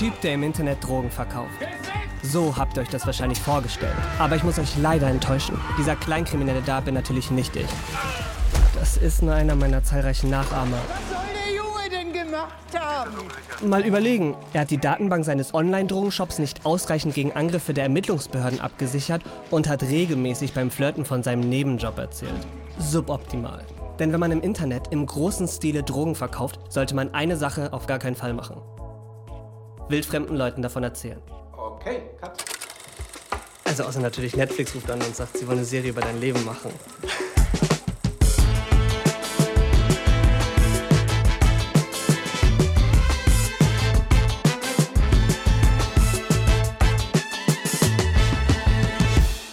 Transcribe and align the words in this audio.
Typ, 0.00 0.18
der 0.22 0.32
im 0.32 0.44
Internet 0.44 0.82
Drogen 0.82 1.10
verkauft. 1.10 1.50
So 2.22 2.56
habt 2.56 2.74
ihr 2.74 2.80
euch 2.80 2.88
das 2.88 3.04
wahrscheinlich 3.04 3.38
vorgestellt. 3.38 3.92
Aber 4.18 4.34
ich 4.34 4.42
muss 4.42 4.58
euch 4.58 4.78
leider 4.78 5.06
enttäuschen. 5.08 5.60
Dieser 5.76 5.94
Kleinkriminelle 5.94 6.62
da 6.64 6.80
bin 6.80 6.94
natürlich 6.94 7.30
nicht 7.30 7.54
ich. 7.54 7.66
Das 8.78 8.96
ist 8.96 9.20
nur 9.20 9.34
einer 9.34 9.54
meiner 9.54 9.84
zahlreichen 9.84 10.30
Nachahmer. 10.30 10.78
Was 10.88 11.10
soll 11.10 11.26
der 11.34 11.54
Junge 11.54 11.90
denn 11.90 12.14
gemacht 12.14 12.50
haben? 12.74 13.68
Mal 13.68 13.84
überlegen, 13.84 14.36
er 14.54 14.62
hat 14.62 14.70
die 14.70 14.78
Datenbank 14.78 15.26
seines 15.26 15.52
Online-Drogenshops 15.52 16.38
nicht 16.38 16.64
ausreichend 16.64 17.14
gegen 17.14 17.32
Angriffe 17.32 17.74
der 17.74 17.84
Ermittlungsbehörden 17.84 18.62
abgesichert 18.62 19.22
und 19.50 19.68
hat 19.68 19.82
regelmäßig 19.82 20.54
beim 20.54 20.70
Flirten 20.70 21.04
von 21.04 21.22
seinem 21.22 21.46
Nebenjob 21.46 21.98
erzählt. 21.98 22.46
Suboptimal. 22.78 23.66
Denn 23.98 24.14
wenn 24.14 24.20
man 24.20 24.32
im 24.32 24.40
Internet 24.40 24.84
im 24.92 25.04
großen 25.04 25.46
Stile 25.46 25.82
Drogen 25.82 26.14
verkauft, 26.14 26.58
sollte 26.70 26.94
man 26.94 27.12
eine 27.12 27.36
Sache 27.36 27.74
auf 27.74 27.86
gar 27.86 27.98
keinen 27.98 28.16
Fall 28.16 28.32
machen. 28.32 28.62
Wildfremden 29.90 30.36
Leuten 30.36 30.62
davon 30.62 30.84
erzählen. 30.84 31.20
Okay, 31.56 32.02
cut. 32.20 32.32
Also 33.64 33.84
außer 33.84 34.00
natürlich 34.00 34.36
Netflix 34.36 34.74
ruft 34.74 34.90
an 34.90 35.00
und 35.02 35.14
sagt, 35.14 35.36
sie 35.36 35.46
wollen 35.46 35.58
eine 35.58 35.66
Serie 35.66 35.90
über 35.90 36.00
dein 36.00 36.20
Leben 36.20 36.44
machen. 36.44 36.70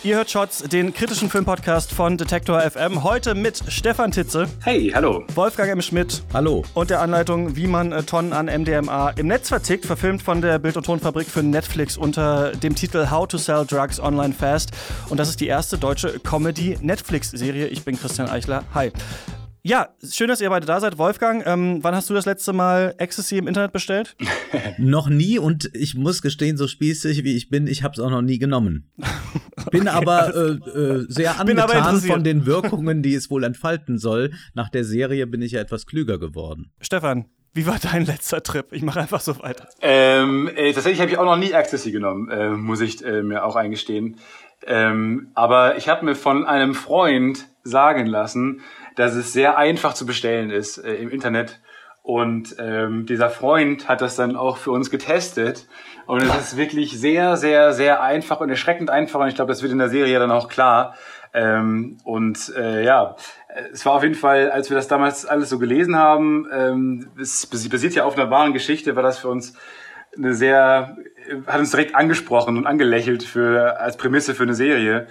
Ihr 0.07 0.15
hört 0.15 0.31
Shots, 0.31 0.59
den 0.59 0.93
kritischen 0.93 1.29
Filmpodcast 1.29 1.91
von 1.91 2.15
Detektor 2.15 2.61
FM. 2.61 3.03
Heute 3.03 3.35
mit 3.35 3.61
Stefan 3.67 4.09
Titze, 4.09 4.47
Hey, 4.63 4.89
hallo. 4.95 5.25
Wolfgang 5.35 5.69
M. 5.69 5.81
Schmidt 5.81 6.23
Hallo. 6.33 6.63
und 6.75 6.89
der 6.89 7.01
Anleitung, 7.01 7.57
wie 7.57 7.67
man 7.67 7.91
äh, 7.91 8.03
Tonnen 8.03 8.31
an 8.31 8.45
MDMA 8.45 9.09
im 9.17 9.27
Netz 9.27 9.49
vertickt, 9.49 9.85
verfilmt 9.85 10.21
von 10.21 10.39
der 10.39 10.59
Bild- 10.59 10.77
und 10.77 10.85
Tonfabrik 10.85 11.27
für 11.27 11.43
Netflix 11.43 11.97
unter 11.97 12.53
dem 12.53 12.73
Titel 12.73 13.11
How 13.11 13.27
to 13.27 13.37
Sell 13.37 13.65
Drugs 13.65 13.99
Online 13.99 14.33
Fast. 14.33 14.71
Und 15.09 15.19
das 15.19 15.27
ist 15.27 15.41
die 15.41 15.47
erste 15.47 15.77
deutsche 15.77 16.19
Comedy-Netflix-Serie. 16.19 17.67
Ich 17.67 17.83
bin 17.83 17.99
Christian 17.99 18.29
Eichler. 18.29 18.63
Hi. 18.73 18.93
Ja, 19.67 19.89
schön, 20.01 20.29
dass 20.29 20.39
ihr 20.39 20.49
beide 20.49 20.65
da 20.65 20.79
seid. 20.79 20.97
Wolfgang, 20.97 21.45
ähm, 21.45 21.79
wann 21.81 21.93
hast 21.93 22.09
du 22.09 22.13
das 22.13 22.25
letzte 22.25 22.53
Mal 22.53 22.95
Ecstasy 22.99 23.37
im 23.37 23.47
Internet 23.47 23.73
bestellt? 23.73 24.15
Noch 24.77 25.09
nie 25.09 25.39
und 25.39 25.69
ich 25.73 25.93
muss 25.93 26.21
gestehen, 26.21 26.55
so 26.55 26.69
spießig 26.69 27.25
wie 27.25 27.35
ich 27.35 27.49
bin, 27.49 27.67
ich 27.67 27.83
habe 27.83 27.91
es 27.91 27.99
auch 27.99 28.09
noch 28.09 28.21
nie 28.21 28.39
genommen. 28.39 28.89
Bin 29.71 29.89
aber 29.89 30.33
äh, 30.33 30.69
äh, 30.69 31.05
sehr 31.09 31.31
aber 31.37 31.49
angetan 31.49 31.99
von 31.99 32.23
den 32.23 32.45
Wirkungen, 32.45 33.03
die 33.03 33.13
es 33.13 33.29
wohl 33.29 33.43
entfalten 33.43 33.97
soll. 33.97 34.31
Nach 34.53 34.69
der 34.69 34.85
Serie 34.85 35.27
bin 35.27 35.41
ich 35.41 35.51
ja 35.51 35.59
etwas 35.59 35.85
klüger 35.85 36.17
geworden. 36.17 36.71
Stefan, 36.79 37.25
wie 37.53 37.67
war 37.67 37.77
dein 37.81 38.05
letzter 38.05 38.41
Trip? 38.41 38.71
Ich 38.71 38.83
mache 38.83 39.01
einfach 39.01 39.19
so 39.19 39.37
weiter. 39.39 39.67
Ähm, 39.81 40.49
äh, 40.55 40.71
tatsächlich 40.71 41.01
habe 41.01 41.11
ich 41.11 41.17
auch 41.17 41.25
noch 41.25 41.35
nie 41.35 41.51
Ecstasy 41.51 41.91
genommen, 41.91 42.29
äh, 42.29 42.51
muss 42.51 42.79
ich 42.79 43.03
äh, 43.03 43.21
mir 43.21 43.43
auch 43.43 43.57
eingestehen. 43.57 44.15
Ähm, 44.65 45.31
aber 45.33 45.75
ich 45.75 45.89
habe 45.89 46.05
mir 46.05 46.15
von 46.15 46.45
einem 46.45 46.73
Freund 46.73 47.47
sagen 47.63 48.05
lassen, 48.05 48.61
dass 48.97 49.13
es 49.13 49.31
sehr 49.31 49.57
einfach 49.57 49.93
zu 49.93 50.05
bestellen 50.05 50.49
ist 50.49 50.79
äh, 50.79 50.95
im 50.95 51.09
Internet. 51.09 51.61
Und 52.01 52.55
ähm, 52.57 53.05
dieser 53.05 53.29
Freund 53.29 53.87
hat 53.87 54.01
das 54.01 54.15
dann 54.15 54.35
auch 54.35 54.57
für 54.57 54.71
uns 54.71 54.89
getestet. 54.89 55.67
Und 56.05 56.21
es 56.23 56.35
ist 56.37 56.57
wirklich 56.57 56.97
sehr, 56.97 57.37
sehr, 57.37 57.73
sehr 57.73 58.01
einfach 58.01 58.39
und 58.39 58.49
erschreckend 58.49 58.89
einfach. 58.89 59.19
Und 59.19 59.27
ich 59.27 59.35
glaube, 59.35 59.51
das 59.51 59.61
wird 59.61 59.71
in 59.71 59.77
der 59.77 59.89
Serie 59.89 60.17
dann 60.17 60.31
auch 60.31 60.47
klar. 60.47 60.95
Ähm, 61.33 61.97
und 62.05 62.53
äh, 62.57 62.83
ja, 62.83 63.15
es 63.71 63.85
war 63.85 63.93
auf 63.93 64.03
jeden 64.03 64.15
Fall, 64.15 64.49
als 64.49 64.69
wir 64.69 64.77
das 64.77 64.87
damals 64.87 65.25
alles 65.25 65.49
so 65.49 65.59
gelesen 65.59 65.97
haben, 65.97 66.47
ähm, 66.51 67.09
es 67.19 67.45
basiert 67.45 67.93
ja 67.93 68.05
auf 68.05 68.17
einer 68.17 68.31
wahren 68.31 68.53
Geschichte, 68.53 68.95
war 68.95 69.03
das 69.03 69.19
für 69.19 69.27
uns 69.27 69.53
eine 70.15 70.33
sehr, 70.33 70.97
hat 71.45 71.59
uns 71.59 71.71
direkt 71.71 71.93
angesprochen 71.93 72.57
und 72.57 72.65
angelächelt 72.65 73.23
für 73.23 73.79
als 73.79 73.97
Prämisse 73.97 74.33
für 74.33 74.43
eine 74.43 74.55
Serie. 74.55 75.07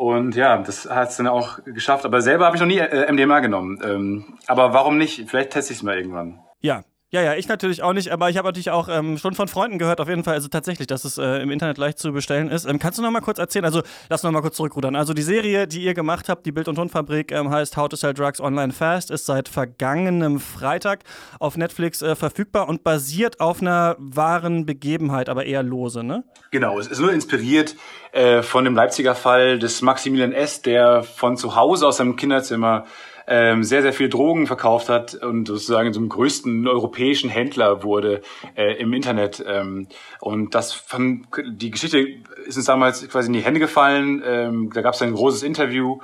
Und 0.00 0.34
ja, 0.34 0.56
das 0.56 0.88
hat 0.88 1.10
es 1.10 1.18
dann 1.18 1.26
auch 1.26 1.62
geschafft. 1.62 2.06
Aber 2.06 2.22
selber 2.22 2.46
habe 2.46 2.56
ich 2.56 2.60
noch 2.62 2.66
nie 2.66 2.78
äh, 2.78 3.12
MDMA 3.12 3.40
genommen. 3.40 3.78
Ähm, 3.84 4.38
aber 4.46 4.72
warum 4.72 4.96
nicht? 4.96 5.28
Vielleicht 5.28 5.50
teste 5.50 5.74
ich 5.74 5.80
es 5.80 5.82
mal 5.82 5.94
irgendwann. 5.94 6.38
Ja. 6.62 6.84
Ja, 7.12 7.22
ja, 7.22 7.34
ich 7.34 7.48
natürlich 7.48 7.82
auch 7.82 7.92
nicht, 7.92 8.12
aber 8.12 8.30
ich 8.30 8.36
habe 8.36 8.46
natürlich 8.46 8.70
auch 8.70 8.88
ähm, 8.88 9.18
schon 9.18 9.34
von 9.34 9.48
Freunden 9.48 9.80
gehört, 9.80 10.00
auf 10.00 10.08
jeden 10.08 10.22
Fall, 10.22 10.34
also 10.34 10.46
tatsächlich, 10.46 10.86
dass 10.86 11.04
es 11.04 11.18
äh, 11.18 11.42
im 11.42 11.50
Internet 11.50 11.76
leicht 11.76 11.98
zu 11.98 12.12
bestellen 12.12 12.48
ist. 12.48 12.66
Ähm, 12.66 12.78
kannst 12.78 13.00
du 13.00 13.02
noch 13.02 13.10
mal 13.10 13.20
kurz 13.20 13.40
erzählen, 13.40 13.64
also 13.64 13.82
lass 14.08 14.22
noch 14.22 14.30
mal 14.30 14.42
kurz 14.42 14.54
zurückrudern. 14.54 14.94
Also 14.94 15.12
die 15.12 15.22
Serie, 15.22 15.66
die 15.66 15.82
ihr 15.82 15.92
gemacht 15.92 16.28
habt, 16.28 16.46
die 16.46 16.52
Bild- 16.52 16.68
und 16.68 16.76
Tonfabrik, 16.76 17.32
ähm, 17.32 17.50
heißt 17.50 17.76
How 17.76 17.88
to 17.88 17.96
Sell 17.96 18.14
Drugs 18.14 18.40
Online 18.40 18.72
Fast, 18.72 19.10
ist 19.10 19.26
seit 19.26 19.48
vergangenem 19.48 20.38
Freitag 20.38 21.00
auf 21.40 21.56
Netflix 21.56 22.00
äh, 22.00 22.14
verfügbar 22.14 22.68
und 22.68 22.84
basiert 22.84 23.40
auf 23.40 23.60
einer 23.60 23.96
wahren 23.98 24.64
Begebenheit, 24.64 25.28
aber 25.28 25.46
eher 25.46 25.64
lose, 25.64 26.04
ne? 26.04 26.22
Genau, 26.52 26.78
es 26.78 26.86
ist 26.86 27.00
nur 27.00 27.12
inspiriert 27.12 27.74
äh, 28.12 28.42
von 28.42 28.64
dem 28.64 28.76
Leipziger 28.76 29.16
Fall 29.16 29.58
des 29.58 29.82
Maximilian 29.82 30.32
S., 30.32 30.62
der 30.62 31.02
von 31.02 31.36
zu 31.36 31.56
Hause 31.56 31.88
aus 31.88 31.96
seinem 31.96 32.14
Kinderzimmer 32.14 32.86
ähm, 33.26 33.62
sehr, 33.64 33.82
sehr 33.82 33.92
viel 33.92 34.08
Drogen 34.08 34.46
verkauft 34.46 34.88
hat 34.88 35.14
und 35.14 35.46
sozusagen 35.46 35.92
zum 35.92 36.08
größten 36.08 36.66
europäischen 36.66 37.30
Händler 37.30 37.82
wurde 37.82 38.22
äh, 38.56 38.74
im 38.80 38.92
Internet. 38.92 39.44
Ähm, 39.46 39.88
und 40.20 40.54
das 40.54 40.72
fand, 40.72 41.26
die 41.46 41.70
Geschichte 41.70 42.06
ist 42.46 42.56
uns 42.56 42.66
damals 42.66 43.08
quasi 43.08 43.28
in 43.28 43.32
die 43.32 43.44
Hände 43.44 43.60
gefallen. 43.60 44.22
Ähm, 44.24 44.70
da 44.72 44.82
gab 44.82 44.94
es 44.94 45.02
ein 45.02 45.12
großes 45.12 45.42
Interview 45.42 45.98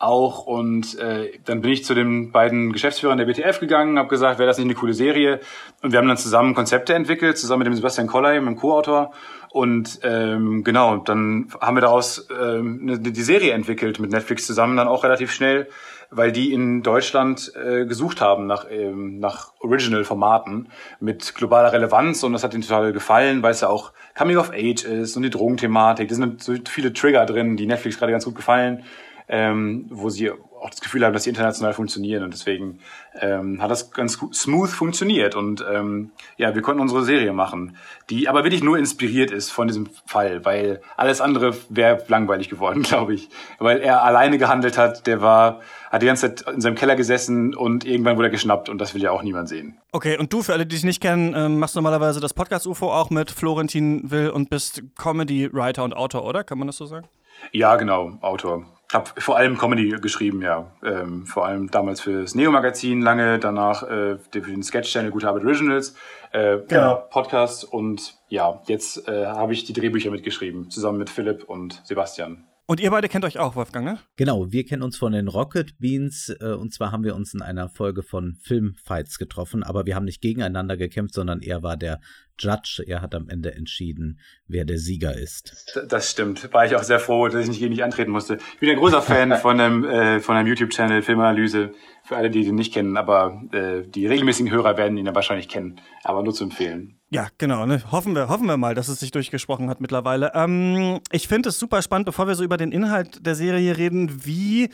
auch 0.00 0.46
und 0.46 0.98
äh, 0.98 1.38
dann 1.44 1.60
bin 1.60 1.72
ich 1.72 1.84
zu 1.84 1.94
den 1.94 2.32
beiden 2.32 2.72
Geschäftsführern 2.72 3.18
der 3.18 3.26
BTF 3.26 3.60
gegangen, 3.60 3.98
habe 3.98 4.08
gesagt, 4.08 4.38
wäre 4.38 4.46
das 4.46 4.56
nicht 4.56 4.64
eine 4.64 4.74
coole 4.74 4.94
Serie? 4.94 5.40
Und 5.82 5.92
wir 5.92 5.98
haben 5.98 6.08
dann 6.08 6.16
zusammen 6.16 6.54
Konzepte 6.54 6.94
entwickelt, 6.94 7.36
zusammen 7.36 7.60
mit 7.60 7.66
dem 7.66 7.74
Sebastian 7.74 8.06
Kolley, 8.06 8.40
meinem 8.40 8.56
Co-Autor. 8.56 9.12
Und 9.50 10.00
ähm, 10.02 10.64
genau, 10.64 10.96
dann 10.96 11.48
haben 11.60 11.76
wir 11.76 11.82
daraus 11.82 12.28
ähm, 12.30 12.80
eine, 12.82 12.98
die 12.98 13.22
Serie 13.22 13.52
entwickelt 13.52 14.00
mit 14.00 14.10
Netflix 14.10 14.46
zusammen, 14.46 14.76
dann 14.78 14.88
auch 14.88 15.04
relativ 15.04 15.32
schnell, 15.32 15.68
weil 16.10 16.32
die 16.32 16.52
in 16.52 16.82
Deutschland 16.82 17.52
äh, 17.54 17.86
gesucht 17.86 18.20
haben 18.20 18.46
nach, 18.46 18.66
ähm, 18.68 19.20
nach 19.20 19.52
Original-Formaten 19.60 20.68
mit 20.98 21.34
globaler 21.34 21.72
Relevanz 21.72 22.22
und 22.24 22.32
das 22.32 22.42
hat 22.42 22.52
ihnen 22.52 22.62
total 22.62 22.92
gefallen, 22.92 23.42
weil 23.42 23.52
es 23.52 23.60
ja 23.60 23.68
auch 23.68 23.92
Coming 24.16 24.36
of 24.36 24.50
Age 24.50 24.84
ist 24.84 25.16
und 25.16 25.22
die 25.22 25.30
Drogenthematik. 25.30 26.08
Da 26.08 26.14
sind 26.14 26.42
so 26.42 26.54
viele 26.68 26.92
Trigger 26.92 27.26
drin, 27.26 27.56
die 27.56 27.66
Netflix 27.66 27.98
gerade 27.98 28.12
ganz 28.12 28.24
gut 28.24 28.34
gefallen 28.34 28.84
ähm, 29.30 29.86
wo 29.90 30.10
sie 30.10 30.30
auch 30.30 30.68
das 30.68 30.80
Gefühl 30.80 31.04
haben, 31.04 31.14
dass 31.14 31.22
sie 31.22 31.30
international 31.30 31.72
funktionieren 31.72 32.22
und 32.24 32.34
deswegen 32.34 32.80
ähm, 33.18 33.62
hat 33.62 33.70
das 33.70 33.92
ganz 33.92 34.18
smooth 34.32 34.68
funktioniert 34.68 35.34
und 35.34 35.64
ähm, 35.72 36.10
ja, 36.36 36.54
wir 36.54 36.62
konnten 36.62 36.82
unsere 36.82 37.04
Serie 37.04 37.32
machen, 37.32 37.76
die 38.10 38.28
aber 38.28 38.44
wirklich 38.44 38.62
nur 38.62 38.76
inspiriert 38.76 39.30
ist 39.30 39.50
von 39.50 39.68
diesem 39.68 39.88
Fall, 40.04 40.44
weil 40.44 40.82
alles 40.96 41.20
andere 41.20 41.56
wäre 41.70 42.04
langweilig 42.08 42.50
geworden, 42.50 42.82
glaube 42.82 43.14
ich, 43.14 43.30
weil 43.58 43.78
er 43.78 44.02
alleine 44.02 44.36
gehandelt 44.36 44.76
hat, 44.76 45.06
der 45.06 45.22
war, 45.22 45.60
hat 45.90 46.02
die 46.02 46.06
ganze 46.06 46.34
Zeit 46.34 46.52
in 46.52 46.60
seinem 46.60 46.74
Keller 46.74 46.96
gesessen 46.96 47.54
und 47.54 47.86
irgendwann 47.86 48.16
wurde 48.16 48.28
er 48.28 48.32
geschnappt 48.32 48.68
und 48.68 48.78
das 48.78 48.94
will 48.94 49.02
ja 49.02 49.12
auch 49.12 49.22
niemand 49.22 49.48
sehen. 49.48 49.78
Okay, 49.92 50.18
und 50.18 50.32
du, 50.32 50.42
für 50.42 50.52
alle, 50.52 50.66
die 50.66 50.74
dich 50.74 50.84
nicht 50.84 51.00
kennen, 51.00 51.34
ähm, 51.36 51.58
machst 51.58 51.76
normalerweise 51.76 52.20
das 52.20 52.34
Podcast-UFO 52.34 52.92
auch 52.92 53.10
mit 53.10 53.30
Florentin 53.30 54.10
Will 54.10 54.30
und 54.30 54.50
bist 54.50 54.82
Comedy-Writer 54.98 55.84
und 55.84 55.94
Autor, 55.94 56.24
oder? 56.24 56.42
Kann 56.44 56.58
man 56.58 56.66
das 56.66 56.76
so 56.76 56.86
sagen? 56.86 57.06
Ja, 57.52 57.76
genau, 57.76 58.18
Autor. 58.20 58.66
Hab 58.92 59.22
vor 59.22 59.36
allem 59.36 59.56
Comedy 59.56 59.90
geschrieben, 60.00 60.42
ja. 60.42 60.72
Ähm, 60.82 61.24
vor 61.24 61.46
allem 61.46 61.70
damals 61.70 62.00
fürs 62.00 62.34
Neo-Magazin 62.34 63.00
lange, 63.02 63.38
danach 63.38 63.84
äh, 63.84 64.18
für 64.18 64.40
den 64.40 64.64
Sketch-Channel 64.64 65.12
Gute 65.12 65.28
Arbeit 65.28 65.44
Originals, 65.44 65.94
äh, 66.32 66.58
genau. 66.66 66.96
Podcast 67.10 67.64
und 67.64 68.16
ja, 68.28 68.60
jetzt 68.66 69.06
äh, 69.08 69.26
habe 69.26 69.52
ich 69.52 69.64
die 69.64 69.72
Drehbücher 69.72 70.10
mitgeschrieben, 70.10 70.70
zusammen 70.70 70.98
mit 70.98 71.08
Philipp 71.08 71.44
und 71.44 71.80
Sebastian. 71.84 72.46
Und 72.66 72.78
ihr 72.78 72.92
beide 72.92 73.08
kennt 73.08 73.24
euch 73.24 73.38
auch, 73.38 73.56
Wolfgang, 73.56 73.84
ne? 73.84 73.98
Genau, 74.14 74.52
wir 74.52 74.64
kennen 74.64 74.84
uns 74.84 74.96
von 74.96 75.10
den 75.10 75.26
Rocket 75.26 75.78
Beans 75.80 76.32
äh, 76.40 76.52
und 76.52 76.72
zwar 76.72 76.92
haben 76.92 77.02
wir 77.02 77.16
uns 77.16 77.34
in 77.34 77.42
einer 77.42 77.68
Folge 77.68 78.04
von 78.04 78.36
Filmfights 78.42 79.18
getroffen, 79.18 79.64
aber 79.64 79.86
wir 79.86 79.96
haben 79.96 80.04
nicht 80.04 80.20
gegeneinander 80.20 80.76
gekämpft, 80.76 81.14
sondern 81.14 81.42
er 81.42 81.64
war 81.64 81.76
der 81.76 82.00
Judge. 82.40 82.82
Er 82.86 83.02
hat 83.02 83.14
am 83.14 83.28
Ende 83.28 83.54
entschieden, 83.54 84.18
wer 84.48 84.64
der 84.64 84.78
Sieger 84.78 85.16
ist. 85.16 85.76
Das 85.88 86.10
stimmt. 86.10 86.52
War 86.52 86.66
ich 86.66 86.74
auch 86.74 86.82
sehr 86.82 86.98
froh, 86.98 87.28
dass 87.28 87.42
ich 87.42 87.48
nicht 87.48 87.60
gegen 87.60 87.72
dich 87.72 87.84
antreten 87.84 88.10
musste. 88.10 88.38
Ich 88.54 88.60
bin 88.60 88.70
ein 88.70 88.76
großer 88.76 89.02
Fan 89.02 89.36
von 89.36 89.60
einem, 89.60 89.84
äh, 89.84 90.20
von 90.20 90.36
einem 90.36 90.48
YouTube-Channel 90.48 91.02
Filmanalyse. 91.02 91.72
Für 92.02 92.16
alle, 92.16 92.30
die 92.30 92.44
den 92.44 92.54
nicht 92.56 92.72
kennen, 92.72 92.96
aber 92.96 93.42
äh, 93.52 93.82
die 93.86 94.06
regelmäßigen 94.06 94.50
Hörer 94.50 94.76
werden 94.76 94.96
ihn 94.96 95.06
ja 95.06 95.14
wahrscheinlich 95.14 95.48
kennen. 95.48 95.80
Aber 96.02 96.22
nur 96.22 96.34
zu 96.34 96.44
empfehlen. 96.44 96.98
Ja, 97.10 97.28
genau. 97.38 97.66
Ne? 97.66 97.82
Hoffen, 97.92 98.14
wir, 98.14 98.28
hoffen 98.28 98.46
wir 98.46 98.56
mal, 98.56 98.74
dass 98.74 98.88
es 98.88 99.00
sich 99.00 99.10
durchgesprochen 99.10 99.68
hat 99.68 99.80
mittlerweile. 99.80 100.32
Ähm, 100.34 101.00
ich 101.12 101.28
finde 101.28 101.50
es 101.50 101.58
super 101.58 101.82
spannend, 101.82 102.06
bevor 102.06 102.26
wir 102.26 102.34
so 102.34 102.42
über 102.42 102.56
den 102.56 102.72
Inhalt 102.72 103.24
der 103.24 103.34
Serie 103.34 103.76
reden, 103.76 104.24
wie 104.24 104.70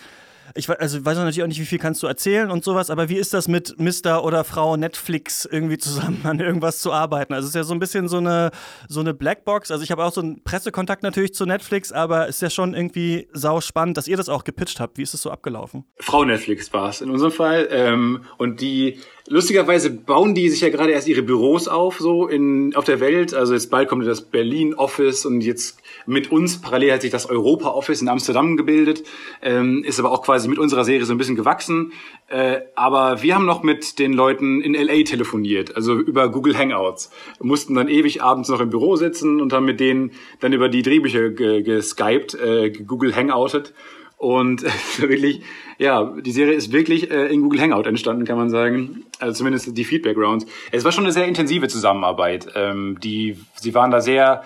ich 0.56 0.68
also 0.68 1.04
weiß 1.04 1.16
natürlich 1.18 1.42
auch 1.42 1.46
nicht, 1.46 1.60
wie 1.60 1.66
viel 1.66 1.78
kannst 1.78 2.02
du 2.02 2.06
erzählen 2.06 2.50
und 2.50 2.64
sowas, 2.64 2.90
aber 2.90 3.08
wie 3.08 3.16
ist 3.16 3.34
das 3.34 3.48
mit 3.48 3.76
Mr. 3.78 4.24
oder 4.24 4.44
Frau 4.44 4.76
Netflix 4.76 5.44
irgendwie 5.44 5.78
zusammen 5.78 6.20
an 6.24 6.40
irgendwas 6.40 6.78
zu 6.78 6.92
arbeiten? 6.92 7.34
Also 7.34 7.46
es 7.46 7.50
ist 7.50 7.56
ja 7.56 7.64
so 7.64 7.74
ein 7.74 7.78
bisschen 7.78 8.08
so 8.08 8.18
eine, 8.18 8.50
so 8.88 9.00
eine 9.00 9.14
Blackbox. 9.14 9.70
Also 9.70 9.84
ich 9.84 9.90
habe 9.90 10.04
auch 10.04 10.12
so 10.12 10.20
einen 10.20 10.42
Pressekontakt 10.42 11.02
natürlich 11.02 11.34
zu 11.34 11.46
Netflix, 11.46 11.92
aber 11.92 12.26
ist 12.26 12.42
ja 12.42 12.50
schon 12.50 12.74
irgendwie 12.74 13.28
sau 13.32 13.60
spannend, 13.60 13.96
dass 13.96 14.08
ihr 14.08 14.16
das 14.16 14.28
auch 14.28 14.44
gepitcht 14.44 14.80
habt. 14.80 14.98
Wie 14.98 15.02
ist 15.02 15.14
es 15.14 15.22
so 15.22 15.30
abgelaufen? 15.30 15.84
Frau 16.00 16.24
Netflix 16.24 16.72
war 16.72 16.90
es 16.90 17.00
in 17.00 17.10
unserem 17.10 17.32
Fall. 17.32 17.68
Ähm, 17.70 18.24
und 18.38 18.60
die 18.60 18.98
Lustigerweise 19.28 19.90
bauen 19.90 20.34
die 20.36 20.48
sich 20.48 20.60
ja 20.60 20.68
gerade 20.68 20.92
erst 20.92 21.08
ihre 21.08 21.22
Büros 21.22 21.66
auf, 21.66 21.98
so 21.98 22.28
in, 22.28 22.76
auf 22.76 22.84
der 22.84 23.00
Welt. 23.00 23.34
Also 23.34 23.54
jetzt 23.54 23.70
bald 23.70 23.88
kommt 23.88 24.06
das 24.06 24.20
Berlin 24.20 24.74
Office 24.74 25.26
und 25.26 25.40
jetzt 25.40 25.82
mit 26.06 26.30
uns 26.30 26.60
parallel 26.60 26.92
hat 26.92 27.02
sich 27.02 27.10
das 27.10 27.28
Europa 27.28 27.70
Office 27.70 28.00
in 28.02 28.08
Amsterdam 28.08 28.56
gebildet, 28.56 29.02
ähm, 29.42 29.82
ist 29.82 29.98
aber 29.98 30.12
auch 30.12 30.22
quasi 30.22 30.48
mit 30.48 30.58
unserer 30.58 30.84
Serie 30.84 31.04
so 31.04 31.12
ein 31.12 31.18
bisschen 31.18 31.34
gewachsen. 31.34 31.92
Äh, 32.28 32.60
aber 32.76 33.22
wir 33.22 33.34
haben 33.34 33.46
noch 33.46 33.64
mit 33.64 33.98
den 33.98 34.12
Leuten 34.12 34.60
in 34.60 34.74
LA 34.74 35.02
telefoniert, 35.02 35.74
also 35.74 35.94
über 35.94 36.30
Google 36.30 36.56
Hangouts. 36.56 37.10
Mussten 37.40 37.74
dann 37.74 37.88
ewig 37.88 38.22
abends 38.22 38.48
noch 38.48 38.60
im 38.60 38.70
Büro 38.70 38.94
sitzen 38.94 39.40
und 39.40 39.52
haben 39.52 39.66
mit 39.66 39.80
denen 39.80 40.12
dann 40.38 40.52
über 40.52 40.68
die 40.68 40.82
Drehbücher 40.82 41.30
geskypt, 41.30 42.34
äh, 42.34 42.70
Google 42.70 43.14
Hangoutet. 43.14 43.74
Und 44.16 44.64
wirklich, 44.98 45.42
ja, 45.78 46.04
die 46.04 46.32
Serie 46.32 46.54
ist 46.54 46.72
wirklich 46.72 47.10
äh, 47.10 47.26
in 47.26 47.42
Google 47.42 47.60
Hangout 47.60 47.86
entstanden, 47.86 48.24
kann 48.24 48.38
man 48.38 48.50
sagen. 48.50 49.04
Also 49.18 49.38
zumindest 49.38 49.76
die 49.76 49.84
Feedback 49.84 50.16
Rounds. 50.16 50.46
Es 50.72 50.84
war 50.84 50.92
schon 50.92 51.04
eine 51.04 51.12
sehr 51.12 51.26
intensive 51.26 51.68
Zusammenarbeit. 51.68 52.48
Ähm, 52.54 52.98
die, 53.02 53.38
sie 53.54 53.74
waren 53.74 53.90
da 53.90 54.00
sehr 54.00 54.42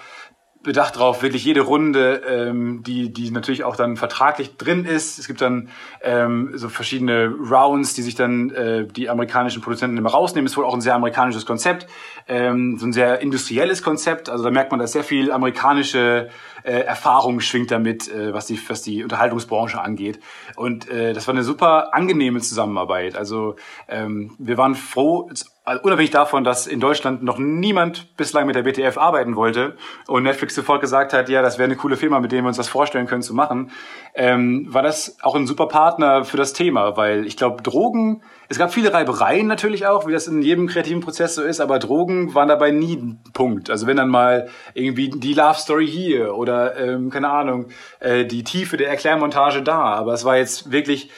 bedacht 0.62 0.98
drauf, 0.98 1.22
wirklich 1.22 1.44
jede 1.44 1.62
Runde, 1.62 2.22
ähm, 2.28 2.82
die, 2.82 3.12
die 3.12 3.30
natürlich 3.30 3.64
auch 3.64 3.76
dann 3.76 3.96
vertraglich 3.96 4.56
drin 4.56 4.84
ist. 4.84 5.18
Es 5.18 5.26
gibt 5.26 5.40
dann 5.40 5.70
ähm, 6.02 6.52
so 6.54 6.68
verschiedene 6.68 7.28
Rounds, 7.28 7.94
die 7.94 8.02
sich 8.02 8.14
dann 8.14 8.50
äh, 8.50 8.86
die 8.86 9.08
amerikanischen 9.08 9.62
Produzenten 9.62 9.96
immer 9.96 10.10
rausnehmen. 10.10 10.46
Ist 10.46 10.56
wohl 10.58 10.66
auch 10.66 10.74
ein 10.74 10.82
sehr 10.82 10.94
amerikanisches 10.94 11.46
Konzept, 11.46 11.86
ähm, 12.28 12.76
so 12.78 12.86
ein 12.86 12.92
sehr 12.92 13.20
industrielles 13.20 13.82
Konzept. 13.82 14.28
Also 14.28 14.44
da 14.44 14.50
merkt 14.50 14.70
man, 14.70 14.80
dass 14.80 14.92
sehr 14.92 15.04
viel 15.04 15.32
amerikanische 15.32 16.28
äh, 16.62 16.80
Erfahrung 16.80 17.40
schwingt 17.40 17.70
damit, 17.70 18.12
äh, 18.12 18.34
was, 18.34 18.46
die, 18.46 18.60
was 18.68 18.82
die 18.82 19.02
Unterhaltungsbranche 19.02 19.80
angeht. 19.80 20.20
Und 20.56 20.90
äh, 20.90 21.14
das 21.14 21.26
war 21.26 21.34
eine 21.34 21.44
super 21.44 21.94
angenehme 21.94 22.40
Zusammenarbeit. 22.40 23.16
Also 23.16 23.56
ähm, 23.88 24.36
wir 24.38 24.58
waren 24.58 24.74
froh, 24.74 25.30
also 25.70 25.84
unabhängig 25.84 26.10
davon, 26.10 26.42
dass 26.42 26.66
in 26.66 26.80
Deutschland 26.80 27.22
noch 27.22 27.38
niemand 27.38 28.16
bislang 28.16 28.44
mit 28.44 28.56
der 28.56 28.64
BTF 28.64 28.98
arbeiten 28.98 29.36
wollte 29.36 29.76
und 30.08 30.24
Netflix 30.24 30.56
sofort 30.56 30.80
gesagt 30.80 31.12
hat, 31.12 31.28
ja, 31.28 31.42
das 31.42 31.58
wäre 31.58 31.66
eine 31.66 31.76
coole 31.76 31.96
Firma, 31.96 32.18
mit 32.18 32.32
der 32.32 32.42
wir 32.42 32.48
uns 32.48 32.56
das 32.56 32.68
vorstellen 32.68 33.06
können 33.06 33.22
zu 33.22 33.34
machen, 33.34 33.70
ähm, 34.14 34.66
war 34.68 34.82
das 34.82 35.18
auch 35.22 35.36
ein 35.36 35.46
super 35.46 35.68
Partner 35.68 36.24
für 36.24 36.36
das 36.36 36.54
Thema, 36.54 36.96
weil 36.96 37.24
ich 37.24 37.36
glaube, 37.36 37.62
Drogen, 37.62 38.24
es 38.48 38.58
gab 38.58 38.74
viele 38.74 38.92
Reibereien 38.92 39.46
natürlich 39.46 39.86
auch, 39.86 40.08
wie 40.08 40.12
das 40.12 40.26
in 40.26 40.42
jedem 40.42 40.66
kreativen 40.66 41.02
Prozess 41.02 41.36
so 41.36 41.42
ist, 41.44 41.60
aber 41.60 41.78
Drogen 41.78 42.34
waren 42.34 42.48
dabei 42.48 42.72
nie 42.72 42.96
ein 42.96 43.20
Punkt. 43.32 43.70
Also 43.70 43.86
wenn 43.86 43.96
dann 43.96 44.08
mal 44.08 44.48
irgendwie 44.74 45.08
die 45.10 45.34
Love 45.34 45.54
Story 45.54 45.86
hier 45.86 46.34
oder 46.34 46.76
ähm, 46.78 47.10
keine 47.10 47.30
Ahnung, 47.30 47.66
äh, 48.00 48.24
die 48.24 48.42
Tiefe 48.42 48.76
der 48.76 48.88
Erklärmontage 48.88 49.62
da, 49.62 49.78
aber 49.78 50.14
es 50.14 50.24
war 50.24 50.36
jetzt 50.36 50.72
wirklich 50.72 51.12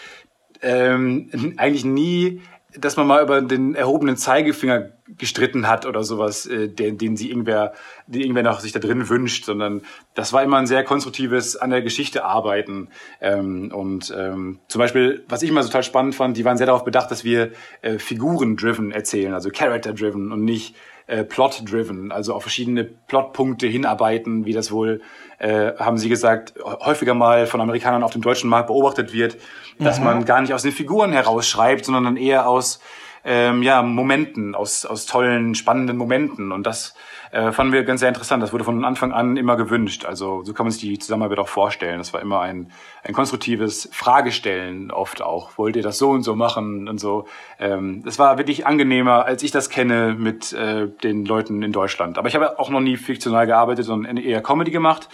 ähm, 0.60 1.54
eigentlich 1.56 1.86
nie 1.86 2.42
dass 2.76 2.96
man 2.96 3.06
mal 3.06 3.22
über 3.22 3.42
den 3.42 3.74
erhobenen 3.74 4.16
Zeigefinger 4.16 4.90
gestritten 5.18 5.68
hat 5.68 5.84
oder 5.84 6.04
sowas, 6.04 6.46
äh, 6.46 6.68
den, 6.68 6.98
den 6.98 7.16
sie 7.16 7.30
irgendwer, 7.30 7.72
den 8.06 8.22
irgendwer 8.22 8.42
noch 8.42 8.60
sich 8.60 8.72
da 8.72 8.78
drin 8.78 9.08
wünscht, 9.08 9.44
sondern 9.44 9.82
das 10.14 10.32
war 10.32 10.42
immer 10.42 10.58
ein 10.58 10.66
sehr 10.66 10.84
konstruktives 10.84 11.56
an 11.56 11.70
der 11.70 11.82
Geschichte 11.82 12.24
arbeiten. 12.24 12.88
Ähm, 13.20 13.70
und 13.74 14.14
ähm, 14.16 14.60
zum 14.68 14.78
Beispiel, 14.78 15.24
was 15.28 15.42
ich 15.42 15.50
immer 15.50 15.62
total 15.62 15.82
spannend 15.82 16.14
fand, 16.14 16.36
die 16.36 16.44
waren 16.44 16.56
sehr 16.56 16.66
darauf 16.66 16.84
bedacht, 16.84 17.10
dass 17.10 17.24
wir 17.24 17.52
äh, 17.82 17.98
Figuren-driven 17.98 18.90
erzählen, 18.90 19.34
also 19.34 19.50
Character-driven 19.50 20.32
und 20.32 20.44
nicht 20.44 20.74
äh, 21.12 21.24
Plot-driven, 21.24 22.10
also 22.10 22.32
auf 22.32 22.42
verschiedene 22.42 22.84
Plotpunkte 22.84 23.66
hinarbeiten, 23.66 24.46
wie 24.46 24.54
das 24.54 24.72
wohl, 24.72 25.02
äh, 25.38 25.72
haben 25.78 25.98
sie 25.98 26.08
gesagt, 26.08 26.54
häufiger 26.64 27.12
mal 27.12 27.46
von 27.46 27.60
Amerikanern 27.60 28.02
auf 28.02 28.12
dem 28.12 28.22
deutschen 28.22 28.48
Markt 28.48 28.68
beobachtet 28.68 29.12
wird, 29.12 29.36
dass 29.78 29.98
mhm. 29.98 30.04
man 30.06 30.24
gar 30.24 30.40
nicht 30.40 30.54
aus 30.54 30.62
den 30.62 30.72
Figuren 30.72 31.12
herausschreibt, 31.12 31.84
sondern 31.84 32.04
dann 32.04 32.16
eher 32.16 32.48
aus 32.48 32.80
ähm, 33.24 33.62
ja, 33.62 33.82
Momenten, 33.82 34.54
aus, 34.54 34.84
aus 34.84 35.06
tollen, 35.06 35.54
spannenden 35.54 35.96
Momenten. 35.96 36.52
Und 36.52 36.66
das 36.66 36.94
äh, 37.30 37.52
fanden 37.52 37.72
wir 37.72 37.84
ganz 37.84 38.00
sehr 38.00 38.08
interessant. 38.08 38.42
Das 38.42 38.52
wurde 38.52 38.64
von 38.64 38.84
Anfang 38.84 39.12
an 39.12 39.36
immer 39.36 39.56
gewünscht. 39.56 40.04
Also 40.04 40.42
so 40.44 40.52
kann 40.52 40.66
man 40.66 40.72
sich 40.72 40.82
die 40.82 40.98
Zusammenarbeit 40.98 41.38
auch 41.38 41.48
vorstellen. 41.48 41.98
Das 41.98 42.12
war 42.12 42.20
immer 42.20 42.40
ein, 42.40 42.72
ein 43.04 43.14
konstruktives 43.14 43.88
Fragestellen 43.92 44.90
oft 44.90 45.22
auch. 45.22 45.56
Wollt 45.56 45.76
ihr 45.76 45.82
das 45.82 45.98
so 45.98 46.10
und 46.10 46.22
so 46.22 46.34
machen 46.34 46.88
und 46.88 46.98
so. 46.98 47.26
Ähm, 47.58 48.02
das 48.04 48.18
war 48.18 48.38
wirklich 48.38 48.66
angenehmer, 48.66 49.24
als 49.24 49.42
ich 49.42 49.50
das 49.50 49.70
kenne 49.70 50.14
mit 50.18 50.52
äh, 50.52 50.88
den 51.02 51.24
Leuten 51.24 51.62
in 51.62 51.72
Deutschland. 51.72 52.18
Aber 52.18 52.28
ich 52.28 52.34
habe 52.34 52.58
auch 52.58 52.70
noch 52.70 52.80
nie 52.80 52.96
fiktional 52.96 53.46
gearbeitet, 53.46 53.84
sondern 53.84 54.16
eher 54.16 54.42
Comedy 54.42 54.70
gemacht. 54.70 55.08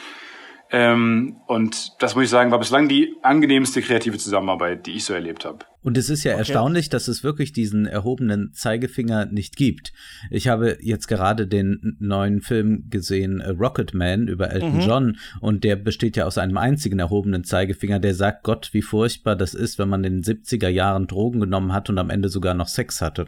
Ähm, 0.71 1.37
und 1.47 2.03
das 2.03 2.15
muss 2.15 2.25
ich 2.25 2.31
sagen, 2.31 2.51
war 2.51 2.59
bislang 2.59 2.89
die 2.89 3.17
angenehmste 3.23 3.81
kreative 3.81 4.19
Zusammenarbeit, 4.19 4.87
die 4.87 4.97
ich 4.97 5.05
so 5.05 5.15
erlebt 5.15 5.45
habe. 5.45 5.61
Und 5.89 5.97
es 5.97 6.11
ist 6.11 6.23
ja 6.23 6.33
okay. 6.33 6.41
erstaunlich, 6.41 6.91
dass 6.91 7.09
es 7.09 7.25
wirklich 7.25 7.55
diesen 7.55 7.87
erhobenen 7.87 8.53
Zeigefinger 8.53 9.25
nicht 9.25 9.57
gibt. 9.57 9.95
Ich 10.31 10.47
habe 10.47 10.77
jetzt 10.83 11.07
gerade 11.07 11.47
den 11.47 11.97
neuen 11.99 12.43
Film 12.43 12.91
gesehen, 12.91 13.41
äh, 13.41 13.53
Rocket 13.53 13.95
Man 13.95 14.29
über 14.29 14.51
Elton 14.51 14.75
mhm. 14.75 14.81
John, 14.83 15.17
und 15.41 15.65
der 15.65 15.77
besteht 15.77 16.19
ja 16.19 16.27
aus 16.27 16.37
einem 16.37 16.59
einzigen 16.59 16.99
erhobenen 16.99 17.43
Zeigefinger, 17.43 18.01
der 18.01 18.15
sagt 18.15 18.43
Gott, 18.43 18.69
wie 18.73 18.83
furchtbar 18.83 19.35
das 19.35 19.55
ist, 19.55 19.79
wenn 19.79 19.89
man 19.89 20.05
in 20.05 20.21
den 20.21 20.25
70er 20.25 20.69
Jahren 20.69 21.07
Drogen 21.07 21.41
genommen 21.41 21.73
hat 21.73 21.89
und 21.89 21.97
am 21.97 22.11
Ende 22.11 22.29
sogar 22.29 22.53
noch 22.53 22.69
Sex 22.69 23.01
hatte. 23.01 23.25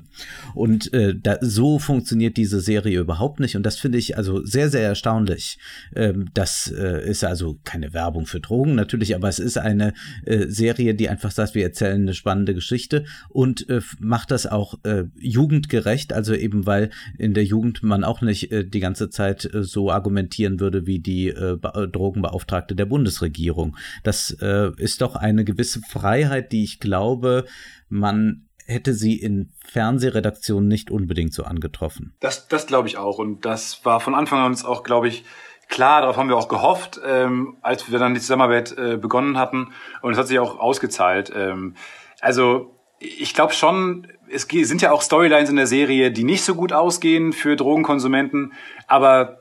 Und 0.55 0.93
äh, 0.93 1.15
da, 1.19 1.39
so 1.41 1.79
funktioniert 1.79 2.37
diese 2.37 2.61
Serie 2.61 3.01
überhaupt 3.01 3.41
nicht. 3.41 3.57
Und 3.57 3.65
das 3.65 3.79
finde 3.79 3.97
ich 3.97 4.19
also 4.19 4.45
sehr, 4.45 4.69
sehr 4.69 4.83
erstaunlich. 4.83 5.59
Ähm, 5.97 6.29
das 6.35 6.71
äh, 6.71 7.09
ist 7.09 7.25
also 7.25 7.59
keine 7.65 7.95
Werbung 7.95 8.27
für 8.27 8.41
Drogen 8.41 8.75
natürlich, 8.75 9.15
aber 9.15 9.31
es 9.31 9.39
ist 9.39 9.57
eine 9.57 9.95
äh, 10.27 10.45
Serie, 10.49 10.95
die 10.95 11.09
einfach 11.09 11.31
sagt, 11.31 11.55
wir 11.55 11.65
erzählen 11.65 12.03
eine 12.03 12.13
spannende 12.13 12.50
spannende 12.51 12.55
Geschichte 12.55 13.05
und 13.29 13.69
äh, 13.69 13.81
macht 13.99 14.31
das 14.31 14.47
auch 14.47 14.75
äh, 14.85 15.05
jugendgerecht, 15.19 16.13
also 16.13 16.35
eben 16.35 16.67
weil 16.67 16.91
in 17.19 17.35
der 17.35 17.45
Jugend 17.45 17.83
man 17.83 18.05
auch 18.05 18.21
nicht 18.21 18.53
äh, 18.53 18.65
die 18.65 18.81
ganze 18.81 19.11
Zeit 19.11 19.53
äh, 19.53 19.63
so 19.63 19.91
argumentieren 19.91 20.61
würde 20.61 20.87
wie 20.87 20.99
die 20.99 21.29
äh, 21.29 21.57
äh, 21.63 21.89
Drogenbeauftragte 21.89 22.75
der 22.75 22.87
Bundesregierung. 22.87 23.77
Das 24.03 24.37
äh, 24.41 24.71
ist 24.77 25.01
doch 25.01 25.17
eine 25.17 25.45
gewisse 25.45 25.81
Freiheit, 25.81 26.53
die 26.53 26.65
ich 26.65 26.81
glaube, 26.81 27.45
man 27.89 28.47
hätte 28.67 28.95
sie 28.95 29.17
in 29.17 29.51
Fernsehredaktionen 29.67 30.69
nicht 30.69 30.91
unbedingt 30.91 31.35
so 31.35 31.43
angetroffen. 31.43 32.15
Das, 32.21 32.47
das 32.47 32.67
glaube 32.67 32.87
ich 32.87 32.99
auch. 32.99 33.19
Und 33.19 33.45
das 33.45 33.85
war 33.85 33.99
von 34.01 34.15
Anfang 34.15 34.39
an 34.41 34.47
uns 34.47 34.65
auch, 34.65 34.85
glaube 34.85 35.09
ich, 35.09 35.25
klar, 35.71 36.03
darauf 36.03 36.17
haben 36.17 36.29
wir 36.29 36.37
auch 36.37 36.49
gehofft, 36.49 37.01
ähm, 37.07 37.57
als 37.63 37.91
wir 37.91 37.99
dann 37.99 38.13
die 38.13 38.21
Zusammenarbeit 38.21 38.77
äh, 38.77 38.97
begonnen 38.97 39.39
hatten. 39.39 39.73
Und 40.03 40.13
es 40.13 40.19
hat 40.19 40.27
sich 40.27 40.39
auch 40.39 40.59
ausgezahlt. 40.59 41.33
Ähm, 41.35 41.75
also 42.21 42.75
ich 42.99 43.35
glaube 43.35 43.55
schon, 43.55 44.07
es 44.31 44.43
sind 44.43 44.83
ja 44.83 44.93
auch 44.93 45.03
Storylines 45.03 45.51
in 45.51 45.57
der 45.57 45.67
Serie, 45.67 46.11
die 46.11 46.25
nicht 46.25 46.45
so 46.45 46.55
gut 46.55 46.73
ausgehen 46.73 47.33
für 47.33 47.57
Drogenkonsumenten, 47.57 48.53
aber 48.87 49.41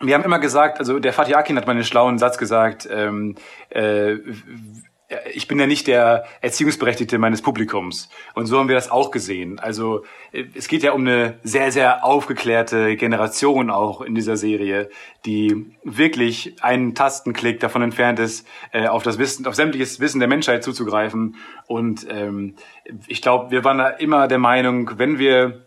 wir 0.00 0.14
haben 0.14 0.24
immer 0.24 0.38
gesagt, 0.38 0.78
also 0.78 0.98
der 0.98 1.12
Fatih 1.12 1.34
Akin 1.34 1.56
hat 1.56 1.66
mal 1.66 1.72
einen 1.72 1.84
schlauen 1.84 2.18
Satz 2.18 2.38
gesagt, 2.38 2.88
ähm, 2.90 3.34
äh, 3.68 4.16
ich 5.32 5.48
bin 5.48 5.58
ja 5.58 5.66
nicht 5.66 5.86
der 5.86 6.24
Erziehungsberechtigte 6.40 7.18
meines 7.18 7.42
Publikums. 7.42 8.08
Und 8.34 8.46
so 8.46 8.58
haben 8.58 8.68
wir 8.68 8.76
das 8.76 8.90
auch 8.90 9.10
gesehen. 9.10 9.58
Also 9.58 10.04
es 10.32 10.68
geht 10.68 10.82
ja 10.82 10.92
um 10.92 11.00
eine 11.00 11.38
sehr, 11.42 11.72
sehr 11.72 12.04
aufgeklärte 12.04 12.96
Generation 12.96 13.70
auch 13.70 14.02
in 14.02 14.14
dieser 14.14 14.36
Serie, 14.36 14.88
die 15.26 15.74
wirklich 15.82 16.62
einen 16.62 16.94
Tastenklick 16.94 17.60
davon 17.60 17.82
entfernt 17.82 18.20
ist, 18.20 18.46
äh, 18.72 18.86
auf 18.86 19.02
das 19.02 19.18
Wissen, 19.18 19.46
auf 19.46 19.54
sämtliches 19.54 19.98
Wissen 20.00 20.20
der 20.20 20.28
Menschheit 20.28 20.62
zuzugreifen. 20.62 21.36
Und 21.66 22.06
ähm, 22.08 22.54
ich 23.08 23.20
glaube, 23.20 23.50
wir 23.50 23.64
waren 23.64 23.78
da 23.78 23.88
immer 23.88 24.28
der 24.28 24.38
Meinung, 24.38 24.92
wenn 24.96 25.18
wir 25.18 25.66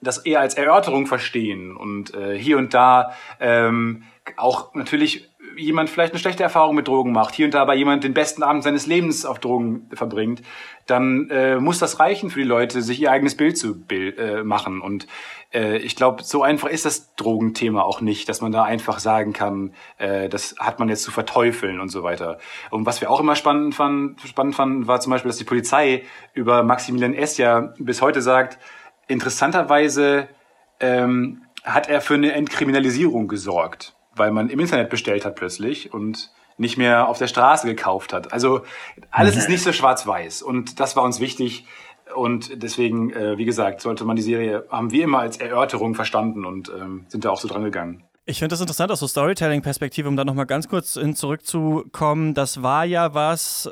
das 0.00 0.18
eher 0.18 0.40
als 0.40 0.54
Erörterung 0.54 1.06
verstehen 1.06 1.76
und 1.76 2.14
äh, 2.14 2.38
hier 2.38 2.58
und 2.58 2.72
da 2.72 3.12
ähm, 3.40 4.04
auch 4.36 4.74
natürlich 4.74 5.28
jemand 5.58 5.90
vielleicht 5.90 6.12
eine 6.12 6.20
schlechte 6.20 6.42
Erfahrung 6.42 6.74
mit 6.74 6.88
Drogen 6.88 7.12
macht, 7.12 7.34
hier 7.34 7.46
und 7.46 7.54
da 7.54 7.64
bei 7.64 7.74
jemand 7.74 8.04
den 8.04 8.14
besten 8.14 8.42
Abend 8.42 8.62
seines 8.62 8.86
Lebens 8.86 9.26
auf 9.26 9.38
Drogen 9.38 9.90
verbringt, 9.92 10.42
dann 10.86 11.28
äh, 11.30 11.56
muss 11.56 11.78
das 11.78 12.00
reichen 12.00 12.30
für 12.30 12.40
die 12.40 12.46
Leute, 12.46 12.80
sich 12.80 13.00
ihr 13.00 13.10
eigenes 13.10 13.36
Bild 13.36 13.58
zu 13.58 13.78
Bild, 13.80 14.18
äh, 14.18 14.42
machen. 14.44 14.80
Und 14.80 15.06
äh, 15.52 15.78
ich 15.78 15.96
glaube, 15.96 16.22
so 16.22 16.42
einfach 16.42 16.68
ist 16.68 16.84
das 16.84 17.14
Drogenthema 17.16 17.82
auch 17.82 18.00
nicht, 18.00 18.28
dass 18.28 18.40
man 18.40 18.52
da 18.52 18.64
einfach 18.64 18.98
sagen 18.98 19.32
kann, 19.32 19.74
äh, 19.98 20.28
das 20.28 20.56
hat 20.58 20.78
man 20.78 20.88
jetzt 20.88 21.02
zu 21.02 21.10
verteufeln 21.10 21.80
und 21.80 21.88
so 21.88 22.02
weiter. 22.02 22.38
Und 22.70 22.86
was 22.86 23.00
wir 23.00 23.10
auch 23.10 23.20
immer 23.20 23.36
spannend 23.36 23.74
fanden, 23.74 24.16
spannend 24.26 24.54
fanden, 24.54 24.86
war 24.86 25.00
zum 25.00 25.10
Beispiel, 25.10 25.28
dass 25.28 25.38
die 25.38 25.44
Polizei 25.44 26.04
über 26.32 26.62
Maximilian 26.62 27.14
S. 27.14 27.36
ja 27.36 27.72
bis 27.78 28.00
heute 28.00 28.22
sagt, 28.22 28.58
interessanterweise 29.08 30.28
ähm, 30.80 31.42
hat 31.64 31.88
er 31.88 32.00
für 32.00 32.14
eine 32.14 32.32
Entkriminalisierung 32.32 33.28
gesorgt 33.28 33.97
weil 34.18 34.30
man 34.30 34.50
im 34.50 34.60
Internet 34.60 34.90
bestellt 34.90 35.24
hat 35.24 35.36
plötzlich 35.36 35.92
und 35.92 36.30
nicht 36.56 36.76
mehr 36.76 37.08
auf 37.08 37.18
der 37.18 37.28
Straße 37.28 37.66
gekauft 37.66 38.12
hat. 38.12 38.32
Also 38.32 38.62
alles 39.10 39.36
ist 39.36 39.48
nicht 39.48 39.62
so 39.62 39.72
schwarz-weiß 39.72 40.42
und 40.42 40.80
das 40.80 40.96
war 40.96 41.04
uns 41.04 41.20
wichtig. 41.20 41.66
Und 42.14 42.62
deswegen, 42.62 43.12
äh, 43.12 43.36
wie 43.36 43.44
gesagt, 43.44 43.82
sollte 43.82 44.04
man 44.04 44.16
die 44.16 44.22
Serie, 44.22 44.64
haben 44.70 44.90
wir 44.90 45.04
immer 45.04 45.18
als 45.18 45.36
Erörterung 45.36 45.94
verstanden 45.94 46.46
und 46.46 46.70
ähm, 46.70 47.04
sind 47.08 47.24
da 47.24 47.30
auch 47.30 47.40
so 47.40 47.48
dran 47.48 47.64
gegangen. 47.64 48.02
Ich 48.24 48.38
finde 48.38 48.52
das 48.52 48.60
interessant 48.60 48.90
aus 48.90 49.00
so 49.00 49.06
Storytelling-Perspektive, 49.06 50.08
um 50.08 50.16
da 50.16 50.24
nochmal 50.24 50.46
ganz 50.46 50.68
kurz 50.68 50.96
in 50.96 51.14
zurückzukommen. 51.14 52.34
Das 52.34 52.62
war 52.62 52.84
ja 52.84 53.14
was, 53.14 53.70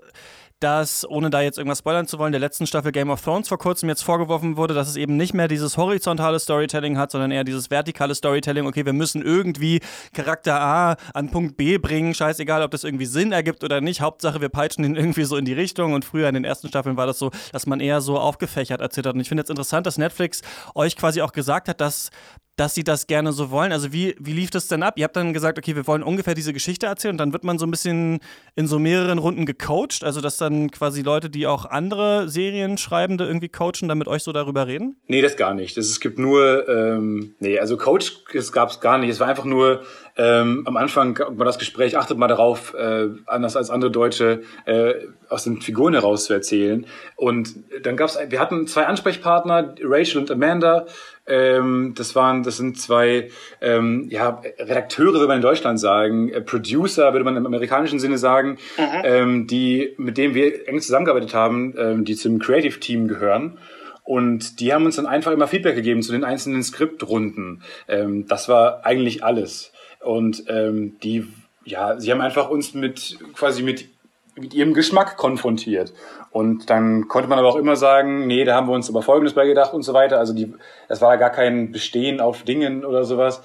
dass, 0.60 1.06
ohne 1.08 1.28
da 1.28 1.42
jetzt 1.42 1.58
irgendwas 1.58 1.80
spoilern 1.80 2.06
zu 2.06 2.18
wollen, 2.18 2.32
der 2.32 2.40
letzten 2.40 2.66
Staffel 2.66 2.90
Game 2.90 3.10
of 3.10 3.20
Thrones 3.22 3.48
vor 3.48 3.58
kurzem 3.58 3.90
jetzt 3.90 4.02
vorgeworfen 4.02 4.56
wurde, 4.56 4.72
dass 4.72 4.88
es 4.88 4.96
eben 4.96 5.16
nicht 5.16 5.34
mehr 5.34 5.48
dieses 5.48 5.76
horizontale 5.76 6.38
Storytelling 6.38 6.96
hat, 6.96 7.10
sondern 7.10 7.30
eher 7.30 7.44
dieses 7.44 7.70
vertikale 7.70 8.14
Storytelling. 8.14 8.66
Okay, 8.66 8.86
wir 8.86 8.94
müssen 8.94 9.20
irgendwie 9.20 9.80
Charakter 10.14 10.58
A 10.58 10.96
an 11.12 11.30
Punkt 11.30 11.58
B 11.58 11.76
bringen, 11.76 12.14
scheißegal, 12.14 12.62
ob 12.62 12.70
das 12.70 12.84
irgendwie 12.84 13.06
Sinn 13.06 13.32
ergibt 13.32 13.64
oder 13.64 13.82
nicht. 13.82 14.00
Hauptsache, 14.00 14.40
wir 14.40 14.48
peitschen 14.48 14.84
ihn 14.84 14.96
irgendwie 14.96 15.24
so 15.24 15.36
in 15.36 15.44
die 15.44 15.52
Richtung. 15.52 15.92
Und 15.92 16.06
früher 16.06 16.28
in 16.28 16.34
den 16.34 16.44
ersten 16.44 16.68
Staffeln 16.68 16.96
war 16.96 17.06
das 17.06 17.18
so, 17.18 17.30
dass 17.52 17.66
man 17.66 17.80
eher 17.80 18.00
so 18.00 18.18
aufgefächert 18.18 18.80
erzählt 18.80 19.06
hat. 19.06 19.14
Und 19.14 19.20
ich 19.20 19.28
finde 19.28 19.42
jetzt 19.42 19.50
interessant, 19.50 19.86
dass 19.86 19.98
Netflix 19.98 20.40
euch 20.74 20.96
quasi 20.96 21.20
auch 21.20 21.32
gesagt 21.32 21.68
hat, 21.68 21.82
dass 21.82 22.10
dass 22.56 22.74
sie 22.74 22.84
das 22.84 23.06
gerne 23.06 23.32
so 23.32 23.50
wollen. 23.50 23.70
Also 23.70 23.92
wie, 23.92 24.16
wie 24.18 24.32
lief 24.32 24.50
das 24.50 24.66
denn 24.68 24.82
ab? 24.82 24.94
Ihr 24.96 25.04
habt 25.04 25.16
dann 25.16 25.34
gesagt, 25.34 25.58
okay, 25.58 25.76
wir 25.76 25.86
wollen 25.86 26.02
ungefähr 26.02 26.34
diese 26.34 26.54
Geschichte 26.54 26.86
erzählen 26.86 27.14
und 27.14 27.18
dann 27.18 27.32
wird 27.32 27.44
man 27.44 27.58
so 27.58 27.66
ein 27.66 27.70
bisschen 27.70 28.20
in 28.54 28.66
so 28.66 28.78
mehreren 28.78 29.18
Runden 29.18 29.44
gecoacht. 29.44 30.02
Also 30.02 30.22
dass 30.22 30.38
dann 30.38 30.70
quasi 30.70 31.02
Leute, 31.02 31.28
die 31.28 31.46
auch 31.46 31.66
andere 31.66 32.28
Serienschreibende 32.28 33.26
irgendwie 33.26 33.50
coachen, 33.50 33.88
dann 33.88 33.98
mit 33.98 34.08
euch 34.08 34.22
so 34.22 34.32
darüber 34.32 34.66
reden? 34.66 34.96
Nee, 35.06 35.20
das 35.20 35.36
gar 35.36 35.52
nicht. 35.52 35.76
Es 35.76 36.00
gibt 36.00 36.18
nur, 36.18 36.66
ähm, 36.68 37.34
nee, 37.40 37.58
also 37.58 37.76
Coach 37.76 38.24
gab 38.52 38.70
es 38.70 38.80
gar 38.80 38.98
nicht. 38.98 39.10
Es 39.10 39.20
war 39.20 39.28
einfach 39.28 39.44
nur, 39.44 39.82
ähm, 40.16 40.62
am 40.66 40.76
Anfang 40.76 41.18
war 41.28 41.44
das 41.44 41.58
Gespräch, 41.58 41.98
achtet 41.98 42.16
mal 42.16 42.26
darauf, 42.28 42.72
äh, 42.74 43.08
anders 43.26 43.56
als 43.56 43.68
andere 43.68 43.90
Deutsche, 43.90 44.42
äh, 44.64 44.94
aus 45.28 45.44
den 45.44 45.60
Figuren 45.60 45.92
heraus 45.92 46.24
zu 46.24 46.32
erzählen. 46.32 46.86
Und 47.16 47.54
dann 47.82 47.96
gab's, 47.96 48.18
wir 48.28 48.40
hatten 48.40 48.66
zwei 48.66 48.86
Ansprechpartner, 48.86 49.74
Rachel 49.82 50.22
und 50.22 50.30
Amanda. 50.30 50.86
Ähm, 51.26 51.92
das 51.96 52.14
waren, 52.14 52.44
das 52.44 52.56
sind 52.56 52.80
zwei 52.80 53.30
ähm, 53.60 54.06
ja, 54.08 54.40
Redakteure, 54.58 55.12
würde 55.12 55.26
man 55.26 55.36
in 55.36 55.42
Deutschland 55.42 55.78
sagen, 55.78 56.30
äh, 56.30 56.40
Producer, 56.40 57.12
würde 57.12 57.24
man 57.24 57.36
im 57.36 57.44
amerikanischen 57.44 57.98
Sinne 57.98 58.16
sagen, 58.16 58.58
mhm. 58.78 58.84
ähm, 59.04 59.46
die, 59.46 59.94
mit 59.98 60.16
denen 60.16 60.34
wir 60.34 60.66
eng 60.66 60.80
zusammengearbeitet 60.80 61.34
haben, 61.34 61.74
ähm, 61.76 62.04
die 62.04 62.14
zum 62.14 62.38
Creative 62.38 62.80
Team 62.80 63.08
gehören. 63.08 63.58
Und 64.02 64.60
die 64.60 64.72
haben 64.72 64.86
uns 64.86 64.96
dann 64.96 65.06
einfach 65.06 65.32
immer 65.32 65.48
Feedback 65.48 65.74
gegeben 65.74 66.00
zu 66.00 66.12
den 66.12 66.22
einzelnen 66.22 66.62
Skriptrunden. 66.62 67.62
Ähm, 67.88 68.26
das 68.28 68.48
war 68.48 68.86
eigentlich 68.86 69.24
alles. 69.24 69.72
Und 70.06 70.44
ähm, 70.48 70.96
die, 71.02 71.26
ja, 71.64 71.98
sie 71.98 72.10
haben 72.12 72.20
einfach 72.20 72.48
uns 72.48 72.74
mit 72.74 73.18
quasi 73.34 73.62
mit 73.62 73.88
mit 74.36 74.54
ihrem 74.54 74.74
Geschmack 74.74 75.16
konfrontiert. 75.16 75.92
Und 76.30 76.68
dann 76.68 77.08
konnte 77.08 77.28
man 77.28 77.38
aber 77.38 77.48
auch 77.48 77.56
immer 77.56 77.76
sagen, 77.76 78.26
nee, 78.26 78.44
da 78.44 78.54
haben 78.54 78.68
wir 78.68 78.74
uns 78.74 78.88
aber 78.88 79.02
Folgendes 79.02 79.34
bei 79.34 79.46
gedacht 79.46 79.72
und 79.72 79.82
so 79.82 79.94
weiter. 79.94 80.18
Also 80.18 80.34
die, 80.34 80.52
das 80.88 81.00
war 81.00 81.16
gar 81.16 81.30
kein 81.30 81.72
Bestehen 81.72 82.20
auf 82.20 82.42
Dingen 82.42 82.84
oder 82.84 83.04
sowas, 83.04 83.42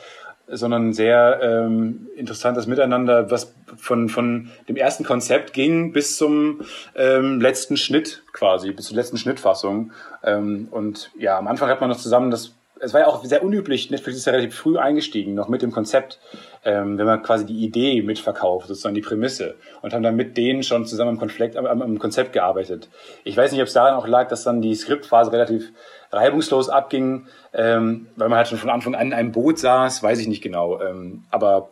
sondern 0.48 0.92
sehr 0.92 1.40
ähm, 1.42 2.10
interessantes 2.18 2.68
Miteinander, 2.68 3.32
was 3.32 3.56
von, 3.78 4.10
von 4.10 4.50
dem 4.68 4.76
ersten 4.76 5.06
Konzept 5.06 5.54
ging 5.54 5.94
bis 5.94 6.18
zum 6.18 6.62
ähm, 6.96 7.40
letzten 7.40 7.78
Schnitt 7.78 8.24
quasi, 8.34 8.72
bis 8.72 8.88
zur 8.88 8.98
letzten 8.98 9.18
Schnittfassung. 9.18 9.94
Ähm, 10.24 10.68
und 10.72 11.12
ja, 11.18 11.38
am 11.38 11.48
Anfang 11.48 11.70
hat 11.70 11.80
man 11.80 11.90
noch 11.90 11.98
zusammen 11.98 12.32
das 12.32 12.54
es 12.82 12.94
war 12.94 13.02
ja 13.02 13.08
auch 13.08 13.24
sehr 13.24 13.44
unüblich, 13.44 13.92
Netflix 13.92 14.18
ist 14.18 14.26
ja 14.26 14.34
relativ 14.34 14.56
früh 14.56 14.78
eingestiegen, 14.78 15.34
noch 15.34 15.48
mit 15.48 15.62
dem 15.62 15.72
Konzept, 15.72 16.20
ähm, 16.66 16.98
wenn 16.98 17.06
man 17.06 17.22
quasi 17.22 17.46
die 17.46 17.64
Idee 17.64 18.02
mitverkauft, 18.02 18.68
sozusagen 18.68 18.96
die 18.96 19.02
Prämisse, 19.02 19.56
und 19.82 19.94
haben 19.94 20.04
dann 20.04 20.16
mit 20.16 20.36
denen 20.36 20.64
schon 20.64 20.86
zusammen 20.86 21.12
am, 21.12 21.20
Konflikt, 21.20 21.56
am, 21.56 21.66
am 21.66 22.00
Konzept 22.00 22.34
gearbeitet. 22.34 22.90
Ich 23.24 23.38
weiß 23.38 23.52
nicht, 23.52 23.62
ob 23.62 23.68
es 23.68 23.74
daran 23.74 23.96
auch 23.96 24.08
lag, 24.08 24.28
dass 24.28 24.44
dann 24.44 24.62
die 24.62 24.76
Skriptphase 24.76 25.32
relativ 25.32 25.72
reibungslos 26.12 26.70
abging, 26.70 27.28
ähm, 27.54 28.08
weil 28.16 28.30
man 28.30 28.38
halt 28.38 28.48
schon 28.48 28.58
von 28.58 28.70
Anfang 28.70 28.96
an 28.96 29.08
in 29.08 29.14
einem 29.14 29.32
Boot 29.32 29.60
saß, 29.60 30.02
weiß 30.02 30.20
ich 30.20 30.28
nicht 30.28 30.42
genau. 30.42 30.82
Ähm, 30.82 31.24
aber 31.30 31.70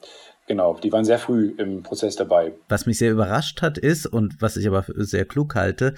Genau, 0.48 0.80
die 0.82 0.92
waren 0.92 1.06
sehr 1.06 1.20
früh 1.20 1.54
im 1.60 1.84
Prozess 1.84 2.16
dabei. 2.16 2.54
Was 2.70 2.88
mich 2.88 2.98
sehr 2.98 3.12
überrascht 3.12 3.62
hat, 3.62 3.78
ist, 3.78 4.08
und 4.08 4.42
was 4.42 4.58
ich 4.58 4.68
aber 4.68 4.84
sehr 4.88 5.26
klug 5.26 5.54
halte, 5.54 5.94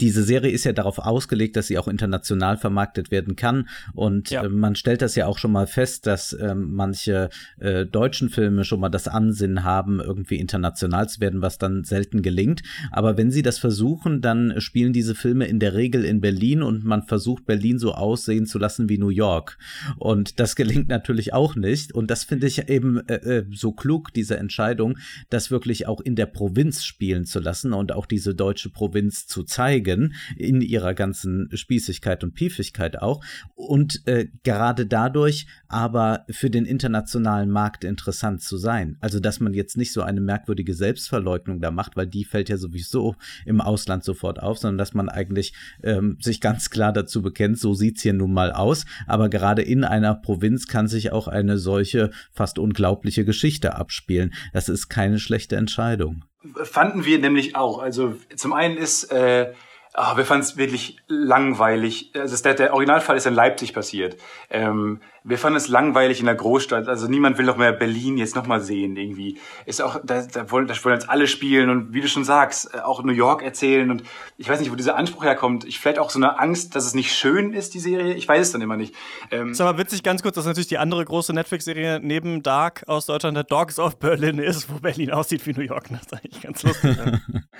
diese 0.00 0.22
Serie 0.22 0.50
ist 0.50 0.64
ja 0.64 0.72
darauf 0.72 0.98
ausgelegt, 0.98 1.56
dass 1.56 1.66
sie 1.66 1.78
auch 1.78 1.88
international 1.88 2.56
vermarktet 2.56 3.10
werden 3.10 3.36
kann. 3.36 3.68
Und 3.92 4.30
ja. 4.30 4.44
äh, 4.44 4.48
man 4.48 4.74
stellt 4.74 5.02
das 5.02 5.14
ja 5.14 5.26
auch 5.26 5.38
schon 5.38 5.52
mal 5.52 5.66
fest, 5.66 6.06
dass 6.06 6.32
äh, 6.32 6.54
manche 6.54 7.28
äh, 7.58 7.86
deutschen 7.86 8.30
Filme 8.30 8.64
schon 8.64 8.80
mal 8.80 8.88
das 8.88 9.08
Ansinnen 9.08 9.64
haben, 9.64 10.00
irgendwie 10.00 10.36
international 10.36 11.08
zu 11.08 11.20
werden, 11.20 11.42
was 11.42 11.58
dann 11.58 11.84
selten 11.84 12.22
gelingt. 12.22 12.62
Aber 12.90 13.16
wenn 13.16 13.30
sie 13.30 13.42
das 13.42 13.58
versuchen, 13.58 14.20
dann 14.20 14.60
spielen 14.60 14.92
diese 14.92 15.14
Filme 15.14 15.46
in 15.46 15.58
der 15.58 15.74
Regel 15.74 16.04
in 16.04 16.20
Berlin 16.20 16.62
und 16.62 16.84
man 16.84 17.02
versucht 17.02 17.46
Berlin 17.46 17.78
so 17.78 17.92
aussehen 17.92 18.46
zu 18.46 18.58
lassen 18.58 18.88
wie 18.88 18.98
New 18.98 19.10
York. 19.10 19.58
Und 19.98 20.40
das 20.40 20.56
gelingt 20.56 20.88
natürlich 20.88 21.34
auch 21.34 21.56
nicht. 21.56 21.92
Und 21.92 22.10
das 22.10 22.24
finde 22.24 22.46
ich 22.46 22.68
eben 22.68 23.06
äh, 23.08 23.14
äh 23.14 23.44
so 23.52 23.72
klug, 23.72 24.12
diese 24.14 24.38
Entscheidung, 24.38 24.96
das 25.28 25.50
wirklich 25.50 25.86
auch 25.86 26.00
in 26.00 26.14
der 26.14 26.26
Provinz 26.26 26.84
spielen 26.84 27.24
zu 27.24 27.40
lassen 27.40 27.72
und 27.72 27.92
auch 27.92 28.06
diese 28.06 28.34
deutsche 28.34 28.70
Provinz 28.70 29.26
zu 29.26 29.42
zeigen 29.42 29.89
zeigen, 29.90 30.14
in 30.36 30.60
ihrer 30.60 30.94
ganzen 30.94 31.48
Spießigkeit 31.52 32.24
und 32.24 32.34
Piefigkeit 32.34 33.00
auch. 33.00 33.22
Und 33.54 34.06
äh, 34.06 34.28
gerade 34.42 34.86
dadurch 34.86 35.46
aber 35.68 36.24
für 36.30 36.50
den 36.50 36.64
internationalen 36.64 37.50
Markt 37.50 37.84
interessant 37.84 38.42
zu 38.42 38.56
sein. 38.56 38.96
Also, 39.00 39.20
dass 39.20 39.40
man 39.40 39.54
jetzt 39.54 39.76
nicht 39.76 39.92
so 39.92 40.02
eine 40.02 40.20
merkwürdige 40.20 40.74
Selbstverleugnung 40.74 41.60
da 41.60 41.70
macht, 41.70 41.96
weil 41.96 42.06
die 42.06 42.24
fällt 42.24 42.48
ja 42.48 42.56
sowieso 42.56 43.14
im 43.44 43.60
Ausland 43.60 44.04
sofort 44.04 44.42
auf, 44.42 44.58
sondern 44.58 44.78
dass 44.78 44.94
man 44.94 45.08
eigentlich 45.08 45.54
ähm, 45.82 46.16
sich 46.20 46.40
ganz 46.40 46.70
klar 46.70 46.92
dazu 46.92 47.22
bekennt, 47.22 47.58
so 47.58 47.74
sieht's 47.74 48.02
hier 48.02 48.12
nun 48.12 48.32
mal 48.32 48.52
aus. 48.52 48.84
Aber 49.06 49.28
gerade 49.28 49.62
in 49.62 49.84
einer 49.84 50.14
Provinz 50.14 50.66
kann 50.66 50.88
sich 50.88 51.12
auch 51.12 51.28
eine 51.28 51.58
solche 51.58 52.10
fast 52.32 52.58
unglaubliche 52.58 53.24
Geschichte 53.24 53.76
abspielen. 53.76 54.32
Das 54.52 54.68
ist 54.68 54.88
keine 54.88 55.18
schlechte 55.18 55.56
Entscheidung. 55.56 56.24
Fanden 56.54 57.04
wir 57.04 57.18
nämlich 57.18 57.54
auch. 57.54 57.80
Also 57.80 58.16
zum 58.34 58.54
einen 58.54 58.78
ist 58.78 59.12
äh, 59.12 59.52
Oh, 59.96 60.16
wir 60.16 60.24
fanden 60.24 60.44
es 60.44 60.56
wirklich 60.56 60.98
langweilig. 61.08 62.12
Also 62.14 62.40
der, 62.42 62.54
der 62.54 62.74
Originalfall 62.74 63.16
ist 63.16 63.26
in 63.26 63.34
Leipzig 63.34 63.74
passiert. 63.74 64.16
Ähm, 64.48 65.00
wir 65.22 65.38
fanden 65.38 65.56
es 65.56 65.68
langweilig 65.68 66.20
in 66.20 66.26
der 66.26 66.34
Großstadt. 66.34 66.88
Also 66.88 67.06
niemand 67.06 67.36
will 67.38 67.44
noch 67.44 67.56
mehr 67.56 67.72
Berlin 67.72 68.16
jetzt 68.16 68.34
nochmal 68.34 68.60
sehen 68.60 68.96
irgendwie. 68.96 69.38
Ist 69.66 69.82
auch, 69.82 70.00
da, 70.02 70.22
da, 70.22 70.50
wollen, 70.50 70.66
da 70.66 70.74
wollen 70.82 70.94
jetzt 70.94 71.10
alle 71.10 71.26
spielen 71.26 71.68
und 71.68 71.92
wie 71.92 72.00
du 72.00 72.08
schon 72.08 72.24
sagst, 72.24 72.74
äh, 72.74 72.78
auch 72.78 73.02
New 73.02 73.12
York 73.12 73.42
erzählen 73.42 73.90
und 73.90 74.02
ich 74.38 74.48
weiß 74.48 74.60
nicht, 74.60 74.70
wo 74.70 74.76
dieser 74.76 74.96
Anspruch 74.96 75.24
herkommt. 75.24 75.64
Ich 75.64 75.78
vielleicht 75.78 75.98
auch 75.98 76.10
so 76.10 76.18
eine 76.18 76.38
Angst, 76.38 76.74
dass 76.74 76.86
es 76.86 76.94
nicht 76.94 77.14
schön 77.14 77.52
ist, 77.52 77.74
die 77.74 77.80
Serie. 77.80 78.14
Ich 78.14 78.26
weiß 78.26 78.46
es 78.46 78.52
dann 78.52 78.62
immer 78.62 78.76
nicht. 78.76 78.94
Ähm, 79.30 79.50
ist 79.50 79.60
aber 79.60 79.78
witzig, 79.78 80.02
ganz 80.02 80.22
kurz, 80.22 80.36
dass 80.36 80.46
natürlich 80.46 80.68
die 80.68 80.78
andere 80.78 81.04
große 81.04 81.34
Netflix-Serie 81.34 82.00
neben 82.02 82.42
Dark 82.42 82.84
aus 82.86 83.06
Deutschland 83.06 83.36
der 83.36 83.44
Dogs 83.44 83.78
of 83.78 83.98
Berlin 83.98 84.38
ist, 84.38 84.72
wo 84.72 84.78
Berlin 84.78 85.10
aussieht 85.10 85.46
wie 85.46 85.52
New 85.52 85.62
York. 85.62 85.88
Das 85.90 86.02
ist 86.02 86.14
eigentlich 86.14 86.42
ganz 86.42 86.62
lustig. 86.62 86.96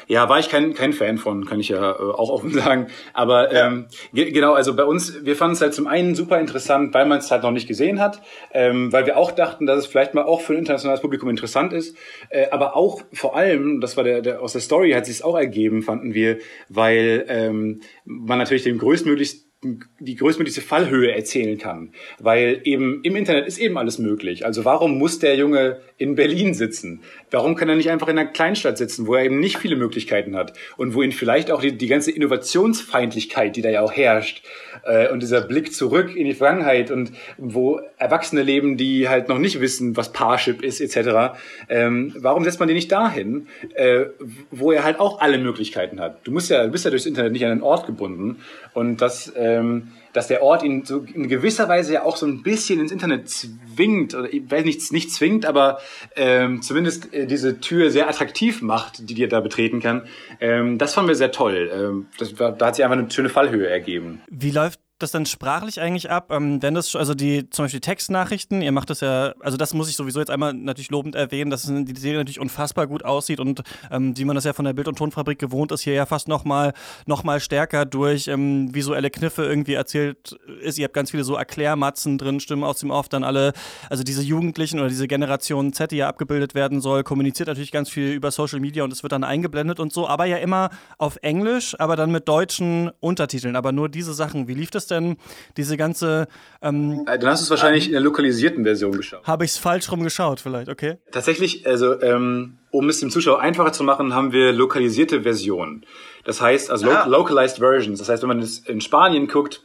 ja, 0.07 0.29
war 0.29 0.39
ich 0.39 0.49
kein, 0.49 0.73
kein 0.73 0.93
Fan 0.93 1.19
von, 1.19 1.45
kann 1.45 1.61
ich 1.61 1.69
ja 1.69 1.91
äh, 1.91 1.95
auch 1.95 2.31
offen 2.31 2.53
sagen. 2.53 2.87
Aber 3.13 3.53
ähm, 3.53 3.89
genau, 4.13 4.55
also 4.55 4.75
bei 4.75 4.85
uns, 4.85 5.25
wir 5.25 5.37
fanden 5.37 5.55
es 5.55 5.61
halt 5.61 5.75
zum 5.75 5.87
einen 5.87 6.15
super 6.15 6.41
interessant, 6.41 6.95
weil 6.95 7.07
man 7.07 7.19
es 7.19 7.31
halt 7.31 7.43
noch 7.43 7.50
noch 7.51 7.55
nicht 7.55 7.69
gesehen 7.69 8.01
hat, 8.01 8.23
ähm, 8.53 8.93
weil 8.93 9.07
wir 9.07 9.17
auch 9.17 9.33
dachten, 9.33 9.67
dass 9.67 9.79
es 9.79 9.87
vielleicht 9.87 10.15
mal 10.15 10.25
auch 10.25 10.41
für 10.41 10.55
ein 10.55 10.61
internationales 10.61 11.01
Publikum 11.01 11.29
interessant 11.29 11.73
ist, 11.73 11.97
äh, 12.31 12.49
aber 12.51 12.77
auch 12.77 13.03
vor 13.13 13.37
allem, 13.37 13.81
das 13.81 13.97
war 13.97 14.05
der, 14.05 14.23
der 14.23 14.43
aus 14.43 14.53
der 14.53 14.61
Story 14.61 14.93
hat 14.93 15.07
sich 15.07 15.17
es 15.17 15.23
auch 15.23 15.37
ergeben, 15.37 15.83
fanden 15.83 16.15
wir, 16.15 16.39
weil 16.69 17.25
ähm, 17.29 17.81
man 18.05 18.39
natürlich 18.39 18.63
den 18.63 18.79
größtmöglichst 18.79 19.50
die 19.63 20.17
größtmögliche 20.17 20.63
Fallhöhe 20.63 21.13
erzählen 21.13 21.59
kann. 21.59 21.93
Weil 22.19 22.63
eben 22.65 23.01
im 23.03 23.15
Internet 23.15 23.47
ist 23.47 23.59
eben 23.59 23.77
alles 23.77 23.99
möglich. 23.99 24.47
Also 24.47 24.65
warum 24.65 24.97
muss 24.97 25.19
der 25.19 25.37
Junge 25.37 25.81
in 25.99 26.15
Berlin 26.15 26.55
sitzen? 26.55 27.03
Warum 27.31 27.57
kann 27.57 27.69
er 27.69 27.77
nicht 27.77 27.91
einfach 27.91 28.09
in 28.09 28.19
einer 28.19 28.31
Kleinstadt 28.31 28.79
sitzen, 28.79 29.07
wo 29.07 29.15
er 29.15 29.25
eben 29.25 29.39
nicht 29.39 29.59
viele 29.59 29.77
Möglichkeiten 29.77 30.35
hat 30.35 30.55
und 30.79 30.95
wo 30.95 31.03
ihn 31.03 31.13
vielleicht 31.13 31.51
auch 31.51 31.61
die, 31.61 31.77
die 31.77 31.89
ganze 31.89 32.11
Innovationsfeindlichkeit, 32.11 33.55
die 33.55 33.61
da 33.61 33.69
ja 33.69 33.83
auch 33.83 33.93
herrscht, 33.93 34.43
äh, 34.85 35.11
und 35.11 35.23
dieser 35.23 35.43
Blick 35.43 35.75
zurück 35.75 36.17
in 36.17 36.25
die 36.25 36.33
Vergangenheit 36.33 36.91
und 36.91 37.13
wo 37.37 37.81
Erwachsene 37.99 38.43
leben, 38.43 38.79
die 38.79 39.09
halt 39.09 39.29
noch 39.29 39.39
nicht 39.39 39.61
wissen, 39.61 39.97
was 39.97 40.13
Parship 40.13 40.63
ist, 40.63 40.81
etc. 40.81 41.39
Ähm, 41.69 42.15
warum 42.19 42.45
setzt 42.45 42.61
man 42.61 42.69
den 42.69 42.77
nicht 42.77 42.91
dahin, 42.91 43.49
äh, 43.75 44.07
wo 44.51 44.73
er 44.73 44.85
halt 44.85 45.01
auch 45.01 45.21
alle 45.21 45.37
Möglichkeiten 45.37 46.01
hat? 46.01 46.27
Du 46.27 46.33
musst 46.33 46.51
ja, 46.51 46.65
du 46.65 46.71
bist 46.71 46.85
ja 46.85 46.91
durchs 46.91 47.07
Internet 47.07 47.33
nicht 47.33 47.45
an 47.45 47.53
einen 47.53 47.63
Ort 47.63 47.87
gebunden 47.87 48.39
und 48.73 49.03
das 49.03 49.29
äh, 49.37 49.50
ähm, 49.59 49.93
dass 50.13 50.29
der 50.29 50.43
Ort 50.43 50.63
ihn 50.63 50.85
so 50.85 51.05
in 51.15 51.29
gewisser 51.29 51.69
Weise 51.69 51.95
ja 51.95 52.03
auch 52.03 52.17
so 52.17 52.27
ein 52.27 52.43
bisschen 52.43 52.81
ins 52.81 52.93
Internet 52.93 53.29
zwingt, 53.29 54.15
oder 54.15 54.33
ich 54.33 54.51
weiß 54.51 54.65
nicht, 54.65 54.93
nicht 54.93 55.13
zwingt, 55.13 55.47
aber 55.47 55.79
ähm, 56.17 56.63
zumindest 56.63 57.13
äh, 57.13 57.27
diese 57.27 57.61
Tür 57.61 57.91
sehr 57.91 58.09
attraktiv 58.09 58.63
macht, 58.63 59.09
die 59.09 59.15
dir 59.15 59.29
da 59.29 59.41
betreten 59.41 59.81
kann. 59.81 60.07
Ähm, 60.41 60.79
das 60.79 60.95
fanden 60.95 61.09
wir 61.09 61.15
sehr 61.15 61.33
toll. 61.33 61.71
Ähm, 61.73 62.07
das 62.19 62.35
da 62.35 62.55
hat 62.59 62.77
sich 62.77 62.85
einfach 62.85 62.99
eine 62.99 63.11
schöne 63.11 63.29
Fallhöhe 63.29 63.69
ergeben. 63.69 64.23
Wie 64.29 64.51
läuft 64.51 64.81
das 65.03 65.11
dann 65.11 65.27
sprachlich 65.27 65.81
eigentlich 65.81 66.11
ab? 66.11 66.31
Ähm, 66.31 66.63
wenn 66.63 66.75
das, 66.75 66.95
also 66.97 67.15
die, 67.15 67.49
zum 67.51 67.65
Beispiel 67.65 67.81
Textnachrichten, 67.81 68.63
ihr 68.63 68.73
macht 68.73 68.91
das 68.91 69.01
ja, 69.01 69.35
also 69.41 69.57
das 69.57 69.75
muss 69.75 69.89
ich 69.89 69.97
sowieso 69.97 70.21
jetzt 70.21 70.31
einmal 70.31 70.53
natürlich 70.53 70.91
lobend 70.91 71.15
erwähnen, 71.15 71.51
dass 71.51 71.63
die 71.63 71.95
Serie 71.97 72.19
natürlich 72.19 72.41
unfassbar 72.41 72.87
gut 72.87 73.05
aussieht 73.05 73.41
und 73.41 73.63
ähm, 73.91 74.17
wie 74.17 74.25
man 74.25 74.35
das 74.35 74.45
ja 74.45 74.53
von 74.53 74.65
der 74.65 74.73
Bild- 74.73 74.89
und 74.89 74.99
Tonfabrik 74.99 75.39
gewohnt 75.39 75.73
ist, 75.73 75.83
hier 75.83 75.95
ja 75.95 76.07
fast 76.07 76.29
nochmal 76.29 76.73
noch 77.07 77.25
mal 77.25 77.41
stärker 77.41 77.87
durch 77.87 78.29
ähm, 78.29 78.75
visuelle 78.75 79.11
Kniffe 79.11 79.45
irgendwie 79.45 79.75
erzählt 79.75 80.39
ist. 80.63 80.79
Ihr 80.79 80.85
habt 80.85 80.95
ganz 80.95 81.11
viele 81.11 81.25
so 81.25 81.35
Erklärmatzen 81.35 82.19
drin, 82.19 82.41
Stimmen 82.41 82.65
aus 82.65 82.81
dem 82.81 82.91
Off, 82.91 83.09
dann 83.09 83.25
alle, 83.25 83.53
also 83.89 84.03
diese 84.03 84.23
Jugendlichen 84.23 84.79
oder 84.79 84.89
diese 84.89 85.09
Generation 85.09 85.73
Z, 85.73 85.91
die 85.91 85.97
ja 85.97 86.09
abgebildet 86.09 86.55
werden 86.55 86.81
soll, 86.81 87.03
kommuniziert 87.05 87.49
natürlich 87.49 87.73
ganz 87.73 87.89
viel 87.89 88.13
über 88.13 88.31
Social 88.31 88.61
Media 88.61 88.85
und 88.85 88.93
es 88.93 89.03
wird 89.03 89.13
dann 89.13 89.25
eingeblendet 89.25 89.81
und 89.81 89.93
so, 89.93 90.09
aber 90.09 90.27
ja 90.27 90.37
immer 90.37 90.71
auf 90.99 91.19
Englisch, 91.23 91.75
aber 91.79 91.97
dann 91.97 92.11
mit 92.11 92.29
deutschen 92.29 92.91
Untertiteln, 93.01 93.57
aber 93.57 93.73
nur 93.73 93.89
diese 93.89 94.15
Sachen. 94.15 94.49
Wie 94.49 94.55
lief 94.55 94.71
das 94.71 94.87
denn, 94.91 95.17
diese 95.57 95.77
ganze... 95.77 96.29
Ähm, 96.63 97.07
äh, 97.07 97.19
dann 97.19 97.31
hast 97.31 97.41
du 97.41 97.45
es 97.45 97.51
wahrscheinlich 97.51 97.87
in 97.87 97.93
der 97.93 98.01
lokalisierten 98.01 98.65
Version 98.65 98.93
geschaut. 98.93 99.27
Habe 99.27 99.45
ich 99.45 99.53
es 99.53 99.59
falsch 99.59 99.91
rum 99.91 100.03
geschaut 100.03 100.41
vielleicht, 100.41 100.69
okay? 100.69 100.99
Tatsächlich, 101.11 101.67
also 101.67 102.01
ähm, 102.03 102.59
um 102.71 102.89
es 102.89 103.01
dem 103.01 103.11
Zuschauer 103.11 103.41
einfacher 103.41 103.73
zu 103.73 103.85
machen, 103.85 104.15
haben 104.15 104.33
wir 104.33 104.53
lokalisierte 104.53 105.23
Versionen. 105.23 105.85
Das 106.25 106.41
heißt, 106.41 106.71
also 106.71 106.91
ah. 106.91 107.07
localized 107.07 107.59
versions. 107.59 107.99
Das 107.99 108.09
heißt, 108.09 108.23
wenn 108.23 108.29
man 108.29 108.41
es 108.41 108.59
in 108.61 108.81
Spanien 108.81 109.27
guckt, 109.27 109.63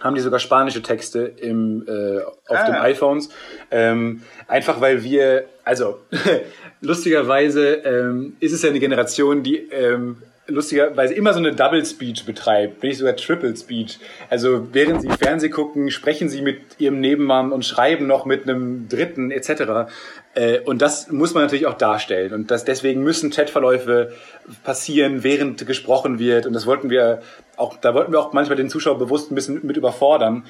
haben 0.00 0.14
die 0.14 0.20
sogar 0.20 0.40
spanische 0.40 0.82
Texte 0.82 1.20
im, 1.20 1.84
äh, 1.86 2.20
auf 2.22 2.58
ah. 2.58 2.66
den 2.66 2.74
iPhones. 2.74 3.28
Ähm, 3.70 4.22
einfach 4.48 4.80
weil 4.80 5.02
wir, 5.04 5.44
also 5.64 6.00
lustigerweise 6.80 7.74
ähm, 7.84 8.36
ist 8.40 8.52
es 8.52 8.62
ja 8.62 8.70
eine 8.70 8.80
Generation, 8.80 9.42
die 9.42 9.56
ähm, 9.56 10.22
lustigerweise 10.46 11.14
immer 11.14 11.32
so 11.32 11.38
eine 11.38 11.54
Double 11.54 11.84
Speech 11.84 12.24
betreibt, 12.24 12.82
wenn 12.82 12.88
nicht 12.88 12.98
sogar 12.98 13.16
Triple 13.16 13.56
Speech. 13.56 13.98
Also 14.28 14.68
während 14.72 15.02
sie 15.02 15.08
Fernseh 15.08 15.48
gucken, 15.48 15.90
sprechen 15.90 16.28
sie 16.28 16.42
mit 16.42 16.60
ihrem 16.78 17.00
Nebenmann 17.00 17.52
und 17.52 17.64
schreiben 17.64 18.06
noch 18.06 18.24
mit 18.24 18.42
einem 18.42 18.88
Dritten 18.88 19.30
etc. 19.30 19.92
Äh, 20.34 20.60
und 20.60 20.82
das 20.82 21.10
muss 21.10 21.34
man 21.34 21.44
natürlich 21.44 21.66
auch 21.66 21.78
darstellen. 21.78 22.32
Und 22.32 22.50
das, 22.50 22.64
deswegen 22.64 23.02
müssen 23.02 23.30
Chatverläufe 23.30 24.12
passieren, 24.64 25.22
während 25.22 25.64
gesprochen 25.64 26.18
wird. 26.18 26.46
Und 26.46 26.54
das 26.54 26.66
wollten 26.66 26.90
wir 26.90 27.22
auch, 27.56 27.76
da 27.76 27.94
wollten 27.94 28.12
wir 28.12 28.18
auch 28.18 28.32
manchmal 28.32 28.56
den 28.56 28.68
Zuschauer 28.68 28.98
bewusst 28.98 29.30
ein 29.30 29.36
bisschen 29.36 29.60
mit 29.64 29.76
überfordern. 29.76 30.44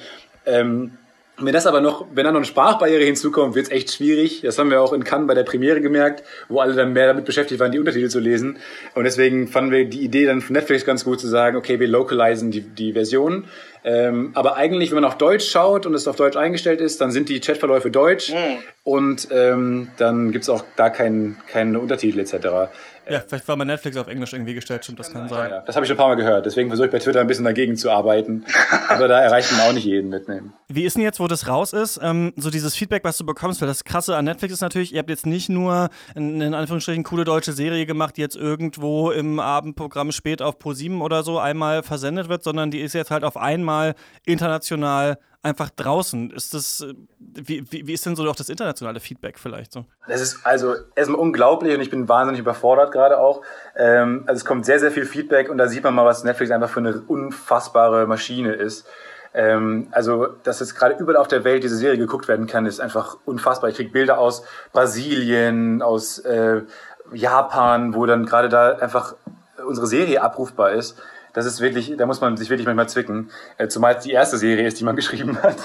Ähm, 0.45 0.97
wenn 1.37 1.53
das 1.53 1.65
aber 1.65 1.81
noch, 1.81 2.05
wenn 2.13 2.25
da 2.25 2.31
noch 2.31 2.37
eine 2.37 2.45
Sprachbarriere 2.45 3.03
hinzukommt, 3.03 3.55
wird 3.55 3.65
es 3.65 3.71
echt 3.71 3.91
schwierig. 3.91 4.41
Das 4.41 4.59
haben 4.59 4.69
wir 4.69 4.81
auch 4.81 4.93
in 4.93 5.03
Cannes 5.03 5.27
bei 5.27 5.33
der 5.33 5.43
Premiere 5.43 5.81
gemerkt, 5.81 6.23
wo 6.47 6.59
alle 6.59 6.75
dann 6.75 6.93
mehr 6.93 7.07
damit 7.07 7.25
beschäftigt 7.25 7.59
waren, 7.59 7.71
die 7.71 7.79
Untertitel 7.79 8.09
zu 8.09 8.19
lesen. 8.19 8.57
Und 8.93 9.05
deswegen 9.05 9.47
fanden 9.47 9.71
wir 9.71 9.85
die 9.85 10.01
Idee 10.01 10.25
dann 10.25 10.41
von 10.41 10.53
Netflix 10.53 10.85
ganz 10.85 11.03
gut 11.03 11.19
zu 11.19 11.27
sagen, 11.27 11.57
okay, 11.57 11.79
wir 11.79 11.87
localisen 11.87 12.51
die, 12.51 12.61
die 12.61 12.93
Version. 12.93 13.45
Ähm, 13.83 14.31
aber 14.35 14.55
eigentlich, 14.55 14.91
wenn 14.91 15.01
man 15.01 15.05
auf 15.05 15.17
Deutsch 15.17 15.49
schaut 15.49 15.85
und 15.85 15.93
es 15.93 16.07
auf 16.07 16.15
Deutsch 16.15 16.37
eingestellt 16.37 16.79
ist, 16.79 17.01
dann 17.01 17.11
sind 17.11 17.29
die 17.29 17.39
Chatverläufe 17.39 17.91
deutsch 17.91 18.31
mhm. 18.31 18.59
und 18.83 19.27
ähm, 19.31 19.89
dann 19.97 20.31
gibt's 20.31 20.49
auch 20.49 20.63
da 20.75 20.89
keinen 20.89 21.37
keine 21.47 21.79
Untertitel 21.79 22.19
etc. 22.19 22.71
Ja, 23.09 23.21
vielleicht 23.27 23.47
war 23.47 23.55
mal 23.55 23.65
Netflix 23.65 23.97
auf 23.97 24.07
Englisch 24.07 24.33
irgendwie 24.33 24.53
gestellt, 24.53 24.83
stimmt, 24.83 24.99
das 24.99 25.11
kann 25.11 25.27
sein. 25.27 25.51
Ja, 25.51 25.61
das 25.61 25.75
habe 25.75 25.85
ich 25.85 25.87
schon 25.87 25.95
ein 25.95 25.99
paar 25.99 26.09
Mal 26.09 26.15
gehört, 26.15 26.45
deswegen 26.45 26.69
versuche 26.69 26.87
ich 26.87 26.91
bei 26.91 26.99
Twitter 26.99 27.21
ein 27.21 27.27
bisschen 27.27 27.45
dagegen 27.45 27.75
zu 27.75 27.91
arbeiten. 27.91 28.45
Aber 28.87 29.07
da 29.07 29.19
erreicht 29.19 29.51
man 29.51 29.61
auch 29.61 29.73
nicht 29.73 29.85
jeden 29.85 30.09
mitnehmen. 30.09 30.53
Wie 30.67 30.83
ist 30.83 30.95
denn 30.95 31.03
jetzt, 31.03 31.19
wo 31.19 31.27
das 31.27 31.47
raus 31.47 31.73
ist, 31.73 31.99
ähm, 32.01 32.33
so 32.35 32.49
dieses 32.49 32.75
Feedback, 32.75 33.03
was 33.03 33.17
du 33.17 33.25
bekommst? 33.25 33.61
Weil 33.61 33.67
das 33.67 33.83
Krasse 33.83 34.15
an 34.15 34.25
Netflix 34.25 34.53
ist 34.53 34.61
natürlich, 34.61 34.93
ihr 34.93 34.99
habt 34.99 35.09
jetzt 35.09 35.25
nicht 35.25 35.49
nur 35.49 35.89
in, 36.15 36.41
in 36.41 36.53
Anführungsstrichen 36.53 37.03
coole 37.03 37.25
deutsche 37.25 37.53
Serie 37.53 37.85
gemacht, 37.85 38.17
die 38.17 38.21
jetzt 38.21 38.35
irgendwo 38.35 39.11
im 39.11 39.39
Abendprogramm 39.39 40.11
spät 40.11 40.41
auf 40.41 40.57
Pro7 40.57 41.01
oder 41.01 41.23
so 41.23 41.39
einmal 41.39 41.83
versendet 41.83 42.29
wird, 42.29 42.43
sondern 42.43 42.71
die 42.71 42.79
ist 42.79 42.93
jetzt 42.93 43.11
halt 43.11 43.23
auf 43.23 43.37
einmal 43.37 43.95
international 44.25 45.17
einfach 45.43 45.69
draußen. 45.69 46.31
Ist 46.31 46.53
das, 46.53 46.81
äh, 46.81 46.93
wie, 47.19 47.63
wie, 47.69 47.85
wie 47.85 47.93
ist 47.93 48.05
denn 48.05 48.15
so 48.15 48.27
auch 48.27 48.35
das 48.35 48.49
internationale 48.49 48.99
Feedback 48.99 49.37
vielleicht 49.37 49.73
so? 49.73 49.85
Es 50.07 50.21
ist 50.21 50.45
also 50.45 50.75
erstmal 50.95 51.19
unglaublich 51.19 51.75
und 51.75 51.81
ich 51.81 51.89
bin 51.89 52.07
wahnsinnig 52.07 52.39
überfordert 52.39 52.91
gerade 52.91 53.19
auch. 53.19 53.41
Ähm, 53.75 54.23
also 54.25 54.39
es 54.39 54.45
kommt 54.45 54.65
sehr, 54.65 54.79
sehr 54.79 54.91
viel 54.91 55.05
Feedback 55.05 55.49
und 55.49 55.57
da 55.57 55.67
sieht 55.67 55.83
man 55.83 55.93
mal, 55.93 56.05
was 56.05 56.23
Netflix 56.23 56.51
einfach 56.51 56.69
für 56.69 56.79
eine 56.79 57.01
unfassbare 57.01 58.07
Maschine 58.07 58.53
ist. 58.53 58.87
Ähm, 59.33 59.87
also, 59.91 60.27
dass 60.43 60.59
jetzt 60.59 60.75
gerade 60.75 60.95
überall 60.95 61.17
auf 61.17 61.27
der 61.27 61.43
Welt 61.43 61.63
diese 61.63 61.75
Serie 61.75 61.97
geguckt 61.97 62.27
werden 62.27 62.47
kann, 62.47 62.65
ist 62.65 62.79
einfach 62.79 63.17
unfassbar. 63.25 63.69
Ich 63.69 63.75
krieg 63.75 63.91
Bilder 63.91 64.19
aus 64.19 64.43
Brasilien, 64.71 65.81
aus 65.81 66.19
äh, 66.19 66.61
Japan, 67.11 67.95
wo 67.95 68.05
dann 68.05 68.25
gerade 68.25 68.47
da 68.47 68.77
einfach 68.77 69.15
unsere 69.67 69.87
Serie 69.87 70.21
abrufbar 70.21 70.71
ist 70.71 71.01
das 71.33 71.45
ist 71.45 71.59
wirklich, 71.61 71.95
da 71.97 72.05
muss 72.05 72.21
man 72.21 72.37
sich 72.37 72.49
wirklich 72.49 72.65
manchmal 72.65 72.87
zwicken, 72.87 73.29
äh, 73.57 73.67
zumal 73.67 73.95
es 73.95 74.03
die 74.03 74.11
erste 74.11 74.37
Serie 74.37 74.67
ist, 74.67 74.79
die 74.79 74.83
man 74.83 74.95
geschrieben 74.95 75.41
hat. 75.41 75.57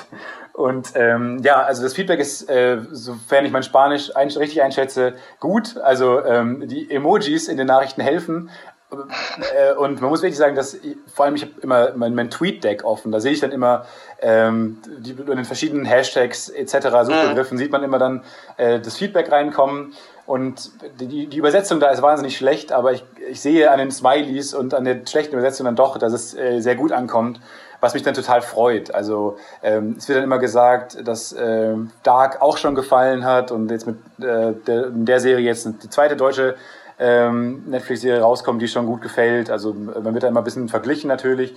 Und 0.53 0.93
ähm, 0.95 1.39
ja, 1.43 1.63
also 1.63 1.83
das 1.83 1.95
Feedback 1.95 2.19
ist, 2.19 2.49
äh, 2.51 2.79
sofern 2.91 3.45
ich 3.45 3.53
mein 3.53 3.63
Spanisch 3.63 4.17
ein, 4.17 4.29
richtig 4.29 4.63
einschätze, 4.63 5.15
gut. 5.39 5.77
Also 5.79 6.25
ähm, 6.25 6.67
die 6.67 6.91
Emojis 6.91 7.49
in 7.49 7.57
den 7.57 7.69
Nachrichten 7.69 8.01
helfen. 8.01 8.51
Äh, 8.91 9.75
und 9.75 10.01
man 10.01 10.11
muss 10.11 10.23
wirklich 10.23 10.39
sagen, 10.39 10.57
dass 10.57 10.75
ich, 10.75 10.97
vor 11.13 11.27
allem 11.27 11.35
ich 11.35 11.43
habe 11.43 11.53
immer 11.61 11.93
mein, 11.95 12.15
mein 12.15 12.31
Tweet-Deck 12.31 12.85
offen. 12.85 13.13
Da 13.13 13.21
sehe 13.21 13.33
ich 13.33 13.41
dann 13.41 13.53
immer 13.53 13.85
ähm, 14.21 14.79
die, 14.99 15.11
in 15.11 15.27
den 15.27 15.45
verschiedenen 15.45 15.85
Hashtags 15.85 16.49
etc. 16.49 16.73
Suchbegriffen 17.05 17.57
mhm. 17.57 17.59
sieht 17.59 17.71
man 17.71 17.83
immer 17.83 17.99
dann 17.99 18.25
äh, 18.57 18.81
das 18.81 18.97
Feedback 18.97 19.31
reinkommen. 19.31 19.95
Und 20.29 20.73
die, 21.01 21.27
die 21.27 21.39
Übersetzung 21.39 21.81
da 21.81 21.89
ist 21.89 22.03
wahnsinnig 22.03 22.37
schlecht, 22.37 22.71
aber 22.71 22.93
ich, 22.93 23.03
ich 23.31 23.41
sehe 23.41 23.71
an 23.71 23.79
den 23.79 23.91
Smileys 23.91 24.53
und 24.53 24.75
an 24.75 24.85
der 24.85 25.01
schlechten 25.09 25.33
Übersetzung 25.33 25.65
dann 25.65 25.75
doch, 25.75 25.97
dass 25.97 26.13
es 26.13 26.37
äh, 26.37 26.61
sehr 26.61 26.77
gut 26.77 26.93
ankommt, 26.93 27.41
was 27.81 27.95
mich 27.95 28.03
dann 28.03 28.13
total 28.13 28.43
freut. 28.43 28.95
Also 28.95 29.39
ähm, 29.63 29.95
es 29.97 30.07
wird 30.07 30.19
dann 30.19 30.25
immer 30.25 30.39
gesagt, 30.39 30.99
dass 31.09 31.33
äh, 31.33 31.73
Dark 32.03 32.43
auch 32.43 32.59
schon 32.59 32.75
gefallen 32.75 33.25
hat 33.25 33.51
und 33.51 33.71
jetzt 33.71 33.87
mit 33.87 33.97
äh, 34.19 34.53
der, 34.53 34.91
der 34.91 35.21
Serie 35.21 35.47
jetzt 35.47 35.67
die 35.83 35.89
zweite 35.89 36.15
deutsche 36.15 36.57
ähm, 36.99 37.65
Netflix-Serie 37.67 38.21
rauskommt, 38.21 38.61
die 38.61 38.69
schon 38.69 38.85
gut 38.85 39.01
gefällt. 39.01 39.49
Also 39.49 39.73
man 39.73 40.13
wird 40.13 40.25
da 40.25 40.29
immer 40.29 40.43
ein 40.43 40.45
bisschen 40.45 40.69
verglichen 40.69 41.09
natürlich. 41.09 41.57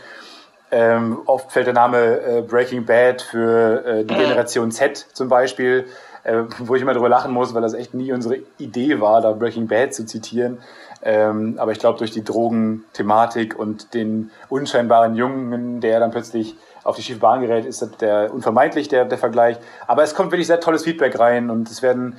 Ähm, 0.72 1.24
oft 1.26 1.52
fällt 1.52 1.68
der 1.68 1.74
Name 1.74 2.22
äh, 2.22 2.42
Breaking 2.42 2.86
Bad 2.86 3.22
für 3.22 3.86
äh, 3.86 4.06
die 4.06 4.16
Generation 4.16 4.72
Z 4.72 5.08
zum 5.12 5.28
Beispiel 5.28 5.88
äh, 6.24 6.44
wo 6.60 6.76
ich 6.76 6.82
immer 6.82 6.94
drüber 6.94 7.10
lachen 7.10 7.32
muss, 7.32 7.54
weil 7.54 7.62
das 7.62 7.74
echt 7.74 7.94
nie 7.94 8.12
unsere 8.12 8.40
Idee 8.58 9.00
war, 9.00 9.22
da 9.22 9.32
Breaking 9.32 9.68
Bad 9.68 9.94
zu 9.94 10.06
zitieren. 10.06 10.60
Ähm, 11.04 11.56
aber 11.58 11.72
ich 11.72 11.80
glaube, 11.80 11.98
durch 11.98 12.12
die 12.12 12.24
Drogenthematik 12.24 13.58
und 13.58 13.94
den 13.94 14.32
unscheinbaren 14.50 15.16
Jungen, 15.16 15.82
der 15.82 16.00
dann 16.00 16.12
plötzlich 16.12 16.56
auf 16.84 16.96
die 16.96 17.02
schiefe 17.02 17.20
Bahn 17.20 17.42
gerät, 17.42 17.66
ist 17.66 17.82
das 17.82 17.92
der 17.98 18.34
unvermeidlich 18.34 18.88
der, 18.88 19.06
der 19.06 19.18
Vergleich. 19.18 19.58
Aber 19.88 20.04
es 20.04 20.14
kommt 20.14 20.32
wirklich 20.32 20.48
sehr 20.48 20.60
tolles 20.60 20.84
Feedback 20.84 21.20
rein 21.20 21.50
und 21.50 21.70
es 21.70 21.82
werden 21.82 22.18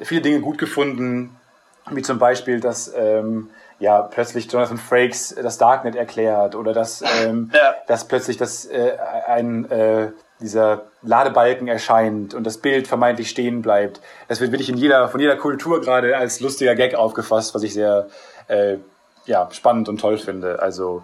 viele 0.00 0.20
Dinge 0.20 0.40
gut 0.40 0.58
gefunden, 0.58 1.36
wie 1.90 2.02
zum 2.02 2.18
Beispiel, 2.18 2.60
dass 2.60 2.92
ähm, 2.94 3.50
ja 3.78 4.02
plötzlich 4.02 4.50
Jonathan 4.50 4.78
Frakes 4.78 5.34
das 5.40 5.58
Darknet 5.58 5.96
erklärt 5.96 6.54
oder 6.54 6.72
dass, 6.72 7.02
ähm, 7.22 7.50
ja. 7.54 7.74
dass 7.86 8.06
plötzlich 8.06 8.36
das 8.36 8.66
äh, 8.66 8.92
ein 9.26 9.70
äh, 9.70 10.08
dieser 10.40 10.82
Ladebalken 11.02 11.68
erscheint 11.68 12.34
und 12.34 12.44
das 12.44 12.58
Bild 12.58 12.86
vermeintlich 12.86 13.30
stehen 13.30 13.62
bleibt. 13.62 14.00
Das 14.28 14.40
wird 14.40 14.52
wirklich 14.52 14.68
in 14.68 14.76
jeder, 14.76 15.08
von 15.08 15.20
jeder 15.20 15.36
Kultur 15.36 15.80
gerade 15.80 16.16
als 16.16 16.40
lustiger 16.40 16.74
Gag 16.74 16.94
aufgefasst, 16.94 17.54
was 17.54 17.62
ich 17.62 17.74
sehr 17.74 18.08
äh, 18.46 18.76
ja, 19.26 19.48
spannend 19.52 19.88
und 19.88 20.00
toll 20.00 20.18
finde. 20.18 20.60
Also 20.60 21.02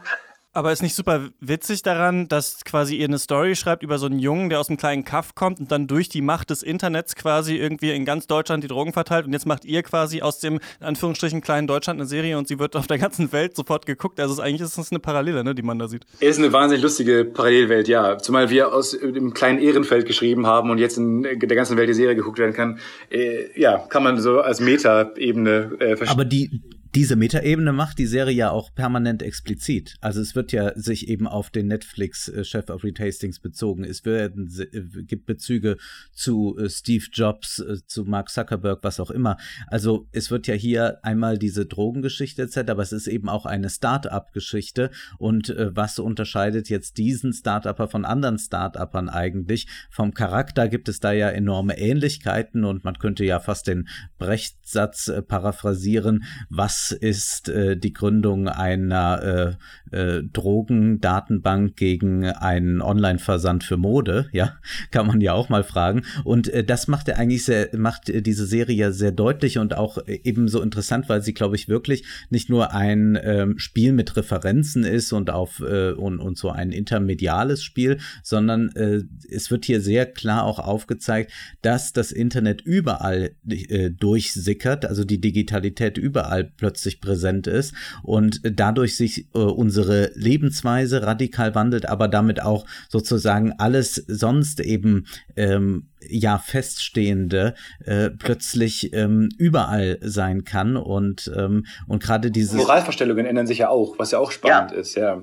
aber 0.54 0.72
ist 0.72 0.82
nicht 0.82 0.94
super 0.94 1.28
witzig 1.40 1.82
daran, 1.82 2.28
dass 2.28 2.64
quasi 2.64 2.96
ihr 2.96 3.06
eine 3.06 3.18
Story 3.18 3.56
schreibt 3.56 3.82
über 3.82 3.98
so 3.98 4.06
einen 4.06 4.20
Jungen, 4.20 4.48
der 4.48 4.60
aus 4.60 4.68
einem 4.68 4.78
kleinen 4.78 5.04
Kaff 5.04 5.34
kommt 5.34 5.58
und 5.58 5.70
dann 5.72 5.88
durch 5.88 6.08
die 6.08 6.22
Macht 6.22 6.50
des 6.50 6.62
Internets 6.62 7.16
quasi 7.16 7.56
irgendwie 7.56 7.90
in 7.90 8.04
ganz 8.04 8.28
Deutschland 8.28 8.62
die 8.62 8.68
Drogen 8.68 8.92
verteilt 8.92 9.26
und 9.26 9.32
jetzt 9.32 9.46
macht 9.46 9.64
ihr 9.64 9.82
quasi 9.82 10.22
aus 10.22 10.38
dem, 10.38 10.60
in 10.80 10.86
Anführungsstrichen, 10.86 11.40
kleinen 11.40 11.66
Deutschland 11.66 12.00
eine 12.00 12.08
Serie 12.08 12.38
und 12.38 12.46
sie 12.46 12.60
wird 12.60 12.76
auf 12.76 12.86
der 12.86 12.98
ganzen 12.98 13.32
Welt 13.32 13.56
sofort 13.56 13.84
geguckt. 13.84 14.20
Also 14.20 14.32
ist 14.34 14.40
eigentlich 14.40 14.60
ist 14.60 14.78
das 14.78 14.92
eine 14.92 15.00
Parallele, 15.00 15.42
ne, 15.42 15.54
die 15.54 15.62
man 15.62 15.78
da 15.78 15.88
sieht. 15.88 16.04
Es 16.20 16.30
ist 16.30 16.38
eine 16.38 16.52
wahnsinnig 16.52 16.82
lustige 16.82 17.24
Parallelwelt, 17.24 17.88
ja. 17.88 18.18
Zumal 18.18 18.48
wir 18.48 18.72
aus 18.72 18.92
dem 18.92 19.34
kleinen 19.34 19.58
Ehrenfeld 19.58 20.06
geschrieben 20.06 20.46
haben 20.46 20.70
und 20.70 20.78
jetzt 20.78 20.96
in 20.96 21.22
der 21.22 21.56
ganzen 21.56 21.76
Welt 21.76 21.88
die 21.88 21.94
Serie 21.94 22.14
geguckt 22.14 22.38
werden 22.38 22.54
kann. 22.54 22.78
Äh, 23.10 23.60
ja, 23.60 23.78
kann 23.78 24.04
man 24.04 24.20
so 24.20 24.40
als 24.40 24.60
Meta-Ebene 24.60 25.72
äh, 25.80 25.96
verstehen. 25.96 26.08
Aber 26.08 26.24
die, 26.24 26.62
diese 26.94 27.16
Metaebene 27.16 27.72
macht 27.72 27.98
die 27.98 28.06
Serie 28.06 28.36
ja 28.36 28.50
auch 28.50 28.72
permanent 28.72 29.20
explizit. 29.20 29.96
Also 30.00 30.20
es 30.20 30.36
wird 30.36 30.52
ja 30.52 30.78
sich 30.78 31.08
eben 31.08 31.26
auf 31.26 31.50
den 31.50 31.66
Netflix-Chef 31.66 32.70
of 32.70 32.84
Retastings 32.84 33.40
bezogen. 33.40 33.82
Es 33.82 34.04
werden, 34.04 34.48
äh, 34.72 35.02
gibt 35.02 35.26
Bezüge 35.26 35.76
zu 36.12 36.56
äh, 36.56 36.70
Steve 36.70 37.04
Jobs, 37.12 37.58
äh, 37.58 37.78
zu 37.86 38.04
Mark 38.04 38.28
Zuckerberg, 38.28 38.78
was 38.82 39.00
auch 39.00 39.10
immer. 39.10 39.38
Also 39.66 40.06
es 40.12 40.30
wird 40.30 40.46
ja 40.46 40.54
hier 40.54 41.04
einmal 41.04 41.36
diese 41.36 41.66
Drogengeschichte 41.66 42.42
etc., 42.42 42.58
aber 42.68 42.82
es 42.82 42.92
ist 42.92 43.08
eben 43.08 43.28
auch 43.28 43.44
eine 43.44 43.70
Start-up-Geschichte. 43.70 44.90
Und 45.18 45.50
äh, 45.50 45.74
was 45.74 45.98
unterscheidet 45.98 46.68
jetzt 46.68 46.98
diesen 46.98 47.32
Start-Upper 47.32 47.88
von 47.88 48.04
anderen 48.04 48.38
Start-Uppern 48.38 49.08
eigentlich? 49.08 49.66
Vom 49.90 50.14
Charakter 50.14 50.68
gibt 50.68 50.88
es 50.88 51.00
da 51.00 51.10
ja 51.10 51.28
enorme 51.28 51.76
Ähnlichkeiten 51.76 52.64
und 52.64 52.84
man 52.84 52.98
könnte 52.98 53.24
ja 53.24 53.40
fast 53.40 53.66
den 53.66 53.88
Brechtsatz 54.18 55.08
äh, 55.08 55.22
paraphrasieren, 55.22 56.22
was 56.50 56.83
ist 56.90 57.48
äh, 57.48 57.76
die 57.76 57.92
Gründung 57.92 58.48
einer 58.48 59.56
äh, 59.94 60.04
äh, 60.04 60.22
Drogendatenbank 60.32 61.76
gegen 61.76 62.24
einen 62.24 62.80
Online-Versand 62.80 63.64
für 63.64 63.76
Mode, 63.76 64.28
ja, 64.32 64.56
kann 64.90 65.06
man 65.06 65.20
ja 65.20 65.32
auch 65.32 65.48
mal 65.48 65.64
fragen. 65.64 66.02
Und 66.24 66.48
äh, 66.48 66.64
das 66.64 66.88
macht 66.88 67.08
er 67.08 67.18
eigentlich 67.18 67.44
sehr, 67.44 67.70
macht 67.76 68.08
äh, 68.08 68.22
diese 68.22 68.46
Serie 68.46 68.76
ja 68.76 68.92
sehr 68.92 69.12
deutlich 69.12 69.58
und 69.58 69.76
auch 69.76 69.98
äh, 70.06 70.20
eben 70.24 70.48
so 70.48 70.62
interessant, 70.62 71.08
weil 71.08 71.22
sie, 71.22 71.34
glaube 71.34 71.56
ich, 71.56 71.68
wirklich 71.68 72.04
nicht 72.30 72.48
nur 72.48 72.72
ein 72.72 73.18
ähm, 73.22 73.58
Spiel 73.58 73.92
mit 73.92 74.16
Referenzen 74.16 74.84
ist 74.84 75.12
und 75.12 75.30
auf 75.30 75.60
äh, 75.60 75.92
und, 75.92 76.18
und 76.18 76.38
so 76.38 76.50
ein 76.50 76.72
intermediales 76.72 77.62
Spiel, 77.62 77.98
sondern 78.22 78.70
äh, 78.70 79.02
es 79.30 79.50
wird 79.50 79.64
hier 79.64 79.80
sehr 79.80 80.06
klar 80.06 80.44
auch 80.44 80.58
aufgezeigt, 80.58 81.32
dass 81.62 81.92
das 81.92 82.12
Internet 82.12 82.60
überall 82.62 83.32
äh, 83.48 83.90
durchsickert, 83.90 84.84
also 84.84 85.04
die 85.04 85.20
Digitalität 85.20 85.98
überall 85.98 86.44
plötzlich 86.44 87.00
präsent 87.00 87.46
ist 87.46 87.74
und 88.02 88.40
dadurch 88.44 88.96
sich 88.96 89.28
äh, 89.34 89.38
unsere 89.38 89.83
Lebensweise 90.14 91.02
radikal 91.02 91.54
wandelt, 91.54 91.88
aber 91.88 92.08
damit 92.08 92.42
auch 92.42 92.66
sozusagen 92.88 93.52
alles 93.58 93.94
sonst 93.94 94.60
eben 94.60 95.06
ähm, 95.36 95.88
ja 96.08 96.38
feststehende 96.38 97.54
äh, 97.84 98.10
plötzlich 98.10 98.92
ähm, 98.92 99.28
überall 99.38 99.98
sein 100.00 100.44
kann 100.44 100.76
und 100.76 101.30
ähm, 101.36 101.66
und 101.86 102.02
gerade 102.02 102.30
diese 102.30 102.56
Moralvorstellungen 102.56 103.26
ändern 103.26 103.46
sich 103.46 103.58
ja 103.58 103.68
auch, 103.68 103.98
was 103.98 104.10
ja 104.10 104.18
auch 104.18 104.30
spannend 104.30 104.72
ja. 104.72 104.78
ist, 104.78 104.96
ja. 104.96 105.22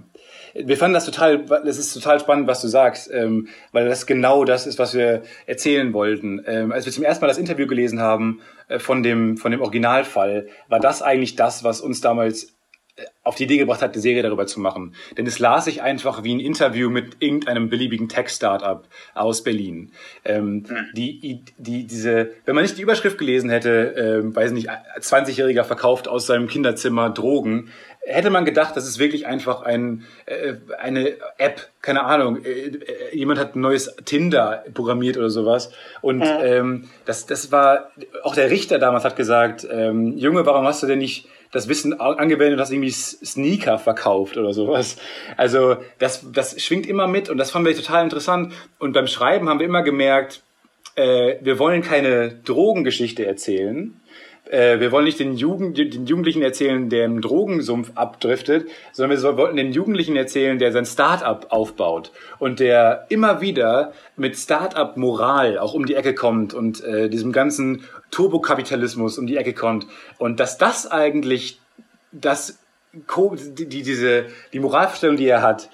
Wir 0.53 0.75
fanden 0.75 0.95
das 0.95 1.05
total, 1.05 1.45
das 1.45 1.77
ist 1.77 1.93
total 1.93 2.19
spannend, 2.19 2.47
was 2.47 2.61
du 2.61 2.67
sagst, 2.67 3.09
ähm, 3.13 3.47
weil 3.71 3.87
das 3.87 4.05
genau 4.05 4.43
das 4.43 4.67
ist, 4.67 4.79
was 4.79 4.93
wir 4.93 5.23
erzählen 5.45 5.93
wollten. 5.93 6.41
Ähm, 6.45 6.73
als 6.73 6.85
wir 6.85 6.91
zum 6.91 7.05
ersten 7.05 7.23
Mal 7.23 7.29
das 7.29 7.37
Interview 7.37 7.67
gelesen 7.67 8.01
haben 8.01 8.41
äh, 8.67 8.79
von 8.79 9.01
dem 9.01 9.37
von 9.37 9.51
dem 9.51 9.61
Originalfall, 9.61 10.47
war 10.67 10.79
das 10.79 11.01
eigentlich 11.01 11.35
das, 11.35 11.63
was 11.63 11.79
uns 11.79 12.01
damals 12.01 12.53
auf 13.23 13.35
die 13.35 13.43
Idee 13.43 13.57
gebracht 13.57 13.81
hat, 13.81 13.93
eine 13.93 14.01
Serie 14.01 14.23
darüber 14.23 14.47
zu 14.47 14.59
machen. 14.59 14.95
Denn 15.17 15.27
es 15.27 15.39
las 15.39 15.65
sich 15.65 15.81
einfach 15.81 16.23
wie 16.23 16.33
ein 16.33 16.39
Interview 16.39 16.89
mit 16.89 17.17
irgendeinem 17.19 17.69
beliebigen 17.69 18.09
Tech-Startup 18.09 18.87
aus 19.13 19.43
Berlin. 19.43 19.91
Ähm, 20.25 20.65
hm. 20.67 20.89
die, 20.93 21.43
die, 21.57 21.85
diese, 21.85 22.31
wenn 22.45 22.55
man 22.55 22.63
nicht 22.63 22.77
die 22.77 22.81
Überschrift 22.81 23.17
gelesen 23.17 23.49
hätte, 23.49 23.95
äh, 23.95 24.35
weiß 24.35 24.51
nicht, 24.51 24.69
20-Jähriger 24.69 25.63
verkauft 25.63 26.07
aus 26.07 26.25
seinem 26.25 26.47
Kinderzimmer 26.47 27.09
Drogen, 27.09 27.69
hätte 28.05 28.29
man 28.29 28.45
gedacht, 28.45 28.75
das 28.75 28.87
ist 28.87 28.99
wirklich 28.99 29.27
einfach 29.27 29.61
ein, 29.61 30.05
äh, 30.25 30.55
eine 30.77 31.13
App, 31.37 31.69
keine 31.81 32.03
Ahnung, 32.03 32.43
äh, 32.43 32.49
äh 32.49 33.15
jemand 33.15 33.39
hat 33.39 33.55
ein 33.55 33.61
neues 33.61 33.95
Tinder 34.05 34.63
programmiert 34.73 35.17
oder 35.17 35.29
sowas. 35.29 35.71
Und 36.01 36.21
ja. 36.21 36.43
ähm, 36.43 36.89
das, 37.05 37.25
das 37.25 37.51
war, 37.51 37.91
auch 38.23 38.35
der 38.35 38.49
Richter 38.49 38.79
damals 38.79 39.05
hat 39.05 39.15
gesagt, 39.15 39.67
ähm, 39.69 40.17
Junge, 40.17 40.45
warum 40.45 40.65
hast 40.65 40.81
du 40.83 40.87
denn 40.87 40.99
nicht 40.99 41.27
das 41.51 41.67
Wissen 41.67 41.99
angewendet 41.99 42.53
und 42.53 42.61
hast 42.61 42.71
irgendwie 42.71 42.91
Sneaker 42.91 43.77
verkauft 43.77 44.37
oder 44.37 44.53
sowas. 44.53 44.95
Also 45.35 45.77
das, 45.99 46.25
das 46.31 46.61
schwingt 46.61 46.87
immer 46.87 47.07
mit 47.07 47.29
und 47.29 47.37
das 47.37 47.51
fanden 47.51 47.67
wir 47.67 47.75
total 47.75 48.05
interessant. 48.05 48.53
Und 48.79 48.93
beim 48.93 49.07
Schreiben 49.07 49.49
haben 49.49 49.59
wir 49.59 49.65
immer 49.65 49.83
gemerkt, 49.83 50.43
äh, 50.95 51.35
wir 51.41 51.59
wollen 51.59 51.81
keine 51.81 52.29
Drogengeschichte 52.29 53.25
erzählen, 53.25 54.00
äh, 54.51 54.79
wir 54.79 54.91
wollen 54.91 55.05
nicht 55.05 55.19
den, 55.19 55.35
Jugend, 55.35 55.77
den 55.77 56.05
Jugendlichen 56.05 56.41
erzählen, 56.41 56.89
der 56.89 57.05
im 57.05 57.21
Drogensumpf 57.21 57.91
abdriftet, 57.95 58.69
sondern 58.91 59.21
wir 59.21 59.37
wollten 59.37 59.55
den 59.55 59.71
Jugendlichen 59.71 60.15
erzählen, 60.15 60.59
der 60.59 60.71
sein 60.71 60.85
Start-up 60.85 61.47
aufbaut 61.49 62.11
und 62.37 62.59
der 62.59 63.05
immer 63.09 63.41
wieder 63.41 63.93
mit 64.17 64.35
Start-up-Moral 64.35 65.57
auch 65.57 65.73
um 65.73 65.85
die 65.85 65.95
Ecke 65.95 66.13
kommt 66.13 66.53
und 66.53 66.83
äh, 66.83 67.09
diesem 67.09 67.31
ganzen 67.31 67.85
Turbokapitalismus 68.11 69.17
um 69.17 69.25
die 69.25 69.37
Ecke 69.37 69.53
kommt. 69.53 69.87
Und 70.17 70.39
dass 70.39 70.57
das 70.57 70.89
eigentlich 70.91 71.59
das 72.11 72.59
die, 72.93 73.65
die, 73.67 73.83
diese, 73.83 74.25
die 74.51 74.59
Moralvorstellung, 74.59 75.15
die 75.15 75.27
er 75.27 75.41
hat, 75.41 75.69